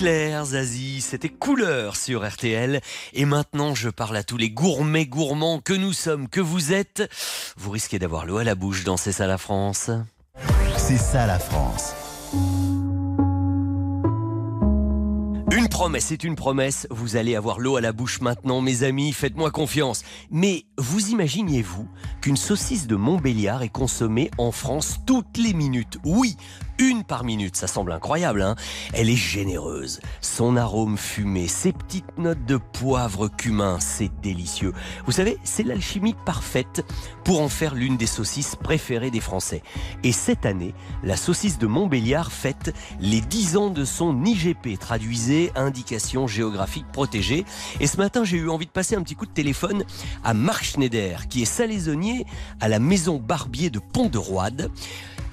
Clair, 0.00 0.46
Zazie. 0.46 1.02
C'était 1.02 1.28
couleur 1.28 1.94
sur 1.94 2.26
RTL. 2.26 2.80
Et 3.12 3.26
maintenant, 3.26 3.74
je 3.74 3.90
parle 3.90 4.16
à 4.16 4.22
tous 4.22 4.38
les 4.38 4.48
gourmets 4.48 5.04
gourmands 5.04 5.60
que 5.60 5.74
nous 5.74 5.92
sommes, 5.92 6.26
que 6.26 6.40
vous 6.40 6.72
êtes. 6.72 7.10
Vous 7.58 7.70
risquez 7.70 7.98
d'avoir 7.98 8.24
l'eau 8.24 8.38
à 8.38 8.44
la 8.44 8.54
bouche 8.54 8.82
dans 8.82 8.96
C'est 8.96 9.12
ça 9.12 9.26
la 9.26 9.36
France. 9.36 9.90
C'est 10.78 10.96
ça 10.96 11.26
la 11.26 11.38
France. 11.38 11.92
Une 15.52 15.68
promesse, 15.68 16.06
c'est 16.06 16.24
une 16.24 16.36
promesse. 16.36 16.86
Vous 16.90 17.16
allez 17.16 17.36
avoir 17.36 17.58
l'eau 17.58 17.76
à 17.76 17.82
la 17.82 17.92
bouche 17.92 18.22
maintenant, 18.22 18.62
mes 18.62 18.84
amis. 18.84 19.12
Faites-moi 19.12 19.50
confiance. 19.50 20.04
Mais 20.30 20.64
vous 20.78 21.10
imaginiez-vous 21.10 21.86
qu'une 22.22 22.38
saucisse 22.38 22.86
de 22.86 22.96
Montbéliard 22.96 23.62
est 23.62 23.68
consommée 23.68 24.30
en 24.38 24.50
France 24.50 25.00
toutes 25.06 25.36
les 25.36 25.52
minutes? 25.52 25.98
Oui, 26.04 26.36
une 26.80 27.04
par 27.04 27.24
minute. 27.24 27.56
Ça 27.56 27.66
semble 27.66 27.92
incroyable, 27.92 28.42
hein 28.42 28.56
Elle 28.92 29.10
est 29.10 29.16
généreuse. 29.16 30.00
Son 30.20 30.56
arôme 30.56 30.96
fumé, 30.96 31.46
ses 31.46 31.72
petites 31.72 32.18
notes 32.18 32.44
de 32.46 32.56
poivre 32.56 33.28
cumin, 33.28 33.78
c'est 33.80 34.10
délicieux. 34.22 34.72
Vous 35.06 35.12
savez, 35.12 35.38
c'est 35.44 35.62
l'alchimie 35.62 36.16
parfaite 36.24 36.84
pour 37.24 37.40
en 37.40 37.48
faire 37.48 37.74
l'une 37.74 37.96
des 37.96 38.06
saucisses 38.06 38.56
préférées 38.56 39.10
des 39.10 39.20
Français. 39.20 39.62
Et 40.02 40.12
cette 40.12 40.46
année, 40.46 40.74
la 41.04 41.16
saucisse 41.16 41.58
de 41.58 41.66
Montbéliard 41.66 42.32
fête 42.32 42.74
les 43.00 43.20
10 43.20 43.56
ans 43.56 43.70
de 43.70 43.84
son 43.84 44.24
IGP, 44.24 44.78
traduisé 44.78 45.52
indication 45.54 46.26
géographique 46.26 46.86
protégée. 46.92 47.44
Et 47.80 47.86
ce 47.86 47.98
matin, 47.98 48.24
j'ai 48.24 48.38
eu 48.38 48.48
envie 48.48 48.66
de 48.66 48.70
passer 48.70 48.96
un 48.96 49.02
petit 49.02 49.14
coup 49.14 49.26
de 49.26 49.32
téléphone 49.32 49.84
à 50.24 50.34
Marc 50.34 50.64
Schneider, 50.64 51.28
qui 51.28 51.42
est 51.42 51.46
salaisonnier 51.46 52.26
à 52.60 52.68
la 52.68 52.78
maison 52.78 53.18
Barbier 53.18 53.70
de 53.70 53.78
Pont-de-Roide. 53.78 54.70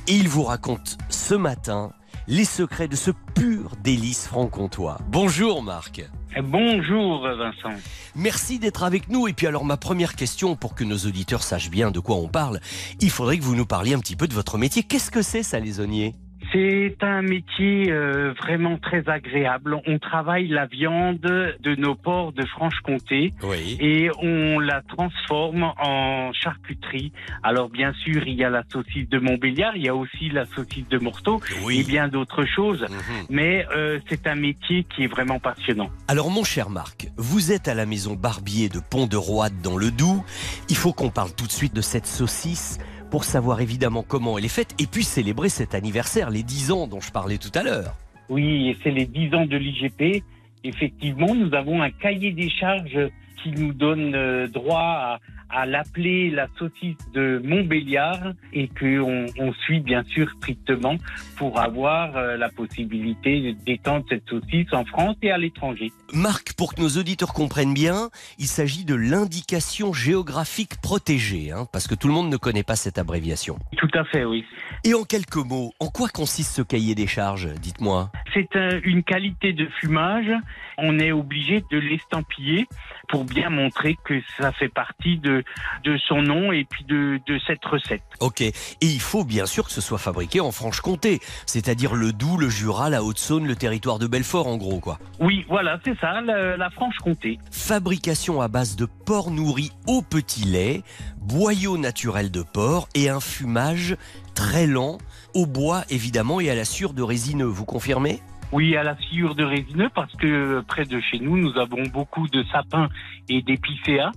Et 0.09 0.15
il 0.15 0.29
vous 0.29 0.43
raconte 0.43 0.97
ce 1.09 1.35
matin 1.35 1.91
les 2.29 2.45
secrets 2.45 2.87
de 2.87 2.95
ce 2.95 3.11
pur 3.35 3.71
délice 3.83 4.25
franc-comtois. 4.25 4.99
Bonjour 5.09 5.61
Marc. 5.61 6.01
Bonjour 6.41 7.27
Vincent. 7.27 7.77
Merci 8.15 8.57
d'être 8.57 8.83
avec 8.83 9.09
nous. 9.09 9.27
Et 9.27 9.33
puis 9.33 9.47
alors 9.47 9.65
ma 9.65 9.75
première 9.75 10.15
question 10.15 10.55
pour 10.55 10.75
que 10.75 10.85
nos 10.85 10.97
auditeurs 10.97 11.43
sachent 11.43 11.69
bien 11.69 11.91
de 11.91 11.99
quoi 11.99 12.15
on 12.15 12.29
parle, 12.29 12.61
il 13.01 13.09
faudrait 13.09 13.37
que 13.37 13.43
vous 13.43 13.55
nous 13.55 13.65
parliez 13.65 13.95
un 13.95 13.99
petit 13.99 14.15
peu 14.15 14.29
de 14.29 14.33
votre 14.33 14.57
métier. 14.57 14.83
Qu'est-ce 14.83 15.11
que 15.11 15.21
c'est 15.21 15.43
salaisonnier 15.43 16.15
C'est 16.53 16.95
un 17.01 17.21
métier 17.21 17.91
euh, 17.91 18.33
vraiment 18.33 18.77
très 18.77 19.07
agréable. 19.09 19.77
On 19.85 19.99
travaille 19.99 20.47
la 20.47 20.65
viande 20.65 21.19
de 21.19 21.75
nos 21.75 21.95
porcs 21.95 22.31
de 22.33 22.45
Franche-Comté 22.45 23.33
Oui. 23.43 23.77
et 23.81 24.09
on 24.21 24.59
la 24.59 24.81
transforme 24.81 25.73
en 25.77 26.31
charcuterie. 26.33 27.11
Alors 27.43 27.69
bien 27.69 27.91
sûr, 27.93 28.25
il 28.27 28.35
y 28.35 28.43
a 28.43 28.49
la 28.49 28.63
saucisse 28.71 29.09
de 29.09 29.19
Montbéliard, 29.19 29.75
il 29.75 29.83
y 29.83 29.89
a 29.89 29.95
aussi 29.95 30.29
la 30.29 30.45
saucisse 30.45 30.87
de 30.87 30.97
Morteau 30.97 31.41
et 31.69 31.83
bien 31.83 32.07
d'autres 32.07 32.45
choses. 32.45 32.85
Mais 33.29 33.65
euh, 33.75 33.99
c'est 34.07 34.25
un 34.27 34.35
métier 34.35 34.85
qui 34.85 35.03
est 35.03 35.07
vraiment 35.07 35.39
passionnant. 35.39 35.89
Alors 36.07 36.29
mon 36.31 36.43
cher 36.45 36.69
Marc, 36.69 37.07
vous 37.17 37.51
êtes 37.51 37.67
à 37.67 37.73
la 37.73 37.85
maison 37.85 38.13
Barbier 38.15 38.69
de 38.69 38.79
Pont-de-Roide 38.79 39.61
dans 39.61 39.77
le 39.77 39.91
Doubs. 39.91 40.23
Il 40.69 40.77
faut 40.77 40.93
qu'on 40.93 41.09
parle 41.09 41.33
tout 41.35 41.45
de 41.47 41.51
suite 41.51 41.75
de 41.75 41.81
cette 41.81 42.07
saucisse 42.07 42.79
pour 43.09 43.23
savoir 43.23 43.61
évidemment 43.61 44.03
comment 44.03 44.37
elle 44.37 44.45
est 44.45 44.49
faite 44.49 44.75
et 44.79 44.85
puis 44.85 45.03
célébrer 45.03 45.49
cet 45.49 45.75
anniversaire, 45.75 46.29
les 46.29 46.43
10 46.43 46.71
ans 46.71 46.87
dont 46.87 46.99
je 46.99 47.11
parlais 47.11 47.37
tout 47.37 47.51
à 47.55 47.63
l'heure. 47.63 47.95
Oui, 48.29 48.69
et 48.69 48.77
c'est 48.83 48.91
les 48.91 49.05
10 49.05 49.33
ans 49.35 49.45
de 49.45 49.57
l'IGP. 49.57 50.23
Effectivement, 50.63 51.33
nous 51.33 51.53
avons 51.53 51.81
un 51.81 51.91
cahier 51.91 52.31
des 52.31 52.49
charges 52.49 53.09
qui 53.41 53.51
nous 53.51 53.73
donne 53.73 54.15
euh, 54.15 54.47
droit 54.47 54.79
à, 54.79 55.19
à 55.49 55.65
l'appeler 55.65 56.29
la 56.29 56.47
saucisse 56.57 56.97
de 57.13 57.41
Montbéliard 57.43 58.33
et 58.53 58.67
qu'on 58.67 59.25
on 59.39 59.53
suit 59.53 59.79
bien 59.79 60.03
sûr 60.03 60.29
strictement 60.37 60.95
pour 61.37 61.59
avoir 61.59 62.15
euh, 62.17 62.37
la 62.37 62.49
possibilité 62.49 63.55
d'étendre 63.65 64.05
cette 64.09 64.27
saucisse 64.27 64.71
en 64.73 64.85
France 64.85 65.15
et 65.21 65.31
à 65.31 65.37
l'étranger. 65.37 65.91
Marc, 66.13 66.53
pour 66.53 66.73
que 66.73 66.81
nos 66.81 66.89
auditeurs 66.89 67.33
comprennent 67.33 67.73
bien, 67.73 68.09
il 68.39 68.47
s'agit 68.47 68.85
de 68.85 68.95
l'indication 68.95 69.93
géographique 69.93 70.81
protégée, 70.81 71.51
hein, 71.51 71.67
parce 71.71 71.87
que 71.87 71.95
tout 71.95 72.07
le 72.07 72.13
monde 72.13 72.29
ne 72.29 72.37
connaît 72.37 72.63
pas 72.63 72.75
cette 72.75 72.97
abréviation. 72.97 73.57
Tout 73.77 73.89
à 73.93 74.03
fait, 74.05 74.25
oui. 74.25 74.45
Et 74.83 74.93
en 74.93 75.03
quelques 75.03 75.37
mots, 75.37 75.73
en 75.79 75.87
quoi 75.87 76.09
consiste 76.09 76.55
ce 76.55 76.61
cahier 76.61 76.95
des 76.95 77.07
charges 77.07 77.49
Dites-moi? 77.61 78.11
C'est 78.33 78.55
euh, 78.55 78.79
une 78.83 79.03
qualité 79.03 79.53
de 79.53 79.67
fumage. 79.79 80.31
On 80.77 80.99
est 80.99 81.11
obligé 81.11 81.63
de 81.71 81.77
l'estampiller 81.77 82.67
pour 83.07 83.23
bien 83.23 83.49
montrer 83.49 83.97
que 84.03 84.21
ça 84.37 84.51
fait 84.51 84.69
partie 84.69 85.17
de, 85.17 85.43
de 85.83 85.97
son 86.07 86.21
nom 86.21 86.51
et 86.51 86.65
puis 86.65 86.83
de, 86.83 87.19
de 87.25 87.39
cette 87.47 87.63
recette. 87.65 88.03
Ok. 88.19 88.41
Et 88.41 88.53
il 88.81 88.99
faut 88.99 89.23
bien 89.23 89.45
sûr 89.45 89.65
que 89.65 89.71
ce 89.71 89.81
soit 89.81 89.97
fabriqué 89.97 90.39
en 90.39 90.51
Franche-Comté, 90.51 91.19
c'est-à-dire 91.45 91.95
le 91.95 92.11
Doubs, 92.11 92.37
le 92.37 92.49
Jura, 92.49 92.89
la 92.89 93.03
Haute-Saône, 93.03 93.47
le 93.47 93.55
territoire 93.55 93.99
de 93.99 94.07
Belfort, 94.07 94.47
en 94.47 94.57
gros, 94.57 94.79
quoi. 94.79 94.99
Oui, 95.19 95.45
voilà, 95.47 95.79
c'est 95.85 95.97
ça, 95.99 96.21
la, 96.21 96.57
la 96.57 96.69
Franche-Comté. 96.69 97.39
Fabrication 97.51 98.41
à 98.41 98.47
base 98.47 98.75
de 98.75 98.85
porc 98.85 99.31
nourri 99.31 99.71
au 99.87 100.01
petit 100.01 100.43
lait, 100.43 100.83
boyau 101.17 101.77
naturel 101.77 102.31
de 102.31 102.41
porc 102.41 102.89
et 102.93 103.09
un 103.09 103.19
fumage 103.19 103.95
très 104.35 104.67
lent, 104.67 104.97
au 105.33 105.45
bois 105.45 105.83
évidemment 105.89 106.39
et 106.39 106.49
à 106.49 106.55
la 106.55 106.65
sciure 106.65 106.93
de 106.93 107.01
résineux. 107.01 107.45
Vous 107.45 107.65
confirmez? 107.65 108.19
Oui, 108.53 108.77
à 108.77 108.83
la 108.83 108.97
sciure 108.97 109.35
de 109.35 109.43
résineux, 109.43 109.89
parce 109.93 110.15
que 110.15 110.61
près 110.61 110.85
de 110.85 111.01
chez 111.01 111.19
nous, 111.19 111.37
nous 111.37 111.57
avons 111.57 111.83
beaucoup 111.83 112.27
de 112.29 112.43
sapins 112.51 112.87
et 113.27 113.41
d'épicéas. 113.41 114.11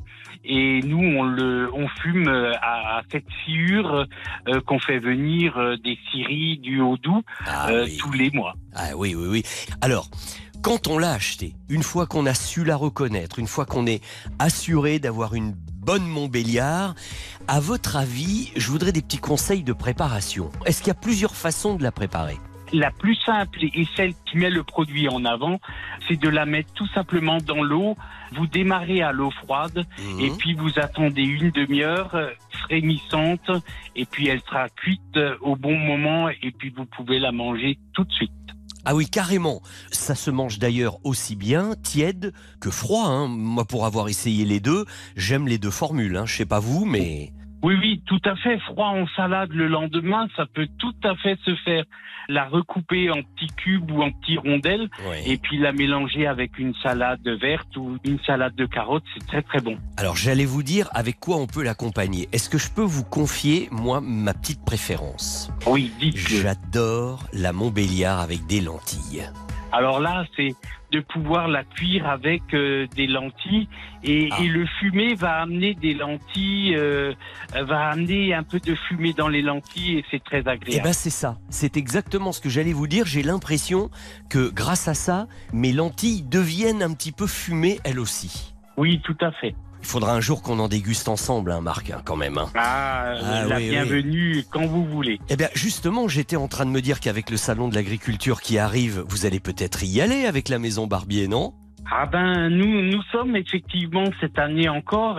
Et 0.44 0.80
nous, 0.82 1.02
on 1.18 1.24
le, 1.24 1.68
on 1.74 1.86
fume 1.88 2.28
euh, 2.28 2.52
à, 2.62 2.98
à 2.98 3.02
cette 3.10 3.26
sciure 3.44 4.06
euh, 4.48 4.60
qu'on 4.62 4.78
fait 4.78 4.98
venir 4.98 5.58
euh, 5.58 5.76
des 5.76 5.98
scieries 6.08 6.58
du 6.58 6.80
Haut-Doubs 6.80 7.22
euh, 7.68 7.86
tous 7.98 8.12
les 8.12 8.30
mois. 8.30 8.54
Ah 8.74 8.96
oui, 8.96 9.14
oui, 9.14 9.26
oui. 9.28 9.42
Alors, 9.82 10.08
quand 10.62 10.88
on 10.88 10.98
l'a 10.98 11.12
acheté, 11.12 11.54
une 11.68 11.82
fois 11.82 12.06
qu'on 12.06 12.24
a 12.24 12.32
su 12.32 12.64
la 12.64 12.76
reconnaître, 12.76 13.38
une 13.38 13.48
fois 13.48 13.66
qu'on 13.66 13.86
est 13.86 14.02
assuré 14.38 14.98
d'avoir 14.98 15.34
une 15.34 15.52
bonne 15.52 16.06
Montbéliard, 16.06 16.94
à 17.48 17.60
votre 17.60 17.96
avis, 17.96 18.52
je 18.56 18.70
voudrais 18.70 18.92
des 18.92 19.02
petits 19.02 19.18
conseils 19.18 19.62
de 19.62 19.72
préparation. 19.72 20.50
Est-ce 20.64 20.78
qu'il 20.78 20.88
y 20.88 20.92
a 20.92 20.94
plusieurs 20.94 21.34
façons 21.34 21.74
de 21.74 21.82
la 21.82 21.92
préparer? 21.92 22.38
La 22.72 22.90
plus 22.92 23.16
simple 23.16 23.58
et 23.64 23.86
celle 23.96 24.14
qui 24.26 24.36
met 24.36 24.50
le 24.50 24.62
produit 24.62 25.08
en 25.08 25.24
avant, 25.24 25.60
c'est 26.06 26.18
de 26.18 26.28
la 26.28 26.46
mettre 26.46 26.72
tout 26.74 26.86
simplement 26.88 27.38
dans 27.38 27.62
l'eau. 27.62 27.96
Vous 28.32 28.46
démarrez 28.46 29.02
à 29.02 29.10
l'eau 29.12 29.30
froide 29.32 29.84
Mhm. 29.98 30.20
et 30.20 30.30
puis 30.38 30.54
vous 30.54 30.78
attendez 30.78 31.22
une 31.22 31.50
demi-heure 31.50 32.14
euh, 32.14 32.30
frémissante 32.52 33.50
et 33.96 34.04
puis 34.06 34.28
elle 34.28 34.40
sera 34.42 34.68
cuite 34.68 35.00
euh, 35.16 35.34
au 35.40 35.56
bon 35.56 35.76
moment 35.76 36.28
et 36.28 36.52
puis 36.56 36.70
vous 36.76 36.86
pouvez 36.86 37.18
la 37.18 37.32
manger 37.32 37.76
tout 37.92 38.04
de 38.04 38.12
suite. 38.12 38.30
Ah 38.84 38.94
oui, 38.94 39.06
carrément. 39.10 39.60
Ça 39.90 40.14
se 40.14 40.30
mange 40.30 40.58
d'ailleurs 40.58 40.96
aussi 41.04 41.36
bien 41.36 41.74
tiède 41.82 42.32
que 42.60 42.70
froid. 42.70 43.06
hein. 43.08 43.26
Moi, 43.28 43.64
pour 43.66 43.84
avoir 43.84 44.08
essayé 44.08 44.44
les 44.46 44.60
deux, 44.60 44.86
j'aime 45.16 45.48
les 45.48 45.58
deux 45.58 45.70
formules. 45.70 46.16
Hein. 46.16 46.24
Je 46.24 46.34
sais 46.36 46.46
pas 46.46 46.60
vous, 46.60 46.86
mais 46.86 47.32
Oui, 47.62 47.76
oui, 47.78 48.02
tout 48.06 48.20
à 48.24 48.36
fait. 48.36 48.58
Froid 48.60 48.88
en 48.88 49.06
salade 49.16 49.50
le 49.52 49.68
lendemain, 49.68 50.28
ça 50.36 50.46
peut 50.46 50.68
tout 50.78 50.94
à 51.04 51.14
fait 51.16 51.38
se 51.44 51.54
faire. 51.56 51.84
La 52.28 52.44
recouper 52.44 53.10
en 53.10 53.22
petits 53.22 53.52
cubes 53.56 53.90
ou 53.90 54.02
en 54.02 54.12
petits 54.12 54.38
rondelles 54.38 54.88
et 55.26 55.36
puis 55.36 55.58
la 55.58 55.72
mélanger 55.72 56.26
avec 56.26 56.58
une 56.58 56.74
salade 56.82 57.26
verte 57.26 57.76
ou 57.76 57.98
une 58.04 58.20
salade 58.20 58.54
de 58.54 58.66
carottes, 58.66 59.02
c'est 59.14 59.26
très 59.26 59.42
très 59.42 59.60
bon. 59.60 59.76
Alors 59.96 60.16
j'allais 60.16 60.44
vous 60.44 60.62
dire 60.62 60.88
avec 60.92 61.18
quoi 61.18 61.36
on 61.36 61.46
peut 61.46 61.64
l'accompagner. 61.64 62.28
Est-ce 62.32 62.48
que 62.48 62.58
je 62.58 62.70
peux 62.70 62.82
vous 62.82 63.04
confier, 63.04 63.68
moi, 63.72 64.00
ma 64.00 64.32
petite 64.32 64.64
préférence? 64.64 65.50
Oui, 65.66 65.90
dites 65.98 66.16
J'adore 66.16 67.24
la 67.32 67.52
Montbéliard 67.52 68.20
avec 68.20 68.46
des 68.46 68.60
lentilles. 68.60 69.24
Alors 69.72 70.00
là, 70.00 70.24
c'est 70.36 70.54
de 70.92 71.00
pouvoir 71.00 71.48
la 71.48 71.64
cuire 71.64 72.08
avec 72.08 72.42
euh, 72.54 72.86
des 72.96 73.06
lentilles 73.06 73.68
et, 74.02 74.28
Ah. 74.32 74.42
et 74.42 74.48
le 74.48 74.66
fumé 74.78 75.14
va 75.14 75.40
amener 75.40 75.74
des 75.74 75.94
lentilles, 75.94 76.74
euh, 76.76 77.12
va 77.54 77.88
amener 77.90 78.34
un 78.34 78.42
peu 78.42 78.58
de 78.60 78.74
fumée 78.74 79.12
dans 79.12 79.28
les 79.28 79.42
lentilles 79.42 79.98
et 79.98 80.04
c'est 80.10 80.22
très 80.22 80.42
Eh 80.44 80.48
agréable. 80.48 80.84
ben 80.84 80.92
c'est 80.92 81.10
ça, 81.10 81.38
c'est 81.48 81.76
exactement 81.76 82.32
ce 82.32 82.40
que 82.40 82.48
j'allais 82.48 82.72
vous 82.72 82.86
dire. 82.86 83.06
J'ai 83.06 83.22
l'impression 83.22 83.90
que 84.28 84.50
grâce 84.50 84.88
à 84.88 84.94
ça, 84.94 85.26
mes 85.52 85.72
lentilles 85.72 86.22
deviennent 86.22 86.82
un 86.82 86.92
petit 86.94 87.12
peu 87.12 87.26
fumées 87.26 87.78
elles 87.84 87.98
aussi. 88.00 88.54
Oui, 88.76 89.00
tout 89.04 89.16
à 89.20 89.30
fait. 89.32 89.54
Il 89.82 89.86
faudra 89.86 90.12
un 90.14 90.20
jour 90.20 90.42
qu'on 90.42 90.58
en 90.58 90.68
déguste 90.68 91.08
ensemble, 91.08 91.50
hein, 91.52 91.60
Marc, 91.60 91.90
hein, 91.90 92.02
quand 92.04 92.16
même. 92.16 92.38
hein. 92.38 92.48
Ah, 92.54 93.14
Ah, 93.22 93.44
la 93.46 93.56
oui, 93.56 93.62
oui. 93.64 93.70
bienvenue 93.70 94.44
quand 94.50 94.66
vous 94.66 94.84
voulez. 94.84 95.18
Eh 95.28 95.36
bien, 95.36 95.48
justement, 95.54 96.06
j'étais 96.06 96.36
en 96.36 96.48
train 96.48 96.66
de 96.66 96.70
me 96.70 96.80
dire 96.80 97.00
qu'avec 97.00 97.30
le 97.30 97.36
salon 97.36 97.68
de 97.68 97.74
l'agriculture 97.74 98.40
qui 98.40 98.58
arrive, 98.58 99.02
vous 99.08 99.26
allez 99.26 99.40
peut-être 99.40 99.82
y 99.82 100.00
aller 100.00 100.26
avec 100.26 100.48
la 100.48 100.58
maison 100.58 100.86
Barbier, 100.86 101.28
non? 101.28 101.54
Ah 101.92 102.06
ben 102.06 102.50
nous 102.50 102.82
nous 102.82 103.02
sommes 103.10 103.34
effectivement 103.34 104.04
cette 104.20 104.38
année 104.38 104.68
encore 104.68 105.18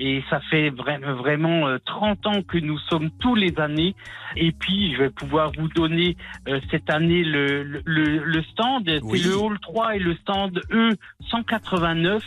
et 0.00 0.24
ça 0.30 0.40
fait 0.50 0.70
vraiment 0.70 1.14
vraiment 1.14 1.68
euh, 1.68 1.78
30 1.84 2.26
ans 2.26 2.42
que 2.42 2.58
nous 2.58 2.78
sommes 2.90 3.10
tous 3.20 3.36
les 3.36 3.54
années 3.60 3.94
et 4.34 4.50
puis 4.50 4.94
je 4.94 5.02
vais 5.02 5.10
pouvoir 5.10 5.52
vous 5.56 5.68
donner 5.68 6.16
euh, 6.48 6.58
cette 6.72 6.90
année 6.90 7.22
le 7.22 7.62
le, 7.62 7.82
le- 7.84 8.24
le 8.24 8.42
stand 8.42 8.90
Oui. 9.02 9.20
c'est 9.20 9.28
le 9.28 9.36
hall 9.38 9.60
3 9.60 9.94
et 9.96 9.98
le 10.00 10.16
stand 10.16 10.60
E 10.72 10.96
189 11.30 12.20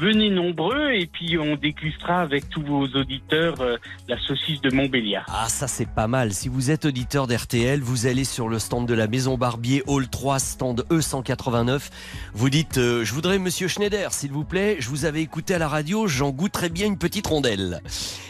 venez 0.00 0.30
nombreux 0.30 0.92
et 0.92 1.06
puis 1.06 1.36
on 1.38 1.56
dégustera 1.56 2.20
avec 2.22 2.48
tous 2.48 2.62
vos 2.62 2.86
auditeurs 2.88 3.60
euh, 3.60 3.76
la 4.08 4.18
saucisse 4.18 4.60
de 4.62 4.70
Montbéliard. 4.70 5.26
Ah, 5.28 5.48
ça 5.48 5.68
c'est 5.68 5.88
pas 5.88 6.06
mal. 6.06 6.32
Si 6.32 6.48
vous 6.48 6.70
êtes 6.70 6.86
auditeur 6.86 7.26
d'RTL, 7.26 7.80
vous 7.80 8.06
allez 8.06 8.24
sur 8.24 8.48
le 8.48 8.58
stand 8.58 8.88
de 8.88 8.94
la 8.94 9.06
Maison 9.06 9.36
Barbier, 9.36 9.82
Hall 9.86 10.08
3, 10.08 10.38
stand 10.38 10.84
E189. 10.90 11.90
Vous 12.34 12.50
dites 12.50 12.78
euh, 12.78 13.04
Je 13.04 13.12
voudrais 13.12 13.38
Monsieur 13.38 13.68
Schneider, 13.68 14.12
s'il 14.12 14.32
vous 14.32 14.44
plaît. 14.44 14.76
Je 14.80 14.88
vous 14.88 15.04
avais 15.04 15.20
écouté 15.22 15.54
à 15.54 15.58
la 15.58 15.68
radio, 15.68 16.06
j'en 16.06 16.30
goûterais 16.30 16.70
bien 16.70 16.86
une 16.86 16.98
petite 16.98 17.26
rondelle. 17.26 17.82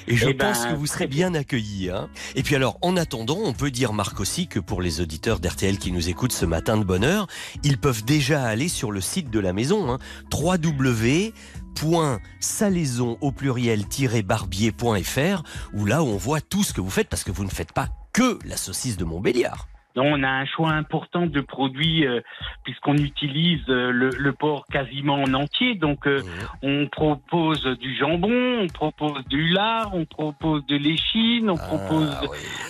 Et 0.08 0.16
je 0.16 0.28
Eh 0.28 0.34
ben, 0.34 0.48
pense 0.52 0.66
que 0.66 0.74
vous 0.74 0.86
serez 0.86 1.06
bien 1.06 1.34
accueillis. 1.34 1.90
hein. 1.90 2.08
Et 2.34 2.42
puis 2.42 2.56
alors, 2.56 2.78
en 2.82 2.96
attendant, 2.96 3.38
on 3.44 3.52
peut 3.52 3.70
dire, 3.70 3.92
Marc, 3.92 4.18
aussi 4.18 4.48
que 4.48 4.58
pour 4.58 4.82
les 4.82 5.00
auditeurs 5.00 5.38
d'RTL 5.38 5.78
qui 5.78 5.92
nous 5.92 6.08
écoutent 6.08 6.32
ce 6.32 6.46
matin 6.46 6.76
de 6.76 6.84
bonne 6.84 7.04
heure, 7.04 7.28
ils 7.62 7.78
peuvent 7.78 8.04
déjà 8.04 8.42
aller 8.42 8.68
sur 8.68 8.90
le 8.90 9.00
site 9.00 9.30
de 9.30 9.38
la 9.38 9.52
maison, 9.52 9.90
hein, 9.92 9.98
www.salaison 11.82 13.18
au 13.20 13.32
pluriel-barbier.fr 13.32 15.42
où 15.74 15.86
là 15.86 16.02
on 16.02 16.16
voit 16.16 16.40
tout 16.40 16.62
ce 16.62 16.72
que 16.72 16.80
vous 16.80 16.90
faites 16.90 17.08
parce 17.08 17.24
que 17.24 17.30
vous 17.30 17.44
ne 17.44 17.50
faites 17.50 17.72
pas 17.72 17.88
que 18.12 18.38
la 18.44 18.56
saucisse 18.56 18.96
de 18.96 19.04
Montbéliard. 19.04 19.66
Donc, 19.96 20.06
on 20.08 20.22
a 20.22 20.28
un 20.28 20.46
choix 20.46 20.70
important 20.70 21.26
de 21.26 21.40
produits 21.40 22.06
euh, 22.06 22.20
puisqu'on 22.62 22.94
utilise 22.94 23.68
euh, 23.68 23.90
le, 23.90 24.10
le 24.10 24.32
porc 24.32 24.64
quasiment 24.70 25.14
en 25.14 25.34
entier. 25.34 25.74
Donc, 25.74 26.06
euh, 26.06 26.22
on 26.62 26.86
propose 26.86 27.64
du 27.64 27.96
jambon, 27.96 28.60
on 28.60 28.68
propose 28.68 29.24
du 29.26 29.48
lard, 29.48 29.90
on 29.92 30.04
propose 30.04 30.64
de 30.66 30.76
l'échine, 30.76 31.50
on 31.50 31.56
propose 31.56 32.16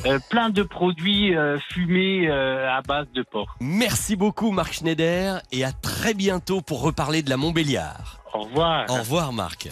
euh, 0.07 0.19
plein 0.31 0.49
de 0.49 0.63
produits 0.63 1.35
fumés 1.71 2.31
à 2.31 2.81
base 2.83 3.07
de 3.13 3.23
porc. 3.23 3.57
Merci 3.61 4.17
beaucoup 4.17 4.51
Marc 4.51 4.73
Schneider 4.73 5.41
et 5.53 5.65
à 5.65 5.73
très 5.73 6.15
bientôt 6.15 6.63
pour 6.63 6.83
reparler 6.83 7.23
de 7.23 7.31
la 7.31 7.37
Montbéliard. 7.37 8.20
Au 8.33 8.41
revoir. 8.41 8.87
Au 8.89 8.95
revoir 8.95 9.33
Marc. 9.33 9.69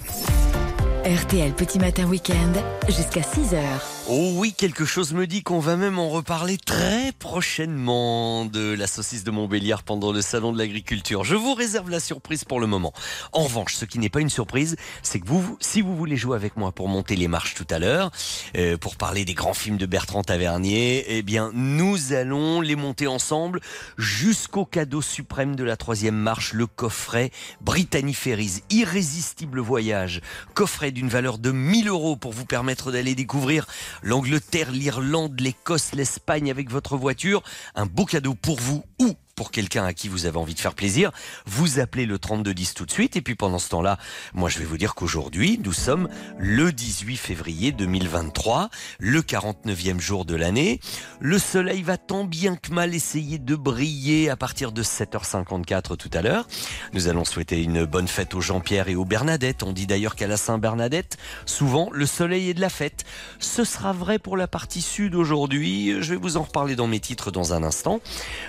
RTL 1.05 1.53
Petit 1.53 1.79
Matin 1.79 2.07
Week-end 2.07 2.53
jusqu'à 2.89 3.21
6h. 3.21 3.98
Oh 4.11 4.33
oui, 4.37 4.55
quelque 4.57 4.87
chose 4.87 5.13
me 5.13 5.27
dit 5.27 5.43
qu'on 5.43 5.59
va 5.59 5.77
même 5.77 5.99
en 5.99 6.09
reparler 6.09 6.57
très 6.57 7.13
prochainement 7.13 8.47
de 8.47 8.73
la 8.73 8.87
saucisse 8.87 9.23
de 9.23 9.31
Montbéliard 9.31 9.83
pendant 9.83 10.13
le 10.13 10.23
salon 10.23 10.51
de 10.51 10.57
l'agriculture. 10.57 11.25
Je 11.25 11.37
vous 11.37 11.53
réserve 11.53 11.91
la 11.91 12.01
surprise 12.01 12.45
pour 12.45 12.59
le 12.59 12.67
moment. 12.67 12.95
En 13.35 13.43
revanche, 13.43 13.75
ce 13.75 13.85
qui 13.85 13.99
n'est 13.99 14.09
pas 14.09 14.23
une 14.23 14.31
surprise, 14.31 14.77
c'est 15.03 15.21
que 15.21 15.27
vous, 15.27 15.59
si 15.61 15.83
vous 15.83 15.95
voulez 15.95 16.17
jouer 16.17 16.37
avec 16.37 16.57
moi 16.57 16.73
pour 16.73 16.89
monter 16.89 17.17
les 17.17 17.29
marches 17.29 17.53
tout 17.53 17.67
à 17.69 17.79
l'heure, 17.79 18.11
euh, 18.57 18.79
pour 18.79 18.97
parler 18.97 19.27
des 19.27 19.35
grands 19.35 19.53
films 19.53 19.77
de 19.77 19.85
Bertrand 19.85 20.23
Tavernier, 20.23 21.05
eh 21.09 21.21
bien, 21.21 21.51
nous 21.53 22.15
allons 22.15 22.63
les 22.63 22.77
monter 22.77 23.09
ensemble 23.09 23.61
jusqu'au 23.99 24.65
cadeau 24.65 25.03
suprême 25.03 25.55
de 25.55 25.65
la 25.65 25.77
troisième 25.77 26.17
marche, 26.17 26.55
le 26.55 26.67
coffret 26.67 27.31
Brittany 27.61 28.15
Ferries, 28.15 28.63
irrésistible 28.71 29.61
voyage, 29.61 30.23
coffret 30.55 30.93
d'une 30.93 31.11
valeur 31.11 31.37
de 31.37 31.51
1000 31.51 31.89
euros 31.89 32.17
pour 32.17 32.33
vous 32.33 32.47
permettre 32.47 32.91
d'aller 32.91 33.15
découvrir 33.15 33.67
l'Angleterre, 34.03 34.71
l'Irlande, 34.71 35.41
l'Écosse, 35.41 35.93
l'Espagne 35.95 36.51
avec 36.51 36.71
votre 36.71 36.97
voiture. 36.97 37.43
Un 37.75 37.87
beau 37.87 38.05
cadeau 38.05 38.35
pour 38.35 38.61
vous 38.61 38.85
ou 39.01 39.15
pour 39.39 39.53
quelqu'un 39.53 39.85
à 39.85 39.93
qui 39.93 40.09
vous 40.09 40.27
avez 40.27 40.37
envie 40.37 40.57
de 40.57 40.59
faire 40.59 40.75
plaisir, 40.75 41.13
vous 41.47 41.79
appelez 41.79 42.07
le 42.07 42.19
3210 42.19 42.75
tout 42.75 42.87
de 42.87 42.91
suite. 42.91 43.15
Et 43.15 43.23
puis 43.23 43.37
pendant 43.37 43.61
ce 43.61 43.69
temps-là, 43.69 43.97
moi 44.35 44.49
je 44.49 44.59
vais 44.59 44.65
vous 44.65 44.79
dire 44.79 44.97
qu'aujourd'hui, 44.97 45.61
nous 45.63 45.73
sommes 45.73 46.09
le 46.39 46.73
18 46.73 47.17
février 47.17 47.71
2023, 47.71 48.69
le 48.99 49.23
49e 49.23 50.01
jour 50.01 50.25
de 50.25 50.35
l'année. 50.35 50.81
Le 51.21 51.39
soleil 51.39 51.83
va 51.83 51.99
tant 51.99 52.25
bien 52.25 52.57
que 52.57 52.73
mal 52.73 52.97
essayer 52.97 53.39
de 53.39 53.55
briller 53.55 54.29
à 54.29 54.35
partir 54.35 54.73
de 54.73 54.83
7h54 54.83 55.97
tout 55.97 56.11
à 56.15 56.21
l'heure. 56.21 56.49
Nous 56.93 57.07
allons 57.07 57.25
souhaiter 57.25 57.63
une 57.63 57.85
bonne 57.85 58.09
fête 58.09 58.35
aux 58.35 58.41
Jean-Pierre 58.41 58.89
et 58.89 58.97
aux 58.97 59.05
Bernadette. 59.05 59.63
On 59.63 59.73
dit 59.73 59.87
d'ailleurs 59.87 60.17
qu'à 60.17 60.27
la 60.27 60.37
Saint-Bernadette, 60.37 61.17
souvent 61.47 61.91
le 61.93 62.07
soleil 62.07 62.51
est 62.51 62.55
de 62.55 62.61
la 62.61 62.71
fête. 62.71 63.05
Ce 63.39 63.63
sera 63.63 63.93
vrai 63.93 64.19
pour 64.19 64.37
la 64.37 64.49
partie 64.49 64.83
sud 64.83 65.15
aujourd'hui. 65.15 66.03
Je 66.03 66.11
vais 66.15 66.21
vous 66.21 66.39
en 66.39 66.43
reparler 66.43 66.75
dans 66.75 66.89
mes 66.89 66.99
titres 66.99 67.31
dans 67.31 67.55
un 67.55 67.63
instant. 67.63 68.01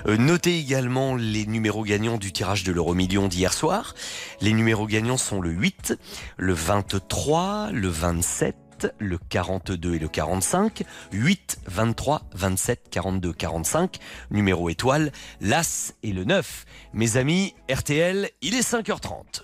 Euh, 0.07 0.17
notez 0.17 0.57
également 0.57 0.78
les 0.81 1.45
numéros 1.45 1.83
gagnants 1.83 2.17
du 2.17 2.31
tirage 2.31 2.63
de 2.63 2.71
l'euro 2.71 2.93
million 2.93 3.27
d'hier 3.27 3.53
soir. 3.53 3.95
Les 4.41 4.53
numéros 4.53 4.87
gagnants 4.87 5.17
sont 5.17 5.41
le 5.41 5.49
8, 5.49 5.97
le 6.37 6.53
23, 6.53 7.69
le 7.71 7.87
27, 7.87 8.93
le 8.99 9.17
42 9.17 9.95
et 9.95 9.99
le 9.99 10.07
45, 10.07 10.83
8, 11.11 11.59
23, 11.67 12.21
27, 12.33 12.89
42, 12.89 13.33
45, 13.33 13.97
numéro 14.31 14.69
étoile, 14.69 15.11
l'As 15.41 15.93
et 16.03 16.13
le 16.13 16.23
9. 16.23 16.65
Mes 16.93 17.17
amis, 17.17 17.55
RTL, 17.69 18.29
il 18.41 18.55
est 18.55 18.67
5h30. 18.67 19.41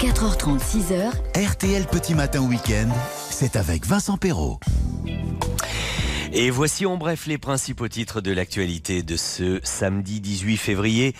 4h30, 0.00 0.58
6h. 0.58 1.48
RTL 1.50 1.86
Petit 1.86 2.14
Matin 2.14 2.40
Week-end, 2.40 2.88
c'est 3.30 3.56
avec 3.56 3.86
Vincent 3.86 4.16
Perrault. 4.16 4.58
Et 6.32 6.50
voici 6.50 6.86
en 6.86 6.96
bref 6.96 7.26
les 7.26 7.38
principaux 7.38 7.88
titres 7.88 8.20
de 8.20 8.30
l'actualité 8.30 9.02
de 9.02 9.16
ce 9.16 9.58
samedi 9.64 10.20
18 10.20 10.58
février. 10.58 11.16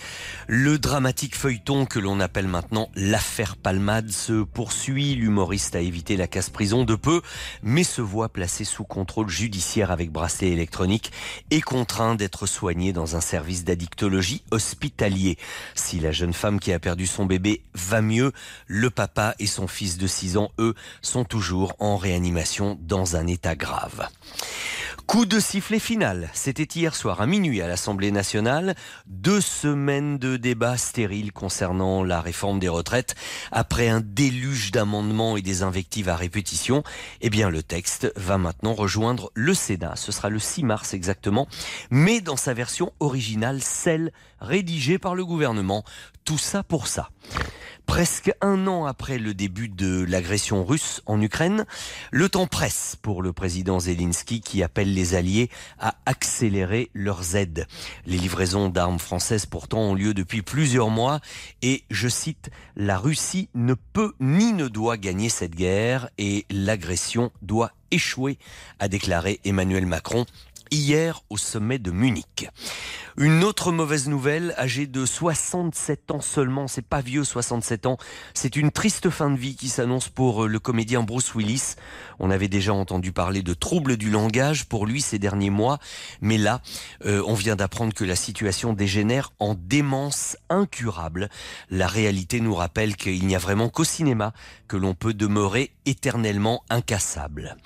Le 0.46 0.78
dramatique 0.78 1.34
feuilleton 1.34 1.84
que 1.84 1.98
l'on 1.98 2.20
appelle 2.20 2.46
maintenant 2.46 2.88
l'affaire 2.94 3.56
Palmade 3.56 4.10
se 4.10 4.44
poursuit. 4.44 5.16
L'humoriste 5.16 5.74
a 5.74 5.80
évité 5.80 6.16
la 6.16 6.28
casse-prison 6.28 6.84
de 6.84 6.94
peu, 6.94 7.22
mais 7.64 7.82
se 7.82 8.00
voit 8.00 8.28
placé 8.28 8.64
sous 8.64 8.84
contrôle 8.84 9.28
judiciaire 9.28 9.90
avec 9.90 10.12
bracelet 10.12 10.50
électronique 10.50 11.10
et 11.50 11.60
contraint 11.60 12.14
d'être 12.14 12.46
soigné 12.46 12.92
dans 12.92 13.16
un 13.16 13.20
service 13.20 13.64
d'addictologie 13.64 14.44
hospitalier. 14.52 15.38
Si 15.74 15.98
la 15.98 16.12
jeune 16.12 16.34
femme 16.34 16.60
qui 16.60 16.72
a 16.72 16.78
perdu 16.78 17.08
son 17.08 17.26
bébé 17.26 17.64
va 17.74 18.00
mieux, 18.00 18.30
le 18.68 18.90
papa 18.90 19.34
et 19.40 19.48
son 19.48 19.66
fils 19.66 19.98
de 19.98 20.06
6 20.06 20.36
ans, 20.36 20.52
eux, 20.60 20.76
sont 21.02 21.24
toujours 21.24 21.74
en 21.80 21.96
réanimation 21.96 22.78
dans 22.80 23.16
un 23.16 23.26
état 23.26 23.56
grave. 23.56 24.08
Coup 25.10 25.26
de 25.26 25.40
sifflet 25.40 25.80
final, 25.80 26.30
c'était 26.34 26.78
hier 26.78 26.94
soir 26.94 27.20
à 27.20 27.26
minuit 27.26 27.60
à 27.60 27.66
l'Assemblée 27.66 28.12
nationale. 28.12 28.76
Deux 29.08 29.40
semaines 29.40 30.18
de 30.18 30.36
débats 30.36 30.76
stériles 30.76 31.32
concernant 31.32 32.04
la 32.04 32.20
réforme 32.20 32.60
des 32.60 32.68
retraites. 32.68 33.16
Après 33.50 33.88
un 33.88 34.00
déluge 34.00 34.70
d'amendements 34.70 35.36
et 35.36 35.42
des 35.42 35.64
invectives 35.64 36.08
à 36.08 36.14
répétition, 36.14 36.84
eh 37.22 37.28
bien 37.28 37.50
le 37.50 37.64
texte 37.64 38.12
va 38.14 38.38
maintenant 38.38 38.72
rejoindre 38.72 39.32
le 39.34 39.52
Sénat. 39.52 39.96
Ce 39.96 40.12
sera 40.12 40.28
le 40.28 40.38
6 40.38 40.62
mars 40.62 40.94
exactement, 40.94 41.48
mais 41.90 42.20
dans 42.20 42.36
sa 42.36 42.54
version 42.54 42.92
originale, 43.00 43.62
celle 43.62 44.12
rédigée 44.40 45.00
par 45.00 45.16
le 45.16 45.24
gouvernement. 45.24 45.82
Tout 46.24 46.38
ça 46.38 46.62
pour 46.62 46.86
ça. 46.86 47.10
Presque 47.90 48.32
un 48.40 48.68
an 48.68 48.86
après 48.86 49.18
le 49.18 49.34
début 49.34 49.68
de 49.68 50.04
l'agression 50.04 50.64
russe 50.64 51.02
en 51.06 51.20
Ukraine, 51.20 51.66
le 52.12 52.28
temps 52.28 52.46
presse 52.46 52.96
pour 53.02 53.20
le 53.20 53.32
président 53.32 53.80
Zelensky 53.80 54.40
qui 54.40 54.62
appelle 54.62 54.94
les 54.94 55.16
alliés 55.16 55.50
à 55.80 55.96
accélérer 56.06 56.90
leurs 56.94 57.34
aides. 57.34 57.66
Les 58.06 58.16
livraisons 58.16 58.68
d'armes 58.68 59.00
françaises 59.00 59.44
pourtant 59.44 59.80
ont 59.80 59.94
lieu 59.96 60.14
depuis 60.14 60.40
plusieurs 60.40 60.88
mois 60.88 61.18
et, 61.62 61.82
je 61.90 62.06
cite, 62.06 62.50
la 62.76 62.96
Russie 62.96 63.48
ne 63.54 63.74
peut 63.74 64.12
ni 64.20 64.52
ne 64.52 64.68
doit 64.68 64.96
gagner 64.96 65.28
cette 65.28 65.56
guerre 65.56 66.10
et 66.16 66.46
l'agression 66.48 67.32
doit 67.42 67.72
échoué, 67.90 68.38
a 68.78 68.86
déclaré 68.86 69.40
Emmanuel 69.44 69.84
Macron 69.84 70.26
hier 70.70 71.22
au 71.30 71.36
sommet 71.36 71.78
de 71.78 71.90
Munich. 71.90 72.48
Une 73.16 73.44
autre 73.44 73.72
mauvaise 73.72 74.08
nouvelle, 74.08 74.54
âgé 74.56 74.86
de 74.86 75.04
67 75.04 76.10
ans 76.10 76.20
seulement, 76.20 76.68
c'est 76.68 76.86
pas 76.86 77.00
vieux 77.00 77.24
67 77.24 77.86
ans, 77.86 77.98
c'est 78.34 78.56
une 78.56 78.70
triste 78.70 79.10
fin 79.10 79.30
de 79.30 79.36
vie 79.36 79.56
qui 79.56 79.68
s'annonce 79.68 80.08
pour 80.08 80.44
euh, 80.44 80.48
le 80.48 80.58
comédien 80.58 81.02
Bruce 81.02 81.34
Willis. 81.34 81.74
On 82.20 82.30
avait 82.30 82.48
déjà 82.48 82.74
entendu 82.74 83.12
parler 83.12 83.42
de 83.42 83.54
troubles 83.54 83.96
du 83.96 84.10
langage 84.10 84.66
pour 84.66 84.86
lui 84.86 85.00
ces 85.00 85.18
derniers 85.18 85.50
mois, 85.50 85.78
mais 86.20 86.36
là, 86.36 86.60
euh, 87.06 87.22
on 87.26 87.34
vient 87.34 87.56
d'apprendre 87.56 87.94
que 87.94 88.04
la 88.04 88.14
situation 88.14 88.74
dégénère 88.74 89.32
en 89.38 89.54
démence 89.54 90.36
incurable. 90.50 91.30
La 91.70 91.86
réalité 91.86 92.40
nous 92.40 92.54
rappelle 92.54 92.94
qu'il 92.96 93.26
n'y 93.26 93.34
a 93.34 93.38
vraiment 93.38 93.70
qu'au 93.70 93.84
cinéma 93.84 94.32
que 94.68 94.76
l'on 94.76 94.94
peut 94.94 95.14
demeurer 95.14 95.72
éternellement 95.86 96.62
incassable. 96.68 97.56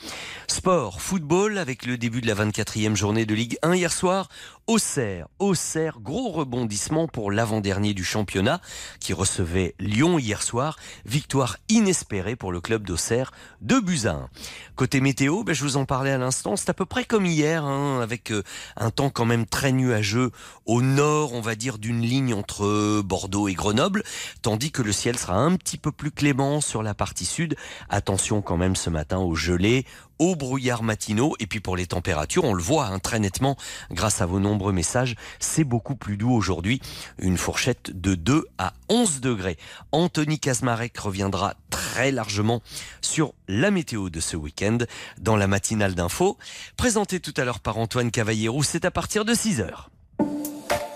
Sport, 0.46 1.02
football, 1.02 1.58
avec 1.58 1.84
le 1.84 1.98
début 1.98 2.20
de 2.20 2.26
la 2.26 2.34
24e 2.34 2.94
journée 2.94 3.26
de 3.26 3.34
Ligue 3.34 3.58
1 3.62 3.74
hier 3.74 3.92
soir, 3.92 4.28
Auxerre, 4.66 5.28
Auxerre, 5.40 5.98
gros 6.00 6.30
rebondissement 6.30 7.06
pour 7.06 7.30
l'avant-dernier 7.30 7.92
du 7.92 8.02
championnat 8.02 8.62
qui 8.98 9.12
recevait 9.12 9.74
Lyon 9.78 10.18
hier 10.18 10.42
soir. 10.42 10.78
Victoire 11.04 11.58
inespérée 11.68 12.34
pour 12.34 12.50
le 12.50 12.62
club 12.62 12.86
d'Auxerre, 12.86 13.30
2 13.60 13.82
buts 13.82 14.00
à 14.06 14.12
1. 14.12 14.28
Côté 14.74 15.02
météo, 15.02 15.44
ben, 15.44 15.54
je 15.54 15.62
vous 15.64 15.76
en 15.76 15.84
parlais 15.84 16.12
à 16.12 16.18
l'instant, 16.18 16.56
c'est 16.56 16.70
à 16.70 16.74
peu 16.74 16.86
près 16.86 17.04
comme 17.04 17.26
hier, 17.26 17.62
hein, 17.62 18.00
avec 18.00 18.32
euh, 18.32 18.42
un 18.76 18.90
temps 18.90 19.10
quand 19.10 19.26
même 19.26 19.44
très 19.44 19.70
nuageux 19.70 20.30
au 20.64 20.80
nord, 20.80 21.34
on 21.34 21.42
va 21.42 21.56
dire, 21.56 21.76
d'une 21.76 22.00
ligne 22.00 22.32
entre 22.32 22.64
euh, 22.64 23.02
Bordeaux 23.04 23.48
et 23.48 23.54
Grenoble, 23.54 24.02
tandis 24.40 24.72
que 24.72 24.80
le 24.80 24.92
ciel 24.92 25.18
sera 25.18 25.34
un 25.34 25.56
petit 25.56 25.76
peu 25.76 25.92
plus 25.92 26.10
clément 26.10 26.62
sur 26.62 26.82
la 26.82 26.94
partie 26.94 27.26
sud. 27.26 27.54
Attention 27.90 28.40
quand 28.40 28.56
même 28.56 28.76
ce 28.76 28.88
matin 28.88 29.18
aux 29.18 29.34
gelées, 29.34 29.84
aux 30.18 30.36
brouillards 30.36 30.82
matinaux, 30.82 31.34
et 31.40 31.46
puis 31.46 31.60
pour 31.60 31.76
les 31.76 31.86
températures, 31.86 32.44
on 32.44 32.54
le 32.54 32.62
voit 32.62 32.86
hein, 32.86 32.98
très 32.98 33.18
nettement 33.18 33.56
grâce 33.90 34.20
à 34.20 34.26
vos 34.26 34.40
nombreux 34.40 34.72
messages, 34.72 35.16
c'est 35.40 35.64
beaucoup 35.64 35.96
plus 35.96 36.16
doux 36.16 36.32
aujourd'hui, 36.32 36.80
une 37.18 37.38
fourchette 37.38 37.90
de 37.92 38.14
2 38.14 38.46
à 38.58 38.74
11 38.88 39.20
degrés. 39.20 39.56
Anthony 39.92 40.38
Kazmarek 40.38 40.96
reviendra 40.98 41.54
très 41.70 42.12
largement 42.12 42.62
sur 43.00 43.34
la 43.48 43.70
météo 43.70 44.10
de 44.10 44.20
ce 44.20 44.36
week-end 44.36 44.78
dans 45.18 45.36
la 45.36 45.46
matinale 45.46 45.94
d'info, 45.94 46.38
présentée 46.76 47.20
tout 47.20 47.34
à 47.36 47.44
l'heure 47.44 47.60
par 47.60 47.78
Antoine 47.78 48.10
Cavallero, 48.10 48.62
c'est 48.62 48.84
à 48.84 48.90
partir 48.90 49.24
de 49.24 49.34
6 49.34 49.60
heures. 49.60 49.90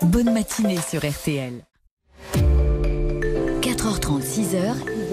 Bonne 0.01 0.33
matinée 0.33 0.79
sur 0.81 1.01
RTL. 1.01 1.65
4h30, 3.61 4.21
6h. 4.23 5.08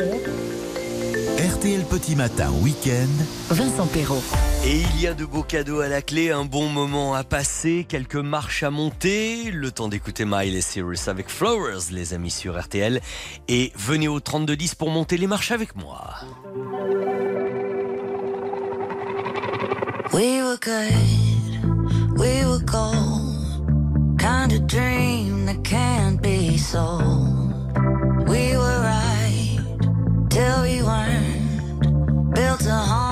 RTL 1.46 1.84
Petit 1.84 2.16
Matin 2.16 2.50
Week-end. 2.60 3.54
Vincent 3.54 3.86
Perrault. 3.86 4.22
Et 4.64 4.80
il 4.80 5.00
y 5.00 5.06
a 5.06 5.14
de 5.14 5.24
beaux 5.24 5.44
cadeaux 5.44 5.78
à 5.78 5.86
la 5.86 6.02
clé, 6.02 6.32
un 6.32 6.44
bon 6.44 6.68
moment 6.68 7.14
à 7.14 7.22
passer, 7.22 7.86
quelques 7.88 8.16
marches 8.16 8.64
à 8.64 8.70
monter, 8.70 9.52
le 9.52 9.70
temps 9.70 9.86
d'écouter 9.86 10.24
Miley 10.24 10.60
Cyrus 10.60 11.06
avec 11.06 11.28
Flowers, 11.28 11.92
les 11.92 12.14
amis 12.14 12.32
sur 12.32 12.60
RTL. 12.60 13.00
Et 13.46 13.70
venez 13.76 14.08
au 14.08 14.18
3210 14.18 14.74
pour 14.74 14.90
monter 14.90 15.16
les 15.18 15.28
marches 15.28 15.52
avec 15.52 15.76
moi. 15.76 16.16
We 20.12 20.42
were 20.42 20.58
good, 20.60 22.18
we 22.18 22.44
were 22.44 22.64
gold. 22.64 24.18
Kind 24.18 24.52
of 24.52 24.66
dream 24.66 25.46
that 25.46 25.62
can't 25.62 26.20
be 26.20 26.58
sold. 26.58 27.52
We 28.26 28.56
were 28.56 28.80
right 28.80 29.60
till 30.28 30.62
we 30.62 30.70
weren't. 30.70 30.75
Built 30.75 30.75
a 32.68 32.78
home 32.78 33.05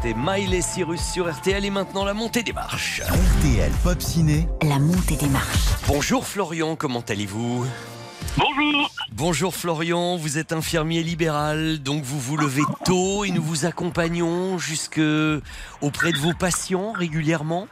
C'était 0.00 0.14
Miley 0.16 0.60
Cyrus 0.60 1.00
sur 1.00 1.28
RTL 1.28 1.64
et 1.64 1.70
maintenant 1.70 2.04
la 2.04 2.14
montée 2.14 2.44
des 2.44 2.52
marches. 2.52 3.00
RTL 3.00 3.72
Pop 3.82 4.00
Ciné. 4.00 4.46
La 4.62 4.78
montée 4.78 5.16
des 5.16 5.26
marches. 5.28 5.70
Bonjour 5.88 6.24
Florian, 6.24 6.76
comment 6.76 7.00
allez-vous? 7.00 7.66
Bonjour. 8.36 8.90
Bonjour 9.10 9.54
Florian, 9.56 10.16
vous 10.16 10.38
êtes 10.38 10.52
infirmier 10.52 11.02
libéral, 11.02 11.82
donc 11.82 12.04
vous 12.04 12.20
vous 12.20 12.36
levez 12.36 12.62
tôt 12.84 13.24
et 13.24 13.32
nous 13.32 13.42
vous 13.42 13.66
accompagnons 13.66 14.56
jusque 14.58 15.00
auprès 15.80 16.12
de 16.12 16.18
vos 16.18 16.34
patients 16.34 16.92
régulièrement? 16.92 17.66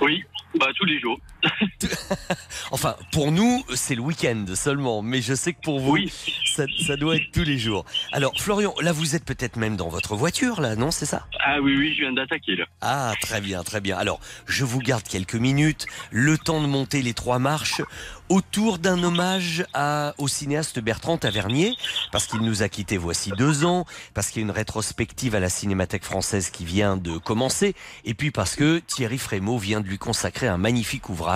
Oui, 0.00 0.24
bah 0.58 0.68
tous 0.74 0.86
les 0.86 0.98
jours. 1.00 1.18
Enfin, 2.70 2.96
pour 3.12 3.32
nous, 3.32 3.64
c'est 3.74 3.94
le 3.94 4.02
week-end 4.02 4.44
seulement, 4.54 5.02
mais 5.02 5.22
je 5.22 5.34
sais 5.34 5.52
que 5.52 5.60
pour 5.62 5.80
vous, 5.80 5.96
ça, 6.44 6.64
ça 6.86 6.96
doit 6.96 7.16
être 7.16 7.30
tous 7.32 7.44
les 7.44 7.58
jours. 7.58 7.84
Alors, 8.12 8.32
Florian, 8.38 8.74
là, 8.80 8.92
vous 8.92 9.16
êtes 9.16 9.24
peut-être 9.24 9.56
même 9.56 9.76
dans 9.76 9.88
votre 9.88 10.16
voiture, 10.16 10.60
là, 10.60 10.76
non 10.76 10.90
C'est 10.90 11.06
ça? 11.06 11.26
Ah 11.40 11.60
oui, 11.62 11.74
oui, 11.76 11.94
je 11.94 12.02
viens 12.02 12.12
d'attaquer 12.12 12.56
là. 12.56 12.64
Ah, 12.80 13.14
très 13.22 13.40
bien, 13.40 13.62
très 13.62 13.80
bien. 13.80 13.96
Alors, 13.96 14.20
je 14.46 14.64
vous 14.64 14.80
garde 14.80 15.02
quelques 15.02 15.34
minutes, 15.34 15.86
le 16.10 16.36
temps 16.36 16.60
de 16.60 16.66
monter 16.66 17.00
les 17.02 17.14
trois 17.14 17.38
marches, 17.38 17.80
autour 18.28 18.78
d'un 18.78 19.02
hommage 19.02 19.64
à, 19.72 20.14
au 20.18 20.28
cinéaste 20.28 20.80
Bertrand 20.80 21.16
Tavernier, 21.16 21.74
parce 22.12 22.26
qu'il 22.26 22.40
nous 22.40 22.62
a 22.62 22.68
quittés 22.68 22.98
voici 22.98 23.30
deux 23.30 23.64
ans, 23.64 23.86
parce 24.14 24.28
qu'il 24.28 24.42
y 24.42 24.44
a 24.44 24.46
une 24.46 24.54
rétrospective 24.54 25.34
à 25.34 25.40
la 25.40 25.48
Cinémathèque 25.48 26.04
française 26.04 26.50
qui 26.50 26.64
vient 26.64 26.96
de 26.96 27.16
commencer, 27.16 27.74
et 28.04 28.14
puis 28.14 28.30
parce 28.30 28.54
que 28.54 28.80
Thierry 28.80 29.18
Frémaux 29.18 29.58
vient 29.58 29.80
de 29.80 29.86
lui 29.86 29.98
consacrer 29.98 30.46
un 30.46 30.58
magnifique 30.58 31.08
ouvrage. 31.08 31.27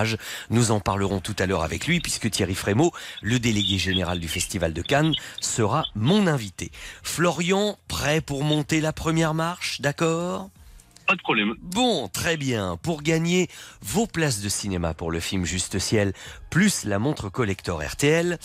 Nous 0.51 0.71
en 0.71 0.81
parlerons 0.81 1.21
tout 1.21 1.37
à 1.39 1.47
l'heure 1.47 1.63
avec 1.63 1.87
lui, 1.87 2.01
puisque 2.01 2.31
Thierry 2.31 2.55
Frémaux, 2.55 2.93
le 3.21 3.39
délégué 3.39 3.79
général 3.79 4.21
du 4.21 4.29
Festival 4.29 4.73
de 4.73 4.83
Cannes, 4.83 5.15
sera 5.41 5.85
mon 5.95 6.27
invité. 6.27 6.71
Florian, 7.03 7.79
prêt 7.89 8.21
pour 8.21 8.45
monter 8.45 8.81
la 8.81 8.93
première 8.93 9.35
marche, 9.35 9.81
d'accord? 9.81 10.51
Pas 11.07 11.17
de 11.17 11.23
problème. 11.23 11.55
Bon, 11.61 12.09
très 12.09 12.37
bien. 12.37 12.79
Pour 12.81 13.03
gagner 13.03 13.49
vos 13.83 14.07
places 14.07 14.41
de 14.41 14.49
cinéma 14.49 14.95
pour 14.95 15.11
le 15.11 15.21
film 15.21 15.45
Juste 15.45 15.79
Ciel, 15.79 16.13
plus 16.49 16.85
la 16.85 16.99
montre 16.99 17.29
collector 17.29 17.83
RTL, 17.83 18.39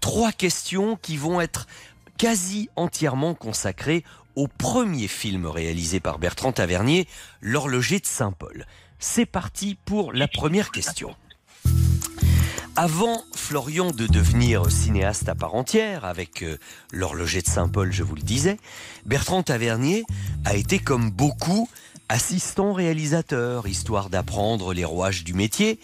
trois 0.00 0.32
questions 0.32 0.96
qui 0.96 1.16
vont 1.16 1.40
être 1.40 1.66
quasi 2.18 2.68
entièrement 2.76 3.34
consacrées 3.34 4.04
au 4.36 4.46
premier 4.46 5.08
film 5.08 5.46
réalisé 5.46 6.00
par 6.00 6.18
Bertrand 6.18 6.52
Tavernier, 6.52 7.06
L'horloger 7.40 7.98
de 7.98 8.06
Saint-Paul. 8.06 8.66
C'est 9.04 9.26
parti 9.26 9.76
pour 9.84 10.12
la 10.12 10.28
première 10.28 10.70
question. 10.70 11.16
Avant 12.76 13.20
Florian 13.34 13.90
de 13.90 14.06
devenir 14.06 14.70
cinéaste 14.70 15.28
à 15.28 15.34
part 15.34 15.56
entière, 15.56 16.04
avec 16.04 16.44
euh, 16.44 16.56
l'horloger 16.92 17.42
de 17.42 17.48
Saint-Paul, 17.48 17.92
je 17.92 18.04
vous 18.04 18.14
le 18.14 18.22
disais, 18.22 18.58
Bertrand 19.04 19.42
Tavernier 19.42 20.04
a 20.44 20.54
été 20.54 20.78
comme 20.78 21.10
beaucoup 21.10 21.68
assistant 22.08 22.72
réalisateur, 22.72 23.66
histoire 23.66 24.08
d'apprendre 24.08 24.72
les 24.72 24.84
rouages 24.84 25.24
du 25.24 25.34
métier. 25.34 25.80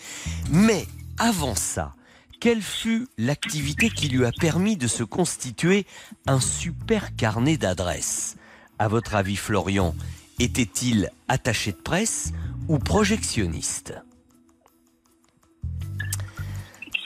Mais 0.53 0.87
avant 1.19 1.57
ça, 1.57 1.95
quelle 2.39 2.63
fut 2.63 3.09
l'activité 3.19 3.91
qui 3.91 4.09
lui 4.09 4.25
a 4.27 4.31
permis 4.31 4.77
de 4.77 4.87
se 4.87 5.03
constituer 5.03 5.87
un 6.29 6.39
super 6.39 7.17
carnet 7.17 7.57
d'adresses? 7.57 8.37
À 8.79 8.87
votre 8.87 9.17
avis, 9.17 9.37
Florian, 9.37 9.97
était-il 10.39 11.11
attaché 11.27 11.73
de 11.73 11.79
presse 11.79 12.33
ou 12.69 12.79
projectionniste 12.79 13.95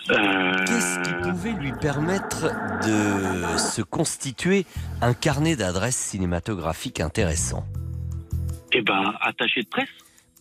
Qu'est-ce 0.09 1.03
qui 1.03 1.31
pouvait 1.31 1.53
lui 1.53 1.73
permettre 1.73 2.49
de 2.85 3.57
se 3.57 3.83
constituer 3.83 4.67
un 5.01 5.15
carnet 5.15 5.57
d'adresses 5.57 5.97
cinématographiques 5.97 7.01
intéressant? 7.01 7.65
Eh 8.73 8.83
ben, 8.83 9.15
attaché 9.21 9.63
de 9.63 9.69
presse 9.69 9.89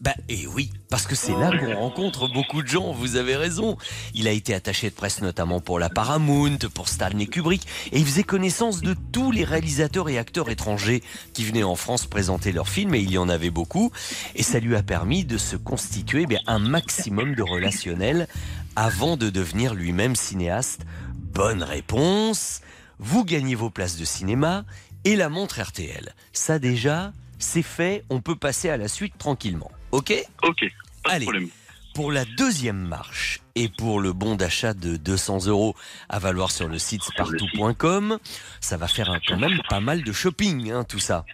Bah, 0.01 0.15
et 0.29 0.47
oui, 0.47 0.71
parce 0.89 1.05
que 1.05 1.13
c'est 1.13 1.35
là 1.35 1.51
qu'on 1.55 1.75
rencontre 1.75 2.27
beaucoup 2.27 2.63
de 2.63 2.67
gens, 2.67 2.91
vous 2.91 3.17
avez 3.17 3.35
raison. 3.35 3.77
Il 4.15 4.27
a 4.27 4.31
été 4.31 4.55
attaché 4.55 4.89
de 4.89 4.95
presse 4.95 5.21
notamment 5.21 5.59
pour 5.59 5.77
la 5.77 5.89
Paramount, 5.89 6.57
pour 6.73 6.87
Stanley 6.87 7.27
Kubrick, 7.27 7.67
et 7.91 7.99
il 7.99 8.05
faisait 8.05 8.23
connaissance 8.23 8.81
de 8.81 8.95
tous 9.11 9.29
les 9.29 9.43
réalisateurs 9.43 10.09
et 10.09 10.17
acteurs 10.17 10.49
étrangers 10.49 11.03
qui 11.33 11.43
venaient 11.43 11.61
en 11.61 11.75
France 11.75 12.07
présenter 12.07 12.51
leurs 12.51 12.67
films, 12.67 12.95
et 12.95 12.99
il 12.99 13.11
y 13.11 13.19
en 13.19 13.29
avait 13.29 13.51
beaucoup, 13.51 13.91
et 14.33 14.41
ça 14.41 14.59
lui 14.59 14.75
a 14.75 14.81
permis 14.81 15.23
de 15.23 15.37
se 15.37 15.55
constituer 15.55 16.25
ben, 16.25 16.39
un 16.47 16.57
maximum 16.57 17.35
de 17.35 17.43
relationnel 17.43 18.27
avant 18.75 19.17
de 19.17 19.29
devenir 19.29 19.75
lui-même 19.75 20.15
cinéaste. 20.15 20.81
Bonne 21.15 21.61
réponse. 21.61 22.61
Vous 22.97 23.23
gagnez 23.23 23.53
vos 23.53 23.69
places 23.69 23.97
de 23.97 24.05
cinéma 24.05 24.65
et 25.05 25.15
la 25.15 25.29
montre 25.29 25.61
RTL. 25.61 26.15
Ça 26.33 26.57
déjà, 26.57 27.13
c'est 27.37 27.61
fait. 27.61 28.03
On 28.09 28.19
peut 28.19 28.35
passer 28.35 28.71
à 28.71 28.77
la 28.77 28.87
suite 28.87 29.19
tranquillement. 29.19 29.69
Ok 29.91 30.13
Ok. 30.43 30.65
Allez. 31.05 31.27
Pour 31.93 32.11
la 32.11 32.23
deuxième 32.23 32.77
marche 32.87 33.39
et 33.55 33.67
pour 33.67 33.99
le 33.99 34.13
bon 34.13 34.35
d'achat 34.35 34.73
de 34.73 34.95
200 34.95 35.47
euros 35.47 35.75
à 36.07 36.19
valoir 36.19 36.51
sur 36.51 36.67
le 36.69 36.79
site 36.79 37.03
spartou.com, 37.03 38.17
ça 38.61 38.77
va 38.77 38.87
faire 38.87 39.09
un- 39.09 39.19
quand 39.27 39.37
même 39.37 39.59
pas 39.69 39.81
mal 39.81 40.03
de 40.03 40.11
shopping, 40.13 40.71
hein, 40.71 40.85
tout 40.87 40.99
ça. 40.99 41.25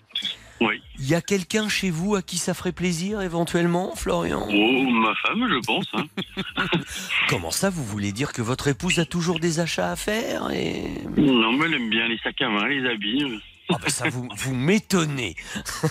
Oui. 0.59 0.81
Il 0.97 1.07
y 1.07 1.13
a 1.13 1.21
quelqu'un 1.21 1.69
chez 1.69 1.91
vous 1.91 2.15
à 2.15 2.23
qui 2.23 2.39
ça 2.39 2.55
ferait 2.55 2.71
plaisir 2.71 3.21
éventuellement, 3.21 3.95
Florian? 3.95 4.47
Oh, 4.49 4.81
ma 4.89 5.13
femme, 5.21 5.47
je 5.47 5.59
pense. 5.63 5.85
hein. 5.93 6.05
Comment 7.29 7.51
ça, 7.51 7.69
vous 7.69 7.83
voulez 7.85 8.11
dire 8.11 8.33
que 8.33 8.41
votre 8.41 8.67
épouse 8.67 8.97
a 8.97 9.05
toujours 9.05 9.39
des 9.39 9.59
achats 9.59 9.91
à 9.91 9.95
faire 9.95 10.49
et... 10.49 10.85
non, 11.17 11.53
mais 11.53 11.65
elle 11.65 11.75
aime 11.75 11.89
bien 11.91 12.07
les 12.07 12.17
sacs 12.23 12.41
à 12.41 12.49
main, 12.49 12.67
les 12.67 12.89
habits. 12.89 13.39
Ah 13.69 13.77
ben 13.81 13.89
ça, 13.89 14.07
vous, 14.09 14.27
vous 14.35 14.53
m'étonnez. 14.53 15.35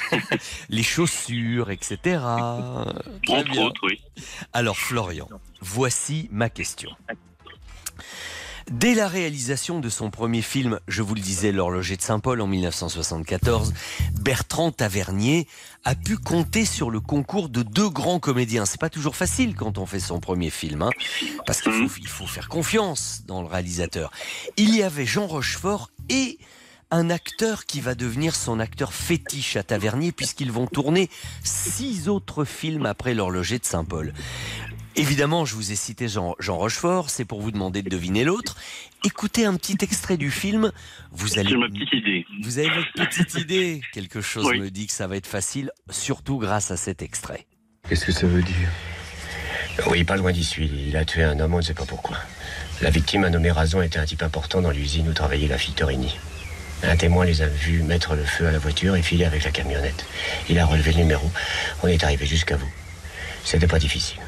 les 0.68 0.82
chaussures, 0.82 1.70
etc. 1.70 1.98
Très 2.02 2.20
Entre 3.34 3.50
bien. 3.50 3.62
autres, 3.64 3.80
oui. 3.84 4.00
Alors 4.52 4.78
Florian, 4.78 5.28
voici 5.60 6.28
ma 6.32 6.48
question. 6.48 6.90
Dès 8.70 8.94
la 8.94 9.06
réalisation 9.06 9.78
de 9.78 9.88
son 9.88 10.10
premier 10.10 10.42
film, 10.42 10.80
je 10.88 11.00
vous 11.00 11.14
le 11.14 11.20
disais, 11.20 11.52
L'horloger 11.52 11.96
de 11.96 12.02
Saint-Paul 12.02 12.40
en 12.40 12.48
1974, 12.48 13.72
Bertrand 14.20 14.72
Tavernier 14.72 15.46
a 15.84 15.94
pu 15.94 16.16
compter 16.16 16.64
sur 16.64 16.90
le 16.90 16.98
concours 16.98 17.48
de 17.48 17.62
deux 17.62 17.88
grands 17.88 18.18
comédiens. 18.18 18.66
C'est 18.66 18.80
pas 18.80 18.90
toujours 18.90 19.14
facile 19.14 19.54
quand 19.54 19.78
on 19.78 19.86
fait 19.86 20.00
son 20.00 20.18
premier 20.18 20.50
film, 20.50 20.82
hein, 20.82 20.90
parce 21.46 21.60
qu'il 21.62 21.70
faut, 21.72 21.94
il 22.00 22.08
faut 22.08 22.26
faire 22.26 22.48
confiance 22.48 23.22
dans 23.26 23.40
le 23.40 23.46
réalisateur. 23.46 24.10
Il 24.56 24.74
y 24.74 24.82
avait 24.82 25.06
Jean 25.06 25.28
Rochefort 25.28 25.92
et 26.08 26.36
un 26.90 27.10
acteur 27.10 27.66
qui 27.66 27.80
va 27.80 27.94
devenir 27.94 28.34
son 28.34 28.60
acteur 28.60 28.92
fétiche 28.94 29.56
à 29.56 29.62
Tavernier 29.62 30.12
puisqu'ils 30.12 30.52
vont 30.52 30.66
tourner 30.66 31.10
six 31.42 32.08
autres 32.08 32.44
films 32.44 32.86
après 32.86 33.14
l'horloger 33.14 33.58
de 33.58 33.64
Saint-Paul. 33.64 34.12
Évidemment, 34.98 35.44
je 35.44 35.54
vous 35.54 35.72
ai 35.72 35.76
cité 35.76 36.08
Jean, 36.08 36.34
Jean 36.38 36.56
Rochefort, 36.56 37.10
c'est 37.10 37.26
pour 37.26 37.42
vous 37.42 37.50
demander 37.50 37.82
de 37.82 37.90
deviner 37.90 38.24
l'autre. 38.24 38.56
Écoutez 39.04 39.44
un 39.44 39.54
petit 39.56 39.76
extrait 39.82 40.16
du 40.16 40.30
film, 40.30 40.72
vous 41.12 41.38
allez... 41.38 41.50
J'ai 41.50 41.56
ma 41.56 41.68
petite 41.68 41.92
idée. 41.92 42.24
Vous 42.42 42.58
avez 42.58 42.70
votre 42.70 42.92
petite 42.94 43.34
idée 43.34 43.82
Quelque 43.92 44.22
chose 44.22 44.46
Oui. 44.46 44.58
me 44.58 44.70
dit 44.70 44.86
que 44.86 44.92
ça 44.94 45.06
va 45.06 45.16
être 45.16 45.26
facile, 45.26 45.70
surtout 45.90 46.38
grâce 46.38 46.70
à 46.70 46.78
cet 46.78 47.02
extrait. 47.02 47.46
Qu'est-ce 47.88 48.06
que 48.06 48.12
ça 48.12 48.26
veut 48.26 48.42
dire? 48.42 48.68
Oui, 49.88 50.02
pas 50.04 50.16
loin 50.16 50.32
d'ici. 50.32 50.62
Il 50.88 50.96
a 50.96 51.04
tué 51.04 51.22
un 51.24 51.38
homme, 51.40 51.52
on 51.52 51.58
ne 51.58 51.62
sait 51.62 51.74
pas 51.74 51.84
pourquoi. 51.84 52.16
La 52.80 52.88
victime, 52.88 53.24
un 53.24 53.30
nommé 53.30 53.50
Razon, 53.50 53.82
était 53.82 53.98
un 53.98 54.06
type 54.06 54.22
important 54.22 54.62
dans 54.62 54.70
l'usine 54.70 55.08
où 55.10 55.12
travaillait 55.12 55.48
la 55.48 55.58
fille 55.58 55.74
Torini. 55.74 56.16
Un 56.82 56.96
témoin 56.96 57.24
les 57.24 57.42
a 57.42 57.48
vus 57.48 57.82
mettre 57.82 58.14
le 58.14 58.24
feu 58.24 58.46
à 58.46 58.52
la 58.52 58.58
voiture 58.58 58.96
et 58.96 59.02
filer 59.02 59.24
avec 59.24 59.44
la 59.44 59.50
camionnette. 59.50 60.06
Il 60.48 60.58
a 60.58 60.66
relevé 60.66 60.92
le 60.92 60.98
numéro. 60.98 61.30
On 61.82 61.88
est 61.88 62.02
arrivé 62.04 62.26
jusqu'à 62.26 62.56
vous. 62.56 62.68
C'était 63.44 63.66
pas 63.66 63.78
difficile. 63.78 64.18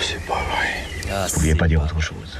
C'est 0.00 0.24
pas 0.26 0.42
vrai. 0.42 0.84
Ah, 1.10 1.26
N'oubliez 1.34 1.54
pas 1.54 1.68
dire 1.68 1.82
autre 1.82 2.00
chose. 2.00 2.38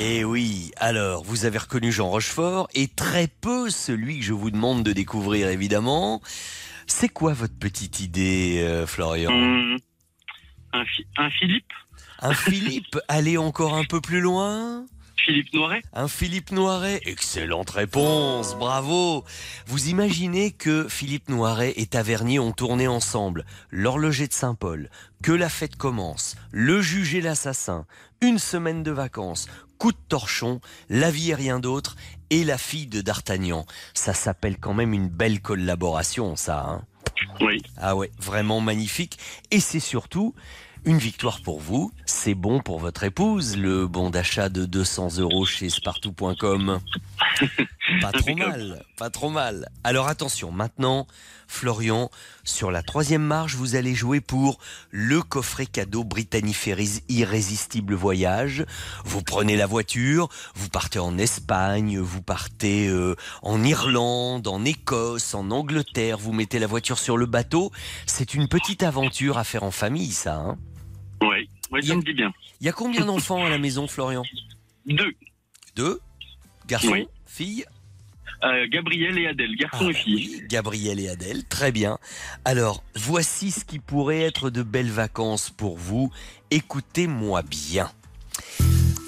Eh 0.00 0.24
oui, 0.24 0.70
alors, 0.76 1.22
vous 1.24 1.44
avez 1.44 1.58
reconnu 1.58 1.92
Jean 1.92 2.08
Rochefort 2.08 2.68
et 2.74 2.88
très 2.88 3.26
peu 3.28 3.70
celui 3.70 4.18
que 4.20 4.24
je 4.24 4.32
vous 4.32 4.50
demande 4.50 4.82
de 4.82 4.92
découvrir, 4.92 5.48
évidemment. 5.48 6.20
C'est 6.86 7.08
quoi 7.08 7.32
votre 7.32 7.54
petite 7.58 8.00
idée, 8.00 8.60
euh, 8.62 8.86
Florian 8.86 9.30
Hum, 9.30 9.76
un, 10.72 10.82
un 11.18 11.30
Philippe 11.30 11.72
Un 12.20 12.34
Philippe? 12.34 12.98
Allez 13.08 13.36
encore 13.38 13.74
un 13.74 13.84
peu 13.84 14.00
plus 14.00 14.20
loin? 14.20 14.84
Philippe 15.24 15.52
Noiret 15.52 15.82
Un 15.92 16.08
Philippe 16.08 16.50
Noiret 16.52 17.00
Excellente 17.04 17.70
réponse, 17.70 18.56
bravo 18.56 19.24
Vous 19.66 19.88
imaginez 19.88 20.50
que 20.50 20.88
Philippe 20.88 21.28
Noiret 21.28 21.74
et 21.76 21.86
Tavernier 21.86 22.38
ont 22.38 22.52
tourné 22.52 22.88
ensemble 22.88 23.44
L'horloger 23.70 24.26
de 24.26 24.32
Saint-Paul, 24.32 24.88
Que 25.22 25.32
la 25.32 25.48
fête 25.48 25.76
commence, 25.76 26.36
Le 26.52 26.80
juge 26.80 27.14
et 27.14 27.20
l'assassin, 27.20 27.86
Une 28.22 28.38
semaine 28.38 28.82
de 28.82 28.90
vacances, 28.90 29.46
Coup 29.78 29.92
de 29.92 29.98
torchon, 30.08 30.60
La 30.88 31.10
vie 31.10 31.30
et 31.30 31.34
rien 31.34 31.60
d'autre 31.60 31.96
et 32.30 32.44
La 32.44 32.58
fille 32.58 32.86
de 32.86 33.00
D'Artagnan. 33.00 33.66
Ça 33.94 34.14
s'appelle 34.14 34.56
quand 34.58 34.74
même 34.74 34.94
une 34.94 35.08
belle 35.08 35.40
collaboration, 35.42 36.36
ça. 36.36 36.64
Hein 36.66 36.84
Oui. 37.40 37.62
ah 37.76 37.96
ouais, 37.96 38.10
vraiment 38.18 38.60
magnifique. 38.60 39.18
Et 39.50 39.60
c'est 39.60 39.80
surtout 39.80 40.34
une 40.84 40.98
victoire 40.98 41.40
pour 41.40 41.60
vous. 41.60 41.92
C'est 42.06 42.34
bon 42.34 42.60
pour 42.60 42.78
votre 42.78 43.04
épouse, 43.04 43.56
le 43.56 43.86
bon 43.86 44.10
d'achat 44.10 44.48
de 44.48 44.64
200 44.64 45.18
euros 45.18 45.44
chez 45.44 45.68
spartou.com. 45.68 46.80
Pas 48.00 48.12
trop 48.12 48.34
mal, 48.36 48.84
pas 48.96 49.10
trop 49.10 49.30
mal. 49.30 49.68
Alors 49.82 50.06
attention, 50.06 50.52
maintenant, 50.52 51.06
Florian, 51.48 52.08
sur 52.44 52.70
la 52.70 52.82
troisième 52.82 53.22
marche, 53.22 53.56
vous 53.56 53.74
allez 53.74 53.94
jouer 53.94 54.20
pour 54.20 54.60
le 54.90 55.22
coffret 55.22 55.66
cadeau 55.66 56.04
Britanniferries 56.04 57.02
Irrésistible 57.08 57.94
Voyage. 57.94 58.64
Vous 59.04 59.22
prenez 59.22 59.56
la 59.56 59.66
voiture, 59.66 60.28
vous 60.54 60.68
partez 60.68 61.00
en 61.00 61.18
Espagne, 61.18 61.98
vous 61.98 62.22
partez 62.22 62.86
euh, 62.88 63.16
en 63.42 63.62
Irlande, 63.64 64.46
en 64.46 64.64
Écosse, 64.64 65.34
en 65.34 65.50
Angleterre, 65.50 66.16
vous 66.16 66.32
mettez 66.32 66.60
la 66.60 66.68
voiture 66.68 66.98
sur 66.98 67.16
le 67.16 67.26
bateau. 67.26 67.72
C'est 68.06 68.34
une 68.34 68.46
petite 68.46 68.84
aventure 68.84 69.36
à 69.36 69.44
faire 69.44 69.64
en 69.64 69.72
famille, 69.72 70.12
ça. 70.12 70.36
Hein 70.36 70.58
Oui, 71.22 71.48
ouais, 71.70 71.82
ça 71.82 71.94
me 71.94 72.02
dit 72.02 72.12
bien. 72.14 72.32
Il 72.60 72.66
y 72.66 72.68
a 72.68 72.72
combien 72.72 73.04
d'enfants 73.04 73.44
à 73.44 73.48
la 73.48 73.58
maison, 73.58 73.86
Florian? 73.86 74.22
Deux. 74.86 75.12
Deux? 75.76 76.00
Garçons 76.66 76.92
Oui. 76.92 77.08
Filles 77.26 77.64
Euh, 78.42 78.66
Gabriel 78.70 79.18
et 79.18 79.26
Adèle, 79.26 79.54
garçon 79.56 79.84
Ah, 79.88 79.90
et 79.90 79.94
fille. 79.94 80.14
oui, 80.14 80.42
Gabriel 80.48 80.98
et 80.98 81.08
Adèle, 81.10 81.44
très 81.44 81.72
bien. 81.72 81.98
Alors, 82.46 82.82
voici 82.94 83.50
ce 83.50 83.64
qui 83.66 83.78
pourrait 83.78 84.20
être 84.20 84.48
de 84.50 84.62
belles 84.62 84.90
vacances 84.90 85.50
pour 85.50 85.76
vous. 85.76 86.10
Écoutez-moi 86.50 87.42
bien. 87.42 87.90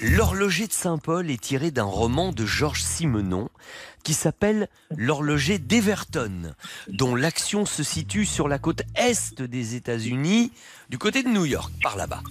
L'horloger 0.03 0.67
de 0.67 0.73
Saint-Paul 0.73 1.31
est 1.31 1.41
tiré 1.41 1.71
d'un 1.71 1.85
roman 1.85 2.33
de 2.33 2.45
Georges 2.45 2.83
Simenon 2.83 3.49
qui 4.03 4.15
s'appelle 4.15 4.69
L'horloger 4.97 5.59
d'Everton, 5.59 6.55
dont 6.89 7.15
l'action 7.15 7.67
se 7.67 7.83
situe 7.83 8.27
sur 8.27 8.49
la 8.49 8.59
côte 8.59 8.83
est 8.95 9.43
des 9.43 9.75
États-Unis, 9.75 10.53
du 10.91 10.99
côté 10.99 11.23
de 11.23 11.29
New 11.29 11.45
York, 11.45 11.73
par 11.83 11.97
là-bas. 11.97 12.23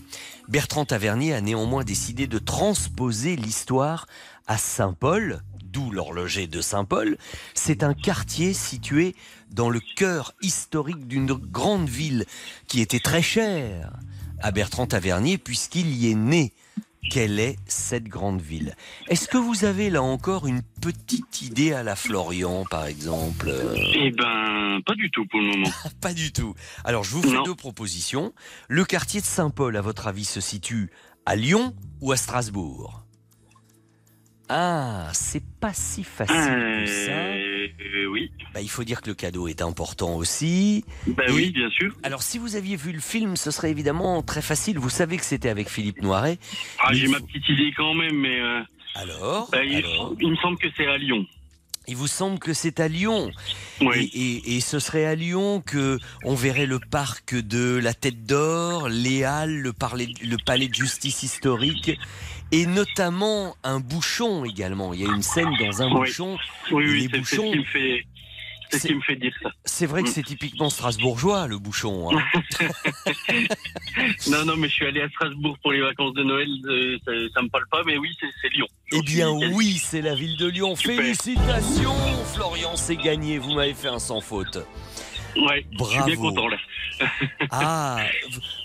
Bertrand 0.47 0.85
Tavernier 0.85 1.33
a 1.33 1.41
néanmoins 1.41 1.83
décidé 1.83 2.27
de 2.27 2.37
transposer 2.37 3.35
l'histoire 3.35 4.07
à 4.47 4.57
Saint-Paul, 4.57 5.41
d'où 5.63 5.91
l'horloger 5.91 6.47
de 6.47 6.61
Saint-Paul. 6.61 7.17
C'est 7.53 7.83
un 7.83 7.93
quartier 7.93 8.53
situé 8.53 9.15
dans 9.49 9.69
le 9.69 9.79
cœur 9.95 10.33
historique 10.41 11.07
d'une 11.07 11.33
grande 11.33 11.89
ville 11.89 12.25
qui 12.67 12.81
était 12.81 12.99
très 12.99 13.21
chère 13.21 13.93
à 14.41 14.51
Bertrand 14.51 14.87
Tavernier 14.87 15.37
puisqu'il 15.37 15.95
y 15.95 16.11
est 16.11 16.15
né. 16.15 16.53
Quelle 17.09 17.39
est 17.39 17.57
cette 17.65 18.05
grande 18.05 18.41
ville? 18.41 18.75
Est-ce 19.09 19.27
que 19.27 19.37
vous 19.37 19.65
avez 19.65 19.89
là 19.89 20.01
encore 20.03 20.47
une 20.47 20.61
petite 20.81 21.41
idée 21.41 21.73
à 21.73 21.83
la 21.83 21.95
Florian, 21.95 22.63
par 22.69 22.85
exemple? 22.85 23.49
Euh, 23.49 23.75
Eh 23.95 24.11
ben, 24.11 24.79
pas 24.85 24.93
du 24.95 25.09
tout 25.11 25.25
pour 25.25 25.39
le 25.41 25.47
moment. 25.47 25.69
Pas 26.01 26.13
du 26.13 26.31
tout. 26.31 26.53
Alors, 26.85 27.03
je 27.03 27.11
vous 27.11 27.21
fais 27.23 27.33
Non. 27.35 27.43
deux 27.43 27.55
propositions. 27.55 28.33
Le 28.69 28.85
quartier 28.85 29.19
de 29.19 29.25
Saint-Paul, 29.25 29.75
à 29.77 29.81
votre 29.81 30.07
avis, 30.07 30.25
se 30.25 30.39
situe 30.41 30.89
à 31.25 31.35
Lyon 31.35 31.75
ou 32.01 32.11
à 32.11 32.17
Strasbourg? 32.17 33.03
Ah, 34.49 35.09
c'est 35.13 35.43
pas 35.59 35.73
si 35.73 36.03
facile 36.03 36.35
que 36.35 36.85
ça. 36.85 37.11
Euh, 37.79 38.05
oui. 38.07 38.31
Bah, 38.53 38.61
il 38.61 38.69
faut 38.69 38.83
dire 38.83 39.01
que 39.01 39.09
le 39.09 39.15
cadeau 39.15 39.47
est 39.47 39.61
important 39.61 40.15
aussi. 40.15 40.83
Bah 41.07 41.23
Et- 41.27 41.31
oui, 41.31 41.51
bien 41.51 41.69
sûr. 41.69 41.93
Alors, 42.03 42.21
si 42.23 42.37
vous 42.37 42.55
aviez 42.55 42.75
vu 42.75 42.91
le 42.91 42.99
film, 42.99 43.35
ce 43.37 43.51
serait 43.51 43.71
évidemment 43.71 44.21
très 44.21 44.41
facile. 44.41 44.77
Vous 44.79 44.89
savez 44.89 45.17
que 45.17 45.25
c'était 45.25 45.49
avec 45.49 45.69
Philippe 45.69 46.01
Noiret. 46.01 46.37
Ah, 46.79 46.93
j'ai 46.93 47.07
ma 47.07 47.19
petite 47.19 47.47
idée 47.49 47.71
quand 47.75 47.93
même, 47.93 48.17
mais. 48.17 48.39
euh, 48.39 48.61
Alors, 48.95 49.49
bah, 49.51 49.63
il, 49.63 49.77
alors 49.77 50.13
il 50.19 50.29
me 50.31 50.35
semble 50.37 50.57
que 50.57 50.67
c'est 50.75 50.87
à 50.87 50.97
Lyon. 50.97 51.25
Il 51.87 51.95
vous 51.95 52.07
semble 52.07 52.37
que 52.37 52.53
c'est 52.53 52.79
à 52.79 52.87
Lyon 52.87 53.31
Oui. 53.81 54.11
et, 54.13 54.19
et- 54.53 54.57
et 54.57 54.61
ce 54.61 54.77
serait 54.79 55.05
à 55.05 55.15
Lyon 55.15 55.61
que 55.65 55.97
on 56.23 56.35
verrait 56.35 56.67
le 56.67 56.79
parc 56.79 57.33
de 57.33 57.79
la 57.81 57.95
Tête 57.95 58.23
d'Or, 58.25 58.87
les 58.87 59.23
Halles, 59.23 59.61
le 59.61 59.73
palais 59.73 60.67
de 60.67 60.75
justice 60.75 61.23
historique 61.23 61.97
et 62.51 62.65
notamment 62.65 63.55
un 63.63 63.79
bouchon 63.79 64.45
également. 64.45 64.93
Il 64.93 65.01
y 65.01 65.05
a 65.05 65.11
une 65.13 65.21
scène 65.23 65.49
dans 65.59 65.81
un 65.81 65.87
Oui. 65.87 65.99
bouchon. 66.01 66.37
Oui, 66.71 66.85
oui, 66.87 66.93
les 66.93 67.01
c'est 67.01 67.09
c'est 67.09 67.15
ce 67.15 67.19
bouchons, 67.41 67.51
qui 67.51 67.57
me 67.59 67.63
fait. 67.65 68.05
C'est 68.73 68.79
ce 68.79 68.87
qui 68.87 68.95
me 68.95 69.01
fait 69.01 69.15
dire 69.17 69.33
ça. 69.43 69.49
c'est 69.65 69.85
vrai 69.85 70.01
que 70.01 70.07
Mm. 70.07 70.11
c'est 70.13 70.23
typiquement 70.23 70.69
strasbourgeois 70.69 71.45
le 71.47 71.57
bouchon. 71.59 72.09
hein. 72.17 72.23
Non, 74.29 74.45
non, 74.45 74.55
mais 74.55 74.69
je 74.69 74.73
suis 74.73 74.85
allé 74.85 75.01
à 75.01 75.09
Strasbourg 75.09 75.57
pour 75.61 75.73
les 75.73 75.81
vacances 75.81 76.13
de 76.13 76.23
Noël. 76.23 76.47
euh, 76.65 76.97
ça, 77.05 77.11
ça 77.33 77.41
me 77.41 77.49
parle 77.49 77.65
pas, 77.69 77.83
mais 77.85 77.97
oui, 77.97 78.09
c'est 78.41 78.49
Lyon. 78.53 78.67
Eh 78.93 79.01
bien 79.01 79.29
oui, 79.29 79.77
c'est 79.77 80.01
la 80.01 80.15
ville 80.15 80.37
de 80.37 80.47
Lyon. 80.47 80.75
Super. 80.75 80.95
Félicitations, 80.97 81.93
Florian, 82.33 82.75
c'est 82.75 82.95
gagné. 82.95 83.37
Vous 83.39 83.53
m'avez 83.53 83.73
fait 83.73 83.87
un 83.89 83.99
sans 83.99 84.21
faute. 84.21 84.57
Ouais, 85.37 85.65
je 85.79 85.83
suis 85.85 86.03
bien 86.03 86.15
content 86.15 86.47
là. 86.47 86.57
Ah, 87.51 88.05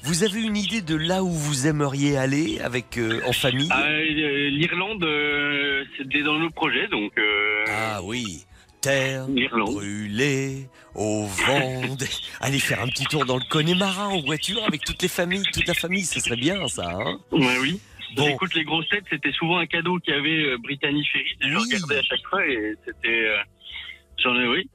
vous 0.02 0.22
avez 0.24 0.42
une 0.42 0.56
idée 0.56 0.82
de 0.82 0.94
là 0.94 1.22
où 1.24 1.30
vous 1.30 1.66
aimeriez 1.66 2.16
aller 2.16 2.58
avec 2.60 2.98
euh, 2.98 3.20
en 3.26 3.32
famille? 3.32 3.68
Ah, 3.70 3.82
euh, 3.84 4.50
L'Irlande, 4.50 5.02
euh, 5.04 5.84
c'était 5.96 6.22
dans 6.22 6.38
nos 6.38 6.50
projets, 6.50 6.86
donc. 6.88 7.12
euh, 7.18 7.64
Ah 7.68 8.00
oui, 8.02 8.44
terre 8.80 9.26
brûlée 9.26 10.66
au 10.94 11.24
vent. 11.26 11.94
des- 11.94 12.06
Allez 12.40 12.58
faire 12.58 12.82
un 12.82 12.88
petit 12.88 13.04
tour 13.04 13.24
dans 13.24 13.36
le 13.36 13.44
Connemara 13.48 14.08
en 14.08 14.20
voiture 14.20 14.62
avec 14.66 14.84
toutes 14.84 15.02
les 15.02 15.08
familles, 15.08 15.42
toute 15.52 15.66
la 15.66 15.74
famille, 15.74 16.04
ce 16.04 16.20
serait 16.20 16.36
bien 16.36 16.66
ça. 16.68 16.90
Hein? 16.90 17.18
Ouais, 17.32 17.56
oui. 17.60 17.80
Bon. 18.16 18.28
Écoute, 18.28 18.54
les 18.54 18.64
grosses 18.64 18.88
têtes, 18.88 19.04
c'était 19.10 19.32
souvent 19.32 19.58
un 19.58 19.66
cadeau 19.66 19.98
qu'il 19.98 20.14
y 20.14 20.16
avait 20.16 20.56
Brittany 20.58 21.04
Ferry. 21.12 21.36
et 21.42 21.48
Je 21.50 21.56
Oui. 21.56 21.62
regardais 21.64 21.98
à 21.98 22.02
chaque 22.02 22.26
fois 22.30 22.46
et 22.46 22.74
c'était. 22.84 23.28
J'en 24.18 24.34
ai, 24.34 24.46
oui. 24.48 24.68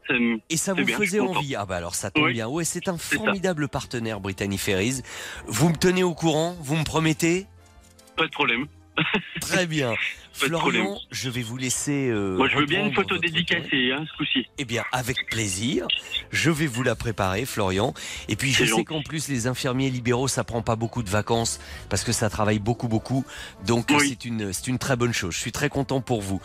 Et 0.50 0.58
ça 0.58 0.74
vous 0.74 0.86
bien, 0.86 0.98
faisait 0.98 1.20
envie 1.20 1.56
Ah 1.56 1.66
bah 1.66 1.78
alors 1.78 1.96
ça 1.96 2.12
tombe 2.12 2.26
Oui. 2.26 2.34
bien. 2.34 2.48
Ouais, 2.48 2.64
c'est 2.64 2.88
un 2.88 2.98
formidable 2.98 3.68
partenaire 3.68 4.20
Brittany 4.20 4.58
Ferries. 4.58 5.02
Vous 5.48 5.70
me 5.70 5.76
tenez 5.76 6.04
au 6.04 6.14
courant 6.14 6.56
Vous 6.62 6.76
me 6.76 6.84
promettez? 6.84 7.48
Pas 8.16 8.28
de 8.28 8.32
problème. 8.32 8.68
Très 9.42 9.66
bien. 9.68 9.94
Florian, 10.34 10.98
je 11.12 11.30
vais 11.30 11.42
vous 11.44 11.58
laisser. 11.58 12.08
euh, 12.10 12.38
Moi, 12.38 12.48
je 12.50 12.58
veux 12.58 12.66
bien 12.66 12.86
une 12.88 12.94
photo 12.94 13.18
dédicacée, 13.18 13.92
hein, 13.92 14.06
ce 14.12 14.18
coup-ci. 14.18 14.48
Eh 14.58 14.66
bien, 14.66 14.84
avec 14.92 15.30
plaisir. 15.30 15.88
Je 16.32 16.50
vais 16.50 16.68
vous 16.68 16.84
la 16.84 16.96
préparer, 16.96 17.46
Florian. 17.46 17.94
Et 18.28 18.36
puis, 18.36 18.52
je 18.52 18.66
sais 18.66 18.84
qu'en 18.84 19.02
plus, 19.04 19.28
les 19.28 19.48
infirmiers 19.48 19.90
libéraux, 19.90 20.28
ça 20.28 20.44
prend 20.44 20.62
pas 20.62 20.76
beaucoup 20.76 21.04
de 21.04 21.10
vacances 21.10 21.60
parce 21.90 22.04
que 22.04 22.12
ça 22.12 22.30
travaille 22.30 22.60
beaucoup, 22.60 22.88
beaucoup. 22.88 23.26
Donc, 23.68 23.88
Oui. 23.92 24.10
c'est 24.10 24.26
une, 24.26 24.52
c'est 24.54 24.68
une 24.68 24.80
très 24.80 24.96
bonne 24.96 25.14
chose. 25.14 25.34
Je 25.36 25.40
suis 25.40 25.52
très 25.52 25.70
content 25.70 26.02
pour 26.02 26.22
vous. 26.22 26.42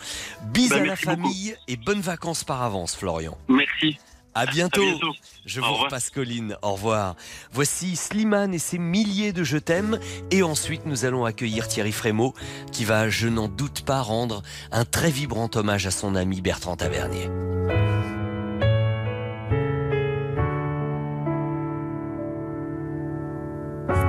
Bis 0.53 0.69
Bah, 0.69 0.75
à 0.75 0.79
la 0.79 0.85
beaucoup. 0.95 1.01
famille 1.05 1.55
et 1.67 1.77
bonnes 1.77 2.01
vacances 2.01 2.43
par 2.43 2.61
avance, 2.63 2.95
Florian. 2.95 3.37
Merci. 3.47 3.97
À 4.37 4.45
bientôt. 4.45 4.81
À 4.81 4.85
bientôt. 4.85 5.13
Je 5.47 5.59
Au 5.59 5.63
vous 5.63 5.69
revoir. 5.69 5.85
repasse 5.85 6.11
Colline. 6.11 6.57
Au 6.61 6.73
revoir. 6.73 7.15
Voici 7.51 7.95
Slimane 7.95 8.53
et 8.53 8.59
ses 8.59 8.77
milliers 8.77 9.33
de 9.33 9.43
je 9.43 9.57
t'aime. 9.57 9.99
Et 10.29 10.43
ensuite, 10.43 10.85
nous 10.85 11.05
allons 11.05 11.25
accueillir 11.25 11.67
Thierry 11.67 11.91
Frémaux 11.91 12.35
qui 12.71 12.85
va, 12.85 13.09
je 13.09 13.27
n'en 13.27 13.47
doute 13.47 13.81
pas, 13.81 14.01
rendre 14.01 14.43
un 14.71 14.85
très 14.85 15.09
vibrant 15.09 15.49
hommage 15.55 15.87
à 15.87 15.91
son 15.91 16.13
ami 16.13 16.41
Bertrand 16.41 16.75
Tavernier. 16.75 17.31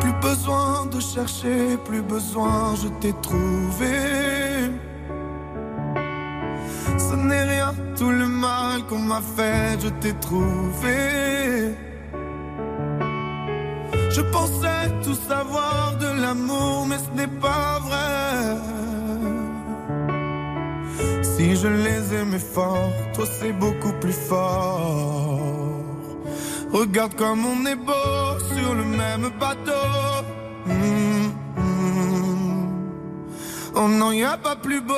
Plus 0.00 0.12
besoin 0.20 0.86
de 0.86 1.00
chercher, 1.00 1.78
plus 1.86 2.02
besoin, 2.02 2.74
je 2.76 2.88
t'ai 3.00 3.14
trouvé. 3.22 4.47
Ce 6.98 7.14
n'est 7.14 7.44
rien, 7.44 7.72
tout 7.96 8.10
le 8.10 8.26
mal 8.26 8.84
qu'on 8.88 8.98
m'a 8.98 9.20
fait, 9.36 9.78
je 9.80 9.88
t'ai 10.00 10.14
trouvé. 10.14 11.74
Je 14.10 14.20
pensais 14.20 14.84
tout 15.04 15.14
savoir 15.14 15.96
de 16.00 16.20
l'amour, 16.20 16.86
mais 16.88 16.98
ce 16.98 17.10
n'est 17.16 17.34
pas 17.40 17.78
vrai. 17.86 18.56
Si 21.22 21.54
je 21.54 21.68
les 21.68 22.14
aimais 22.14 22.44
fort, 22.54 22.90
toi 23.14 23.24
c'est 23.38 23.52
beaucoup 23.52 23.92
plus 24.00 24.18
fort. 24.30 25.40
Regarde 26.72 27.14
comme 27.14 27.46
on 27.46 27.64
est 27.64 27.76
beau 27.76 28.38
sur 28.52 28.74
le 28.74 28.84
même 28.84 29.30
bateau. 29.38 29.86
Hum. 30.66 31.32
Oh 33.80 33.86
non, 33.86 34.10
y 34.10 34.24
a 34.24 34.36
pas 34.36 34.56
plus 34.56 34.80
beau, 34.80 34.94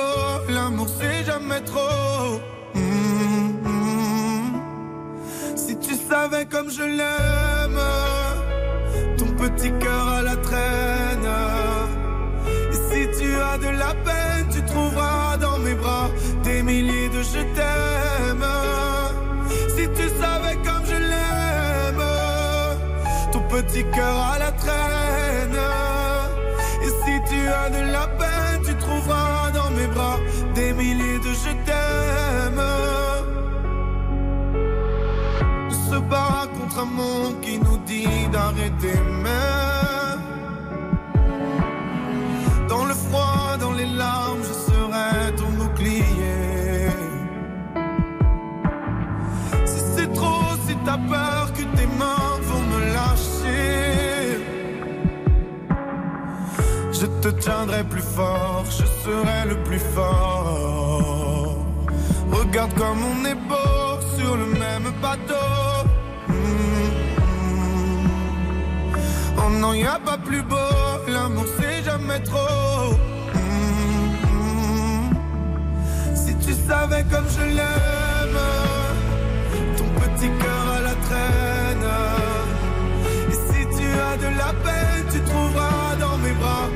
l'amour 0.49 0.87
c'est 0.89 1.23
jamais 1.23 1.61
trop. 1.61 2.41
Hum. 2.73 3.61
Si 5.55 5.77
tu 5.77 5.93
savais 5.93 6.47
comme 6.47 6.71
je 6.71 6.81
l'aime, 6.81 7.79
ton 9.19 9.27
petit 9.41 9.71
cœur 9.79 10.07
à 10.07 10.21
la 10.23 10.35
traîne. 10.35 11.29
Et 12.71 12.79
si 12.89 13.19
tu 13.19 13.35
as 13.35 13.59
de 13.59 13.69
la 13.77 13.93
peine, 14.07 14.47
tu 14.51 14.65
trouveras 14.65 15.37
dans 15.37 15.59
mes 15.59 15.75
bras 15.75 16.09
des 16.43 16.63
milliers 16.63 17.09
de 17.09 17.21
je 17.21 17.41
t'aime. 17.55 18.47
Si 19.75 19.87
tu 19.97 20.09
savais 20.19 20.55
comme 20.65 20.85
je 20.87 20.99
l'aime, 21.11 22.05
ton 23.31 23.41
petit 23.41 23.83
cœur 23.93 24.17
à 24.33 24.39
la 24.39 24.51
traîne. 24.53 25.59
Et 26.83 26.89
si 27.03 27.13
tu 27.29 27.47
as 27.47 27.69
de 27.69 27.91
la 27.91 28.07
peine, 28.07 28.40
je 31.51 31.65
t'aime. 31.65 32.63
Se 35.89 35.97
bat 35.99 36.47
contre 36.57 36.79
un 36.79 36.85
monde 36.85 37.35
qui 37.41 37.57
nous 37.59 37.77
dit 37.85 38.27
d'arrêter 38.31 38.99
mais 39.23 39.61
Dans 42.69 42.85
le 42.85 42.93
froid, 42.93 43.57
dans 43.59 43.73
les 43.73 43.85
larmes, 43.85 44.43
je 44.49 44.53
serai 44.67 45.35
ton 45.35 45.49
bouclier. 45.59 46.89
Si 49.65 49.79
c'est 49.95 50.13
trop, 50.13 50.45
si 50.65 50.75
t'as 50.85 50.97
peur 50.97 51.51
que 51.53 51.63
tes 51.77 51.87
mains 51.99 52.33
vont 52.47 52.63
me 52.71 52.79
lâcher 52.95 53.71
Je 56.93 57.05
te 57.21 57.29
tiendrai 57.41 57.83
plus 57.83 58.07
fort, 58.15 58.65
je 58.69 58.85
serai 59.03 59.49
le 59.49 59.57
plus 59.63 59.83
fort. 59.95 61.20
Regarde 62.51 62.73
comme 62.73 62.99
on 63.01 63.23
est 63.23 63.35
beau 63.47 64.01
sur 64.17 64.35
le 64.35 64.45
même 64.45 64.91
bateau. 65.01 65.87
Mm, 66.27 66.33
mm. 66.33 68.09
Oh 69.37 69.49
non, 69.51 69.73
y 69.73 69.85
a 69.85 69.97
pas 69.97 70.17
plus 70.17 70.41
beau, 70.41 70.57
l'amour 71.07 71.45
c'est 71.57 71.81
jamais 71.81 72.19
trop. 72.19 72.91
Mm, 73.35 74.09
mm. 74.35 75.15
Si 76.13 76.35
tu 76.45 76.51
savais 76.67 77.05
comme 77.09 77.29
je 77.29 77.55
l'aime, 77.55 78.41
ton 79.77 79.85
petit 80.01 80.29
cœur 80.41 80.65
à 80.75 80.81
la 80.81 80.95
traîne. 81.05 81.89
Et 83.29 83.37
si 83.47 83.61
tu 83.77 83.87
as 84.09 84.17
de 84.17 84.29
la 84.37 84.51
peine, 84.65 85.05
tu 85.09 85.21
trouveras 85.21 85.95
dans 86.01 86.17
mes 86.17 86.33
bras 86.33 86.67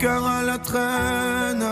cœur 0.00 0.26
à 0.26 0.42
la 0.42 0.58
traîne. 0.58 1.64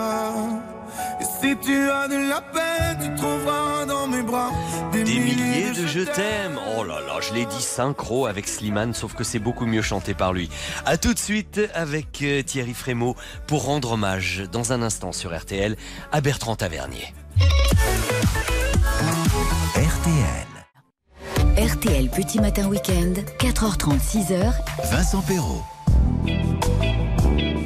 Et 1.21 1.25
si 1.41 1.57
tu 1.57 1.91
as 1.91 2.09
de 2.09 2.29
la 2.29 2.41
peine, 2.41 2.99
tu 3.03 3.15
trouveras 3.15 3.87
dans 3.87 4.07
mes 4.07 4.23
bras 4.23 4.51
des, 4.93 5.03
Des 5.03 5.19
milliers 5.19 5.71
de 5.71 5.87
je 5.87 6.01
t'aime. 6.01 6.59
Oh 6.77 6.85
là 6.85 7.01
là, 7.01 7.21
je 7.21 7.33
l'ai 7.35 7.47
dit 7.47 7.63
synchro 7.63 8.27
avec 8.27 8.47
Slimane, 8.47 8.93
sauf 8.93 9.15
que 9.15 9.25
c'est 9.25 9.39
beaucoup 9.39 9.67
mieux 9.67 9.83
chanté 9.83 10.15
par 10.15 10.33
lui. 10.33 10.51
A 10.85 10.99
tout 10.99 11.15
de 11.15 11.19
suite 11.19 11.61
avec 11.75 12.23
euh, 12.23 12.43
Thierry 12.43 12.75
Frémaux 12.75 13.17
pour 13.47 13.65
rendre 13.65 13.93
hommage 13.93 14.43
dans 14.53 14.73
un 14.73 14.83
instant 14.83 15.13
sur 15.13 15.37
RTL 15.37 15.77
à 16.13 16.21
Bertrand 16.21 16.57
Tavernier. 16.57 17.15
RTL. 19.75 20.49
RTL 21.57 22.11
Petit 22.11 22.41
Matin 22.41 22.69
Week-end, 22.69 23.15
4h30, 23.41 23.99
6h. 24.01 24.53
Vincent 24.91 25.23
Perrault. 25.23 25.65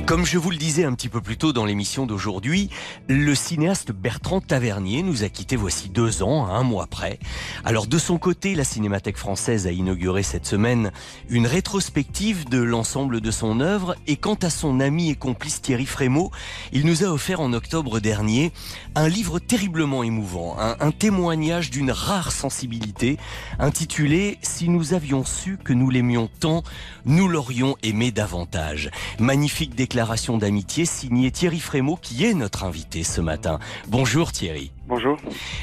Comme 0.04 0.26
je 0.26 0.36
vous 0.36 0.50
le 0.50 0.56
disais 0.56 0.84
un 0.84 0.94
petit 0.94 1.08
peu 1.08 1.20
plus 1.20 1.36
tôt 1.36 1.52
dans 1.52 1.64
l'émission 1.64 2.06
d'aujourd'hui, 2.06 2.70
le 3.08 3.36
cinéaste 3.36 3.92
Bertrand 3.92 4.40
Tavernier 4.40 5.04
nous 5.04 5.22
a 5.22 5.28
quittés 5.28 5.54
voici 5.54 5.90
deux 5.90 6.24
ans, 6.24 6.46
un 6.46 6.64
mois 6.64 6.88
près. 6.88 7.20
Alors 7.64 7.86
de 7.86 7.98
son 7.98 8.18
côté, 8.18 8.56
la 8.56 8.64
Cinémathèque 8.64 9.16
française 9.16 9.68
a 9.68 9.70
inauguré 9.70 10.24
cette 10.24 10.44
semaine 10.44 10.90
une 11.30 11.46
rétrospective 11.46 12.48
de 12.48 12.58
l'ensemble 12.58 13.20
de 13.20 13.30
son 13.30 13.60
œuvre 13.60 13.94
et 14.08 14.16
quant 14.16 14.34
à 14.34 14.50
son 14.50 14.80
ami 14.80 15.08
et 15.08 15.14
complice 15.14 15.62
Thierry 15.62 15.86
Frémaux, 15.86 16.32
il 16.72 16.84
nous 16.84 17.04
a 17.04 17.06
offert 17.06 17.40
en 17.40 17.52
octobre 17.52 18.00
dernier 18.00 18.52
un 18.96 19.08
livre 19.08 19.38
terriblement 19.38 20.02
émouvant, 20.02 20.56
un, 20.58 20.76
un 20.80 20.90
témoignage 20.90 21.70
d'une 21.70 21.92
rare 21.92 22.32
sensibilité 22.32 23.18
intitulé 23.60 24.38
Si 24.42 24.68
nous 24.68 24.94
avions 24.94 25.24
su 25.24 25.58
que 25.62 25.72
nous 25.72 25.90
l'aimions 25.90 26.28
tant, 26.40 26.64
nous 27.04 27.28
l'aurions 27.28 27.76
aimé 27.84 28.10
davantage. 28.10 28.90
Magnifique 29.20 29.76
déclaration 29.76 29.91
d'amitié 30.38 30.86
signée 30.86 31.30
Thierry 31.30 31.60
Frémaux 31.60 31.98
qui 32.00 32.24
est 32.24 32.34
notre 32.34 32.64
invité 32.64 33.02
ce 33.02 33.20
matin. 33.20 33.58
Bonjour 33.88 34.32
Thierry. 34.32 34.72
Bonjour. 34.94 35.16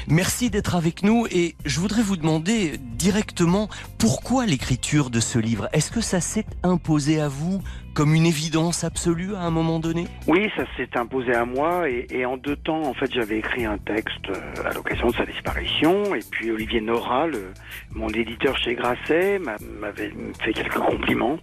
Merci 0.08 0.50
d'être 0.50 0.74
avec 0.74 1.04
nous 1.04 1.24
et 1.30 1.54
je 1.64 1.78
voudrais 1.78 2.02
vous 2.02 2.16
demander 2.16 2.78
directement 2.78 3.68
pourquoi 3.96 4.44
l'écriture 4.44 5.08
de 5.08 5.20
ce 5.20 5.38
livre 5.38 5.68
Est-ce 5.72 5.92
que 5.92 6.00
ça 6.00 6.20
s'est 6.20 6.46
imposé 6.64 7.20
à 7.20 7.28
vous 7.28 7.62
comme 7.94 8.12
une 8.12 8.26
évidence 8.26 8.82
absolue 8.82 9.36
à 9.36 9.42
un 9.42 9.50
moment 9.52 9.78
donné? 9.78 10.08
Oui, 10.26 10.48
ça 10.56 10.64
s'est 10.76 10.96
imposé 10.96 11.32
à 11.32 11.44
moi 11.44 11.88
et, 11.88 12.08
et 12.10 12.26
en 12.26 12.38
deux 12.38 12.56
temps, 12.56 12.82
en 12.82 12.92
fait, 12.94 13.12
j'avais 13.12 13.38
écrit 13.38 13.64
un 13.66 13.78
texte 13.78 14.30
euh, 14.30 14.68
à 14.68 14.72
l'occasion 14.74 15.06
de 15.10 15.14
sa 15.14 15.24
disparition 15.26 16.12
et 16.16 16.20
puis 16.28 16.50
Olivier 16.50 16.80
Nora, 16.80 17.28
le- 17.28 17.52
mon 17.94 18.08
éditeur 18.08 18.56
chez 18.58 18.74
Grasset, 18.74 19.38
m'a- 19.38 19.56
m'avait 19.80 20.12
fait 20.42 20.52
quelques 20.54 20.74
compliments. 20.78 21.38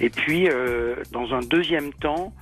Et 0.00 0.10
puis, 0.10 0.48
euh, 0.48 0.96
dans 1.12 1.32
un 1.34 1.40
deuxième 1.40 1.92
temps, 1.92 2.32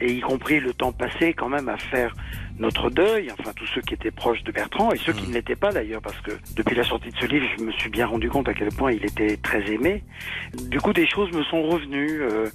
et 0.00 0.12
y 0.12 0.20
compris 0.20 0.58
le 0.60 0.74
temps 0.74 0.92
passé 0.92 1.34
quand 1.34 1.48
même 1.48 1.68
à 1.68 1.76
faire 1.76 2.14
notre 2.58 2.90
deuil, 2.90 3.30
enfin 3.32 3.52
tous 3.56 3.66
ceux 3.66 3.80
qui 3.80 3.94
étaient 3.94 4.10
proches 4.10 4.42
de 4.44 4.52
Bertrand 4.52 4.92
et 4.92 4.98
ceux 4.98 5.12
qui 5.12 5.28
ne 5.28 5.34
l'étaient 5.34 5.56
pas 5.56 5.72
d'ailleurs, 5.72 6.00
parce 6.02 6.20
que 6.20 6.32
depuis 6.54 6.76
la 6.76 6.84
sortie 6.84 7.10
de 7.10 7.16
ce 7.16 7.26
livre, 7.26 7.46
je 7.58 7.64
me 7.64 7.72
suis 7.72 7.90
bien 7.90 8.06
rendu 8.06 8.28
compte 8.28 8.48
à 8.48 8.54
quel 8.54 8.68
point 8.68 8.92
il 8.92 9.04
était 9.04 9.36
très 9.38 9.64
aimé. 9.72 10.04
Du 10.68 10.80
coup, 10.80 10.92
des 10.92 11.06
choses 11.06 11.32
me 11.32 11.42
sont 11.44 11.62
revenues, 11.62 12.22
euh, 12.22 12.46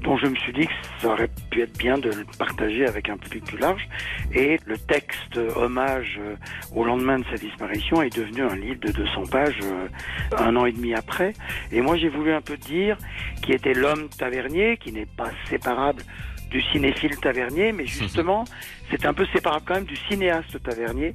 dont 0.00 0.16
je 0.16 0.26
me 0.26 0.36
suis 0.36 0.52
dit 0.52 0.66
que 0.66 0.72
ça 1.00 1.08
aurait 1.08 1.30
pu 1.50 1.62
être 1.62 1.76
bien 1.76 1.98
de 1.98 2.10
le 2.10 2.24
partager 2.38 2.86
avec 2.86 3.08
un 3.08 3.16
public 3.16 3.44
plus 3.44 3.58
large. 3.58 3.88
Et 4.34 4.58
le 4.66 4.76
texte 4.78 5.36
euh, 5.36 5.50
hommage 5.56 6.18
euh, 6.20 6.36
au 6.74 6.84
lendemain 6.84 7.18
de 7.18 7.24
sa 7.30 7.36
disparition 7.36 8.02
est 8.02 8.14
devenu 8.14 8.42
un 8.42 8.56
livre 8.56 8.80
de 8.80 8.92
200 8.92 9.22
pages 9.30 9.58
euh, 9.62 9.88
un 10.36 10.54
an 10.56 10.66
et 10.66 10.72
demi 10.72 10.94
après. 10.94 11.32
Et 11.72 11.80
moi, 11.80 11.96
j'ai 11.96 12.08
voulu 12.08 12.32
un 12.32 12.40
peu 12.40 12.56
dire 12.56 12.96
qui 13.42 13.52
était 13.52 13.74
l'homme 13.74 14.08
tavernier, 14.08 14.76
qui 14.76 14.92
n'est 14.92 15.06
pas 15.06 15.30
séparable 15.48 16.02
du 16.50 16.62
cinéphile 16.62 17.16
tavernier, 17.18 17.72
mais 17.72 17.86
justement, 17.86 18.44
c'est 18.90 19.06
un 19.06 19.14
peu 19.14 19.26
séparable 19.32 19.64
quand 19.66 19.74
même 19.74 19.84
du 19.84 19.96
cinéaste 20.08 20.62
tavernier. 20.62 21.14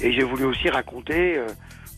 Et 0.00 0.12
j'ai 0.12 0.22
voulu 0.22 0.44
aussi 0.44 0.68
raconter, 0.68 1.38
euh, 1.38 1.46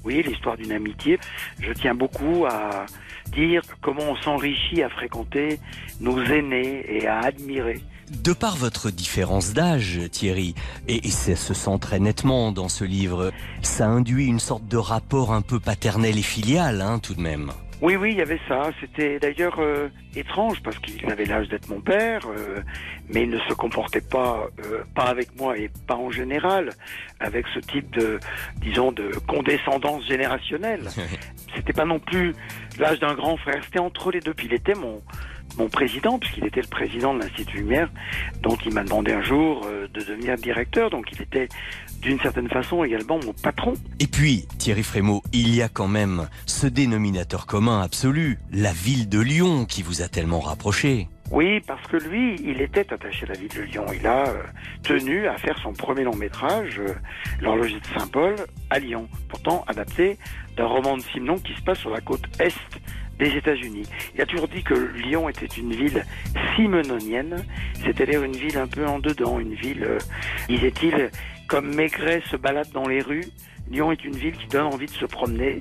oui, 0.04 0.22
l'histoire 0.22 0.56
d'une 0.56 0.72
amitié. 0.72 1.18
Je 1.60 1.72
tiens 1.72 1.94
beaucoup 1.94 2.46
à 2.46 2.86
dire 3.32 3.62
comment 3.80 4.10
on 4.10 4.16
s'enrichit 4.16 4.82
à 4.82 4.88
fréquenter 4.88 5.58
nos 6.00 6.22
aînés 6.22 6.84
et 6.88 7.06
à 7.06 7.20
admirer. 7.20 7.80
De 8.22 8.32
par 8.32 8.56
votre 8.56 8.90
différence 8.90 9.52
d'âge, 9.52 9.98
Thierry, 10.12 10.54
et, 10.86 11.08
et 11.08 11.10
ça 11.10 11.34
se 11.34 11.54
sent 11.54 11.78
très 11.80 11.98
nettement 11.98 12.52
dans 12.52 12.68
ce 12.68 12.84
livre, 12.84 13.32
ça 13.62 13.88
induit 13.88 14.26
une 14.26 14.38
sorte 14.38 14.68
de 14.68 14.76
rapport 14.76 15.32
un 15.32 15.42
peu 15.42 15.58
paternel 15.58 16.16
et 16.16 16.22
filial, 16.22 16.82
hein, 16.82 17.00
tout 17.00 17.14
de 17.14 17.20
même. 17.20 17.50
Oui, 17.82 17.96
oui, 17.96 18.12
il 18.12 18.18
y 18.18 18.22
avait 18.22 18.40
ça. 18.48 18.70
C'était 18.80 19.18
d'ailleurs 19.18 19.58
euh, 19.58 19.88
étrange 20.14 20.62
parce 20.62 20.78
qu'il 20.78 21.10
avait 21.10 21.26
l'âge 21.26 21.48
d'être 21.48 21.68
mon 21.68 21.80
père, 21.80 22.22
euh, 22.26 22.60
mais 23.12 23.24
il 23.24 23.30
ne 23.30 23.38
se 23.40 23.52
comportait 23.52 24.00
pas, 24.00 24.48
euh, 24.64 24.82
pas 24.94 25.04
avec 25.04 25.38
moi 25.38 25.58
et 25.58 25.70
pas 25.86 25.96
en 25.96 26.10
général, 26.10 26.70
avec 27.20 27.44
ce 27.54 27.60
type 27.60 27.90
de, 27.94 28.18
disons, 28.56 28.92
de 28.92 29.10
condescendance 29.28 30.06
générationnelle. 30.06 30.88
C'était 31.54 31.74
pas 31.74 31.84
non 31.84 31.98
plus 31.98 32.34
l'âge 32.78 32.98
d'un 33.00 33.14
grand 33.14 33.36
frère. 33.36 33.62
C'était 33.64 33.78
entre 33.78 34.10
les 34.10 34.20
deux. 34.20 34.32
Puis 34.32 34.46
il 34.46 34.54
était 34.54 34.74
mon 34.74 35.02
mon 35.58 35.68
président, 35.68 36.18
puisqu'il 36.18 36.44
était 36.44 36.60
le 36.60 36.68
président 36.68 37.14
de 37.14 37.20
l'Institut 37.20 37.58
Lumière, 37.58 37.90
donc 38.42 38.66
il 38.66 38.74
m'a 38.74 38.84
demandé 38.84 39.12
un 39.12 39.22
jour 39.22 39.62
euh, 39.66 39.88
de 39.92 40.00
devenir 40.00 40.36
directeur, 40.36 40.90
donc 40.90 41.06
il 41.12 41.22
était 41.22 41.48
d'une 42.00 42.18
certaine 42.20 42.48
façon 42.48 42.84
également 42.84 43.18
mon 43.24 43.32
patron. 43.32 43.74
Et 44.00 44.06
puis, 44.06 44.46
Thierry 44.58 44.82
Frémaux, 44.82 45.22
il 45.32 45.54
y 45.54 45.62
a 45.62 45.68
quand 45.68 45.88
même 45.88 46.28
ce 46.46 46.66
dénominateur 46.66 47.46
commun 47.46 47.80
absolu, 47.80 48.38
la 48.52 48.72
ville 48.72 49.08
de 49.08 49.20
Lyon 49.20 49.64
qui 49.64 49.82
vous 49.82 50.02
a 50.02 50.08
tellement 50.08 50.40
rapproché. 50.40 51.08
Oui, 51.32 51.60
parce 51.66 51.84
que 51.88 51.96
lui, 51.96 52.36
il 52.44 52.60
était 52.60 52.92
attaché 52.92 53.24
à 53.24 53.32
la 53.32 53.34
ville 53.34 53.52
de 53.52 53.62
Lyon. 53.62 53.86
Il 53.92 54.06
a 54.06 54.28
euh, 54.28 54.42
tenu 54.84 55.26
à 55.26 55.36
faire 55.36 55.58
son 55.58 55.72
premier 55.72 56.04
long 56.04 56.14
métrage, 56.14 56.78
euh, 56.78 56.94
L'horloger 57.40 57.80
de 57.80 57.98
Saint-Paul, 57.98 58.36
à 58.70 58.78
Lyon. 58.78 59.08
Pourtant 59.28 59.64
adapté 59.66 60.18
d'un 60.56 60.66
roman 60.66 60.96
de 60.96 61.02
Simenon 61.02 61.38
qui 61.38 61.54
se 61.54 61.62
passe 61.62 61.78
sur 61.78 61.90
la 61.90 62.00
côte 62.00 62.22
est 62.38 62.54
des 63.18 63.36
États-Unis. 63.36 63.84
Il 64.14 64.20
a 64.20 64.26
toujours 64.26 64.48
dit 64.48 64.62
que 64.62 64.74
Lyon 64.74 65.28
était 65.28 65.46
une 65.46 65.72
ville 65.72 66.04
simenonienne, 66.54 67.44
c'est-à-dire 67.84 68.22
une 68.22 68.36
ville 68.36 68.58
un 68.58 68.66
peu 68.66 68.86
en 68.86 68.98
dedans, 68.98 69.38
une 69.38 69.54
ville, 69.54 69.84
euh, 69.84 69.98
disait-il, 70.48 71.10
comme 71.48 71.74
Maigret 71.74 72.22
se 72.30 72.36
balade 72.36 72.70
dans 72.72 72.86
les 72.86 73.00
rues. 73.00 73.24
Lyon 73.70 73.92
est 73.92 74.04
une 74.04 74.16
ville 74.16 74.36
qui 74.36 74.46
donne 74.46 74.66
envie 74.66 74.86
de 74.86 74.92
se 74.92 75.06
promener, 75.06 75.60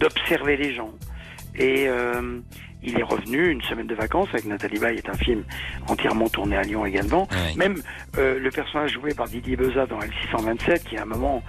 d'observer 0.00 0.56
les 0.56 0.74
gens. 0.74 0.92
Et 1.56 1.88
euh, 1.88 2.40
il 2.84 2.98
est 2.98 3.02
revenu 3.02 3.50
une 3.50 3.62
semaine 3.62 3.86
de 3.86 3.94
vacances 3.94 4.28
avec 4.32 4.44
Nathalie 4.44 4.78
Baye, 4.78 4.96
est 4.98 5.08
un 5.08 5.14
film 5.14 5.44
entièrement 5.88 6.28
tourné 6.28 6.56
à 6.56 6.62
Lyon 6.62 6.86
également. 6.86 7.28
Même 7.56 7.76
euh, 8.18 8.38
le 8.38 8.50
personnage 8.50 8.92
joué 8.92 9.14
par 9.14 9.26
Didier 9.26 9.56
Beza 9.56 9.86
dans 9.86 9.98
L627, 9.98 10.84
qui 10.84 10.96
à 10.96 11.02
un 11.02 11.06
moment 11.06 11.42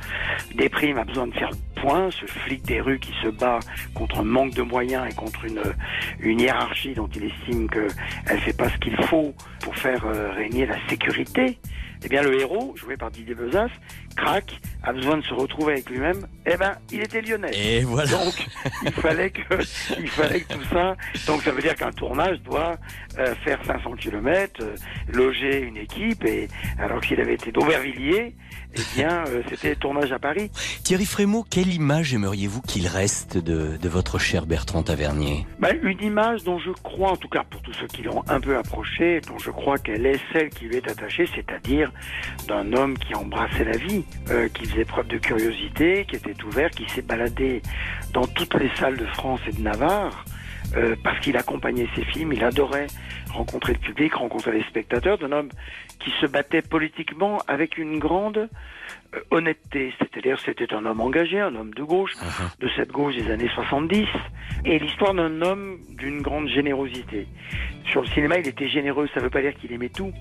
déprime, 0.56 0.98
a 0.98 1.04
besoin 1.04 1.28
de 1.28 1.34
faire 1.34 1.50
le 1.52 1.82
point, 1.82 2.10
ce 2.12 2.26
flic 2.26 2.64
des 2.64 2.82
rues 2.82 3.00
qui 3.00 3.14
se 3.22 3.30
bat 3.30 3.60
contre 3.94 4.20
un 4.20 4.24
manque 4.24 4.54
de 4.54 4.62
moyens 4.62 5.06
et 5.10 5.16
contre 5.16 5.46
une, 5.46 5.62
une 6.20 6.40
hiérarchie 6.40 6.94
dont 6.94 7.10
il 7.16 7.26
estime 7.26 7.70
qu'elle 7.70 8.40
fait 8.40 8.56
pas 8.56 8.70
ce 8.70 8.78
qu'il 8.78 8.96
faut 9.06 9.34
pour 9.62 9.76
faire 9.76 10.06
euh, 10.06 10.32
régner 10.32 10.66
la 10.66 10.78
sécurité. 10.90 11.60
Eh 12.04 12.08
bien, 12.08 12.22
le 12.22 12.40
héros, 12.40 12.74
joué 12.76 12.98
par 12.98 13.10
Didier 13.10 13.34
Bezas, 13.34 13.70
craque, 14.16 14.60
a 14.84 14.94
besoin 14.94 15.18
de 15.18 15.24
se 15.24 15.34
retrouver 15.34 15.74
avec 15.74 15.90
lui-même. 15.90 16.28
Eh 16.46 16.58
ben, 16.58 16.76
il 16.92 17.02
était 17.02 17.22
lyonnais. 17.22 17.52
Et 17.54 17.84
voilà. 17.84 18.10
Donc, 18.12 18.48
il 18.84 18.92
fallait 18.92 19.32
que, 19.32 19.42
il 20.00 20.08
fallait 20.08 20.42
que 20.42 20.54
tout 20.54 20.64
ça. 20.72 20.96
Donc, 21.28 21.42
ça 21.44 21.52
veut 21.52 21.62
dire 21.62 21.76
qu'un 21.76 21.92
tournage 21.92 22.40
doit 22.42 22.76
euh, 23.18 23.34
faire 23.44 23.60
500 23.66 23.94
km, 23.94 24.64
loger 25.14 25.60
une 25.60 25.78
équipe, 25.78 26.24
et 26.26 26.48
alors 26.80 27.02
qu'il 27.02 27.20
avait 27.20 27.36
été 27.36 27.52
d'Aubervilliers, 27.52 28.36
eh 28.78 28.82
bien, 28.96 29.24
euh, 29.28 29.42
c'était 29.50 29.76
tournage 29.76 30.12
à 30.12 30.20
Paris. 30.20 30.52
Thierry 30.84 31.06
Frémaux, 31.06 31.46
quelle 31.50 31.74
image 31.74 32.14
aimeriez-vous 32.14 32.62
qu'il 32.62 32.88
reste 32.88 33.38
de, 33.38 33.78
de 33.78 33.90
votre 33.90 34.20
cher 34.20 34.46
Bertrand 34.46 34.84
Tavernier? 34.84 35.48
Ben, 35.60 35.78
une 35.82 36.02
image 36.02 36.44
dont 36.44 36.60
je 36.60 36.72
crois, 36.72 37.12
en 37.12 37.16
tout 37.16 37.30
cas 37.30 37.44
pour 37.50 37.62
tous 37.62 37.74
ceux 37.74 37.88
qui 37.88 38.04
l'ont 38.04 38.24
un 38.28 38.40
peu 38.40 38.58
approché, 38.58 39.22
dont 39.22 39.40
je 39.40 39.52
crois 39.52 39.78
qu'elle 39.78 40.06
est 40.06 40.20
celle 40.34 40.50
qui 40.50 40.66
lui 40.66 40.76
est 40.78 40.90
attachée, 40.90 41.28
c'est-à-dire 41.34 41.92
d'un 42.48 42.74
homme 42.74 42.98
qui 42.98 43.16
embrassait 43.16 43.64
la 43.64 43.78
vie, 43.78 44.04
euh, 44.30 44.48
qui 44.50 44.66
faisait 44.66 44.86
preuve 44.86 45.08
de 45.08 45.18
curiosité, 45.18 46.06
qui 46.10 46.16
était 46.16 46.44
ouvert, 46.44 46.70
qui 46.72 46.90
s'est 46.90 47.02
baladé 47.02 47.62
dans 48.14 48.26
toutes 48.26 48.56
les 48.56 48.70
salles 48.76 48.98
de 48.98 49.06
France 49.06 49.42
et 49.48 49.52
de 49.52 49.62
Navarre. 49.62 50.26
euh, 50.76 50.96
parce 51.04 51.20
qu'il 51.20 51.38
accompagnait 51.38 51.88
ses 51.96 52.04
films, 52.06 52.34
il 52.34 52.44
adorait 52.44 52.88
rencontrer 53.32 53.74
le 53.74 53.80
public, 53.80 54.14
rencontrer 54.14 54.52
les 54.52 54.64
spectateurs, 54.64 55.18
d'un 55.18 55.32
homme 55.32 55.50
qui 56.00 56.12
se 56.22 56.26
battait 56.26 56.62
politiquement 56.62 57.40
avec 57.48 57.78
une 57.78 58.00
grande 58.00 58.50
honnêteté. 59.32 59.94
C'est-à-dire 60.00 60.40
c'était 60.40 60.74
un 60.74 60.86
homme 60.86 61.02
engagé, 61.02 61.40
un 61.40 61.56
homme 61.56 61.74
de 61.74 61.84
gauche, 61.84 62.12
de 62.60 62.70
cette 62.76 62.92
gauche 62.92 63.16
des 63.16 63.30
années 63.32 63.50
70, 63.54 64.06
et 64.66 64.80
l'histoire 64.80 65.14
d'un 65.14 65.42
homme 65.42 65.78
d'une 65.98 66.22
grande 66.22 66.48
générosité. 66.50 67.28
Sur 67.90 68.02
le 68.02 68.08
cinéma, 68.08 68.40
il 68.40 68.48
était 68.48 68.68
généreux, 68.68 69.08
ça 69.14 69.20
ne 69.20 69.26
veut 69.26 69.30
pas 69.30 69.42
dire 69.42 69.54
qu'il 69.56 69.72
aimait 69.72 69.90
tout. 69.90 70.12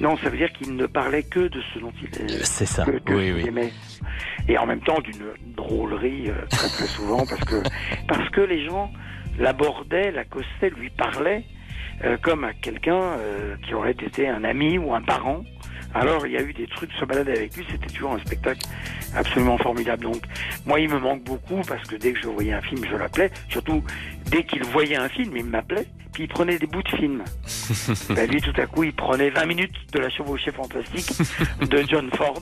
Non, 0.00 0.16
ça 0.16 0.30
veut 0.30 0.38
dire 0.38 0.50
qu'il 0.52 0.74
ne 0.74 0.86
parlait 0.86 1.22
que 1.22 1.40
de 1.48 1.60
ce 1.72 1.78
dont 1.78 1.92
il 2.00 2.08
C'est 2.44 2.66
ça, 2.66 2.84
que- 2.84 2.98
que 2.98 3.12
oui, 3.12 3.26
il 3.28 3.34
oui. 3.34 3.44
aimait. 3.48 3.72
Et 4.48 4.56
en 4.58 4.66
même 4.66 4.80
temps 4.80 5.00
d'une 5.00 5.22
drôlerie 5.54 6.28
euh, 6.30 6.46
très 6.50 6.68
très 6.68 6.86
souvent 6.86 7.24
parce 7.26 7.44
que 7.44 7.62
parce 8.08 8.28
que 8.30 8.40
les 8.40 8.64
gens 8.64 8.90
l'abordaient, 9.38 10.10
l'accostaient, 10.12 10.70
lui 10.70 10.90
parlaient 10.90 11.44
euh, 12.04 12.16
comme 12.22 12.44
à 12.44 12.52
quelqu'un 12.54 13.00
euh, 13.00 13.56
qui 13.66 13.74
aurait 13.74 13.92
été 13.92 14.28
un 14.28 14.44
ami 14.44 14.78
ou 14.78 14.94
un 14.94 15.02
parent. 15.02 15.44
Alors 15.94 16.26
il 16.26 16.32
y 16.32 16.36
a 16.36 16.42
eu 16.42 16.52
des 16.52 16.66
trucs 16.66 16.92
se 16.92 17.04
balader 17.04 17.32
avec 17.32 17.56
lui, 17.56 17.64
c'était 17.70 17.86
toujours 17.86 18.12
un 18.12 18.18
spectacle 18.18 18.66
absolument 19.14 19.58
formidable. 19.58 20.04
Donc 20.04 20.22
moi 20.66 20.80
il 20.80 20.88
me 20.88 20.98
manque 20.98 21.22
beaucoup 21.22 21.60
parce 21.66 21.86
que 21.86 21.96
dès 21.96 22.12
que 22.12 22.20
je 22.20 22.28
voyais 22.28 22.52
un 22.52 22.62
film, 22.62 22.84
je 22.90 22.96
l'appelais. 22.96 23.30
Surtout 23.48 23.82
dès 24.26 24.44
qu'il 24.44 24.64
voyait 24.64 24.96
un 24.96 25.08
film, 25.08 25.36
il 25.36 25.44
m'appelait. 25.44 25.86
Puis 26.12 26.24
il 26.24 26.28
prenait 26.28 26.58
des 26.58 26.66
bouts 26.66 26.82
de 26.82 26.88
film. 26.90 27.24
Ben, 28.14 28.30
lui, 28.30 28.40
tout 28.40 28.52
à 28.56 28.66
coup, 28.66 28.84
il 28.84 28.92
prenait 28.94 29.30
20 29.30 29.46
minutes 29.46 29.74
de 29.92 29.98
la 29.98 30.08
chevauchée 30.08 30.52
fantastique 30.52 31.10
de 31.60 31.84
John 31.88 32.08
Ford. 32.14 32.40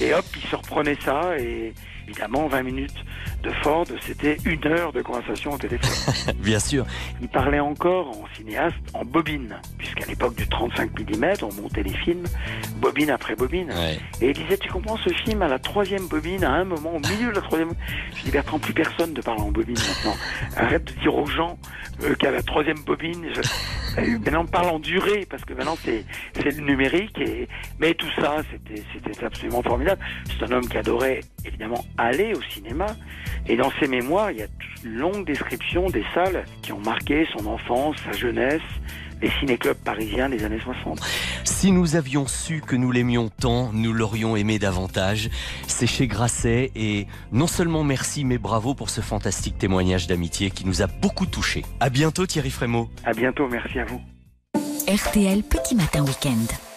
Et 0.00 0.12
hop, 0.12 0.24
il 0.34 0.42
se 0.42 0.56
reprenait 0.56 0.96
ça. 1.00 1.38
Et 1.38 1.72
évidemment, 2.06 2.46
20 2.48 2.62
minutes 2.62 3.04
de 3.42 3.50
Ford, 3.62 3.86
c'était 4.00 4.36
une 4.44 4.66
heure 4.66 4.92
de 4.92 5.02
conversation 5.02 5.52
au 5.52 5.58
téléphone. 5.58 6.34
Bien 6.38 6.58
sûr. 6.58 6.86
Il 7.20 7.28
parlait 7.28 7.60
encore 7.60 8.08
en 8.08 8.24
cinéaste 8.36 8.76
en 8.94 9.04
bobine, 9.04 9.56
puisqu'à 9.78 10.06
l'époque 10.06 10.34
du 10.34 10.46
35 10.48 10.90
mm, 10.98 11.24
on 11.42 11.62
montait 11.62 11.82
les 11.82 11.94
films 11.94 12.24
bobine 12.76 13.10
après 13.10 13.34
bobine. 13.34 13.72
Et 14.20 14.30
il 14.30 14.32
disait, 14.34 14.56
tu 14.58 14.70
comprends 14.70 14.96
ce 14.98 15.10
film 15.10 15.42
à 15.42 15.48
la 15.48 15.58
troisième 15.58 16.06
bobine, 16.06 16.44
à 16.44 16.52
un 16.52 16.64
moment, 16.64 16.94
au 16.96 17.00
milieu 17.00 17.30
de 17.30 17.36
la 17.36 17.40
troisième. 17.40 17.72
Je 18.16 18.24
dis, 18.24 18.30
Bertrand, 18.30 18.58
plus 18.58 18.74
personne 18.74 19.12
ne 19.14 19.20
parle 19.20 19.40
en 19.40 19.50
bobine 19.50 19.76
maintenant. 19.76 20.16
Arrête 20.56 20.84
de 20.84 21.00
dire 21.00 21.14
aux 21.14 21.26
gens 21.26 21.58
euh, 22.02 22.14
qu'à 22.14 22.30
la 22.30 22.42
troisième 22.42 22.78
bobine, 22.80 23.26
je... 23.34 23.40
Euh, 24.00 24.18
maintenant 24.24 24.42
on 24.42 24.46
parle 24.46 24.70
en 24.70 24.78
durée, 24.80 25.26
parce 25.30 25.44
que 25.44 25.54
maintenant 25.54 25.76
c'est 25.84 26.04
c'est 26.34 26.50
le 26.50 26.64
numérique. 26.64 27.16
Et... 27.18 27.48
Mais 27.78 27.94
tout 27.94 28.10
ça, 28.16 28.38
c'était 28.50 28.82
c'était 28.92 29.24
absolument 29.24 29.62
formidable. 29.62 30.00
C'est 30.26 30.44
un 30.44 30.52
homme 30.52 30.68
qui 30.68 30.76
adorait 30.76 31.20
évidemment 31.44 31.84
aller 31.98 32.34
au 32.34 32.42
cinéma. 32.42 32.86
Et 33.46 33.56
dans 33.56 33.70
ses 33.80 33.88
mémoires, 33.88 34.30
il 34.30 34.38
y 34.38 34.42
a 34.42 34.46
une 34.84 34.94
longue 34.94 35.26
description 35.26 35.88
des 35.88 36.04
salles 36.14 36.44
qui 36.62 36.72
ont 36.72 36.80
marqué 36.80 37.26
son 37.36 37.46
enfance, 37.46 37.96
sa 38.04 38.12
jeunesse, 38.12 38.62
les 39.20 39.30
ciné-clubs 39.40 39.76
parisiens 39.76 40.28
des 40.28 40.44
années 40.44 40.60
60. 40.60 41.00
Si 41.44 41.72
nous 41.72 41.96
avions 41.96 42.26
su 42.26 42.60
que 42.60 42.76
nous 42.76 42.90
l'aimions 42.90 43.28
tant, 43.28 43.72
nous 43.72 43.92
l'aurions 43.92 44.36
aimé 44.36 44.58
davantage. 44.58 45.30
C'est 45.66 45.86
chez 45.86 46.06
Grasset 46.06 46.72
et 46.74 47.06
non 47.32 47.46
seulement 47.46 47.84
merci, 47.84 48.24
mais 48.24 48.38
bravo 48.38 48.74
pour 48.74 48.90
ce 48.90 49.00
fantastique 49.00 49.58
témoignage 49.58 50.06
d'amitié 50.06 50.50
qui 50.50 50.66
nous 50.66 50.82
a 50.82 50.86
beaucoup 50.86 51.26
touchés. 51.26 51.64
À 51.80 51.90
bientôt 51.90 52.26
Thierry 52.26 52.50
Frémaux. 52.50 52.90
À 53.04 53.12
bientôt, 53.12 53.48
merci 53.48 53.78
à 53.78 53.84
vous. 53.84 54.00
RTL 54.86 55.42
Petit 55.42 55.74
Matin 55.74 56.04
Week-end. 56.04 56.73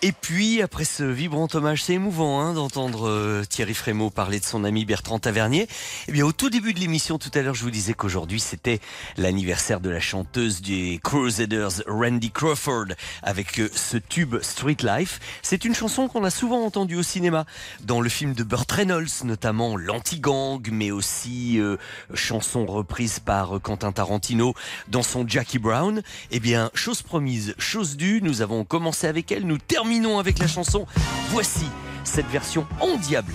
Et 0.00 0.12
puis, 0.12 0.62
après 0.62 0.84
ce 0.84 1.02
vibrant 1.02 1.48
hommage, 1.54 1.82
c'est 1.82 1.94
émouvant 1.94 2.40
hein, 2.40 2.54
d'entendre 2.54 3.08
euh, 3.08 3.42
Thierry 3.42 3.74
Frémaux 3.74 4.10
parler 4.10 4.38
de 4.38 4.44
son 4.44 4.62
ami 4.62 4.84
Bertrand 4.84 5.18
Tavernier. 5.18 5.66
Eh 6.06 6.12
bien, 6.12 6.24
au 6.24 6.30
tout 6.30 6.50
début 6.50 6.72
de 6.72 6.78
l'émission, 6.78 7.18
tout 7.18 7.32
à 7.34 7.42
l'heure, 7.42 7.56
je 7.56 7.64
vous 7.64 7.72
disais 7.72 7.94
qu'aujourd'hui, 7.94 8.38
c'était 8.38 8.78
l'anniversaire 9.16 9.80
de 9.80 9.90
la 9.90 9.98
chanteuse 9.98 10.62
des 10.62 11.00
Crusaders, 11.02 11.82
Randy 11.88 12.30
Crawford, 12.30 12.92
avec 13.24 13.58
euh, 13.58 13.68
ce 13.74 13.96
tube 13.96 14.36
Street 14.40 14.76
Life. 14.84 15.18
C'est 15.42 15.64
une 15.64 15.74
chanson 15.74 16.06
qu'on 16.06 16.22
a 16.22 16.30
souvent 16.30 16.64
entendue 16.64 16.94
au 16.94 17.02
cinéma, 17.02 17.44
dans 17.80 18.00
le 18.00 18.08
film 18.08 18.34
de 18.34 18.44
Burt 18.44 18.70
Reynolds, 18.70 19.24
notamment 19.24 19.76
L'Anti-Gang, 19.76 20.68
mais 20.70 20.92
aussi 20.92 21.58
euh, 21.58 21.76
chanson 22.14 22.66
reprise 22.66 23.18
par 23.18 23.56
euh, 23.56 23.58
Quentin 23.58 23.90
Tarantino 23.90 24.54
dans 24.86 25.02
son 25.02 25.26
Jackie 25.26 25.58
Brown. 25.58 26.02
Eh 26.30 26.38
bien, 26.38 26.70
chose 26.72 27.02
promise, 27.02 27.56
chose 27.58 27.96
due, 27.96 28.20
nous 28.22 28.42
avons 28.42 28.64
commencé 28.64 29.08
avec 29.08 29.32
elle, 29.32 29.44
nous 29.44 29.58
terminons 29.58 29.87
avec 30.18 30.38
la 30.38 30.46
chanson. 30.46 30.86
Voici 31.30 31.66
cette 32.04 32.26
version 32.26 32.66
endiablée 32.80 33.34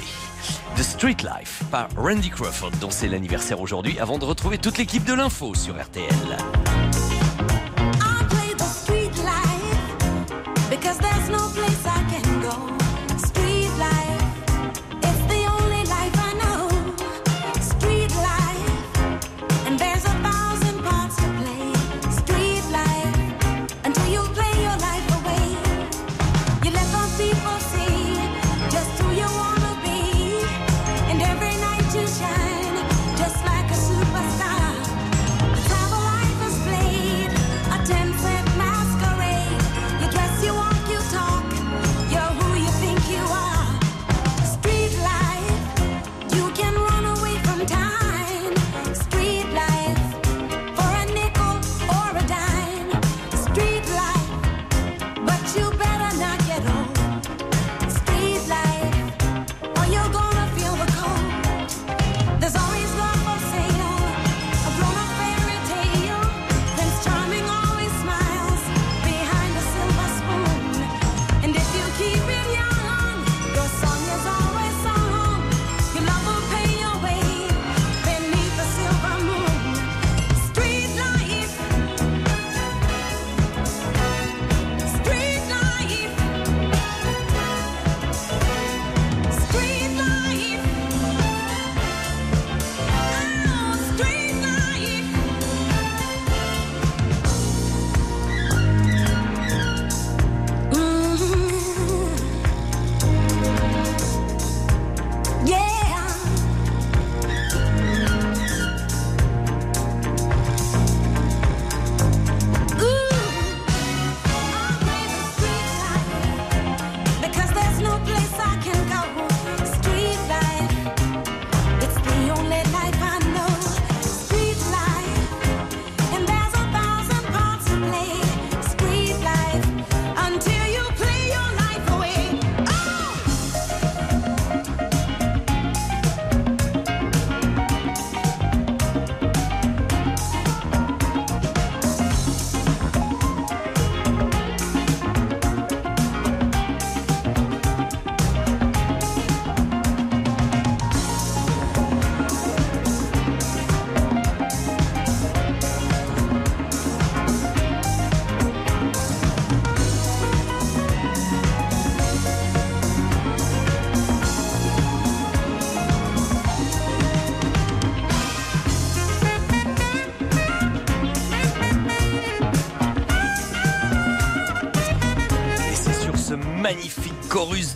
de 0.77 0.83
Street 0.83 1.17
Life 1.23 1.63
par 1.71 1.87
Randy 1.97 2.29
Crawford, 2.29 2.71
dont 2.79 2.91
c'est 2.91 3.07
l'anniversaire 3.07 3.59
aujourd'hui, 3.59 3.97
avant 3.99 4.19
de 4.19 4.25
retrouver 4.25 4.57
toute 4.57 4.77
l'équipe 4.77 5.03
de 5.03 5.13
l'info 5.13 5.55
sur 5.55 5.81
RTL. 5.81 6.07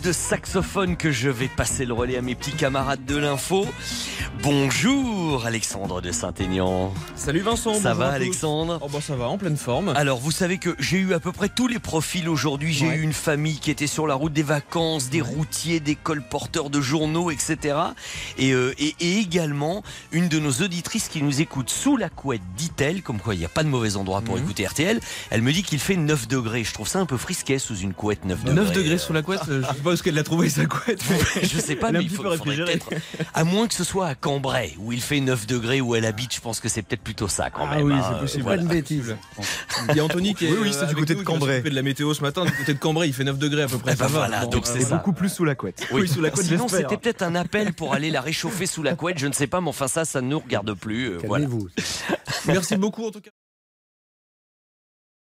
De 0.08 0.12
saxophone 0.14 0.96
que 0.96 1.10
je 1.10 1.28
vais 1.28 1.48
passer 1.48 1.84
le 1.84 1.92
relais 1.92 2.16
à 2.16 2.22
mes 2.22 2.34
petits 2.34 2.52
camarades 2.52 3.04
de 3.04 3.18
l'info. 3.18 3.66
Bonjour 4.52 5.44
Alexandre 5.44 6.00
de 6.00 6.10
Saint-Aignan. 6.10 6.94
Salut 7.16 7.40
Vincent. 7.40 7.74
Ça 7.74 7.92
va. 7.92 8.08
Alexandre? 8.08 8.78
Oh 8.80 8.88
bah 8.90 9.00
ça 9.02 9.14
va, 9.14 9.26
en 9.28 9.36
pleine 9.36 9.58
forme. 9.58 9.90
Alors 9.90 10.20
vous 10.20 10.30
savez 10.30 10.56
que 10.56 10.74
j'ai 10.78 10.96
eu 10.96 11.12
à 11.12 11.20
peu 11.20 11.32
près 11.32 11.50
tous 11.50 11.66
les 11.68 11.78
profils 11.78 12.26
aujourd'hui. 12.30 12.72
J'ai 12.72 12.86
Ouais. 12.88 12.96
eu 12.96 13.02
une 13.02 13.12
famille 13.12 13.58
qui 13.58 13.70
était 13.70 13.86
sur 13.86 14.06
la 14.06 14.14
route 14.14 14.32
des 14.32 14.42
vacances, 14.42 15.10
des 15.10 15.20
routiers, 15.20 15.80
des 15.80 15.96
colporteurs 15.96 16.70
de 16.70 16.80
journaux, 16.80 17.30
etc. 17.30 17.76
Et, 18.38 18.52
euh, 18.52 18.72
et- 18.78 18.94
et 19.00 19.18
également 19.18 19.82
une 20.12 20.28
de 20.28 20.38
nos 20.38 20.50
auditrices 20.62 21.08
qui 21.08 21.22
nous 21.22 21.42
écoute 21.42 21.68
sous 21.68 21.98
la 21.98 22.08
couette, 22.08 22.40
dit-elle, 22.56 23.02
comme 23.02 23.18
quoi 23.18 23.34
il 23.34 23.40
n'y 23.40 23.44
a 23.44 23.50
pas 23.50 23.64
de 23.64 23.68
mauvais 23.68 23.96
endroit 23.96 24.22
pour 24.22 24.36
Mhm. 24.36 24.44
écouter 24.44 24.64
RTL. 24.66 24.98
Elle 25.28 25.42
me 25.42 25.52
dit 25.52 25.62
qu'il 25.62 25.78
fait 25.78 25.96
9 25.96 26.26
degrés. 26.26 26.64
Je 26.64 26.72
trouve 26.72 26.88
ça 26.88 27.00
un 27.00 27.06
peu 27.06 27.18
frisquet 27.18 27.58
sous 27.58 27.76
une 27.76 27.92
couette 27.92 28.24
9 28.24 28.44
degrés. 28.44 28.64
9 28.64 28.72
degrés 28.72 28.96
sous 28.96 29.12
la 29.12 29.20
couette, 29.20 29.42
euh, 29.50 29.60
je 29.62 29.66
sais 29.76 29.82
pas 29.82 29.90
où 29.90 29.92
est-ce 29.92 30.02
qu'elle 30.02 30.14
l'a 30.14 30.22
trouvé 30.24 30.48
sa 30.48 30.64
couette. 30.64 31.02
Je 31.42 31.58
sais 31.60 31.76
pas, 31.76 31.92
mais 31.92 32.00
il 32.02 32.08
faut, 32.08 32.22
faudrait 32.22 32.38
peut-être. 32.38 32.88
À 33.34 33.44
moins 33.44 33.68
que 33.68 33.74
ce 33.74 33.84
soit 33.84 34.06
à 34.06 34.14
Cambrai, 34.42 34.74
où 34.78 34.92
il 34.92 35.00
fait 35.02 35.20
9 35.20 35.46
degrés, 35.46 35.80
où 35.80 35.94
elle 35.94 36.04
habite, 36.04 36.34
je 36.34 36.40
pense 36.40 36.60
que 36.60 36.68
c'est 36.68 36.82
peut-être 36.82 37.02
plutôt 37.02 37.28
ça 37.28 37.50
quand 37.50 37.66
Ah 37.70 37.76
même. 37.76 37.86
oui, 37.86 37.92
hein, 37.94 38.02
c'est 38.12 38.20
possible. 38.20 38.42
voilà. 38.44 38.62
Pas 38.62 38.68
de 38.68 38.72
bêtises. 38.72 39.16
Il 39.90 39.96
y 39.96 40.00
a 40.00 40.04
Anthony 40.04 40.34
qui 40.34 40.46
est. 40.46 40.50
Oui, 40.52 40.58
oui, 40.62 40.72
c'est 40.72 40.86
du 40.86 40.94
côté 40.94 41.14
nous, 41.14 41.20
de 41.20 41.24
Cambrai. 41.26 41.52
s'occuper 41.54 41.70
de 41.70 41.74
la 41.74 41.82
météo 41.82 42.12
ce 42.14 42.22
matin. 42.22 42.44
Du 42.44 42.52
côté 42.52 42.74
de 42.74 42.78
Cambrai, 42.78 43.06
il 43.08 43.12
fait 43.14 43.24
9 43.24 43.38
degrés 43.38 43.62
à 43.62 43.68
peu 43.68 43.78
près. 43.78 43.94
Va. 43.94 44.06
voilà, 44.06 44.46
donc 44.46 44.66
c'est 44.66 44.80
ça. 44.80 44.96
Beaucoup 44.96 45.12
plus 45.12 45.28
sous 45.28 45.44
la 45.44 45.54
couette. 45.54 45.86
Oui, 45.92 46.08
sous 46.08 46.20
la 46.20 46.30
couette, 46.30 46.46
Sinon, 46.46 46.68
c'était 46.68 46.96
peut-être 46.96 47.22
un 47.22 47.34
appel 47.34 47.72
pour 47.72 47.94
aller 47.94 48.10
la 48.10 48.20
réchauffer 48.20 48.66
sous 48.66 48.82
la 48.82 48.94
couette, 48.94 49.18
je 49.18 49.26
ne 49.26 49.32
sais 49.32 49.46
pas, 49.46 49.60
mais 49.60 49.68
enfin 49.68 49.88
ça, 49.88 50.04
ça 50.04 50.20
ne 50.20 50.28
nous 50.28 50.38
regarde 50.38 50.72
plus. 50.74 51.10
euh, 51.10 51.18
voilà. 51.24 51.46
Merci 52.46 52.76
beaucoup 52.76 53.06
en 53.06 53.10
tout 53.10 53.20
cas. 53.20 53.30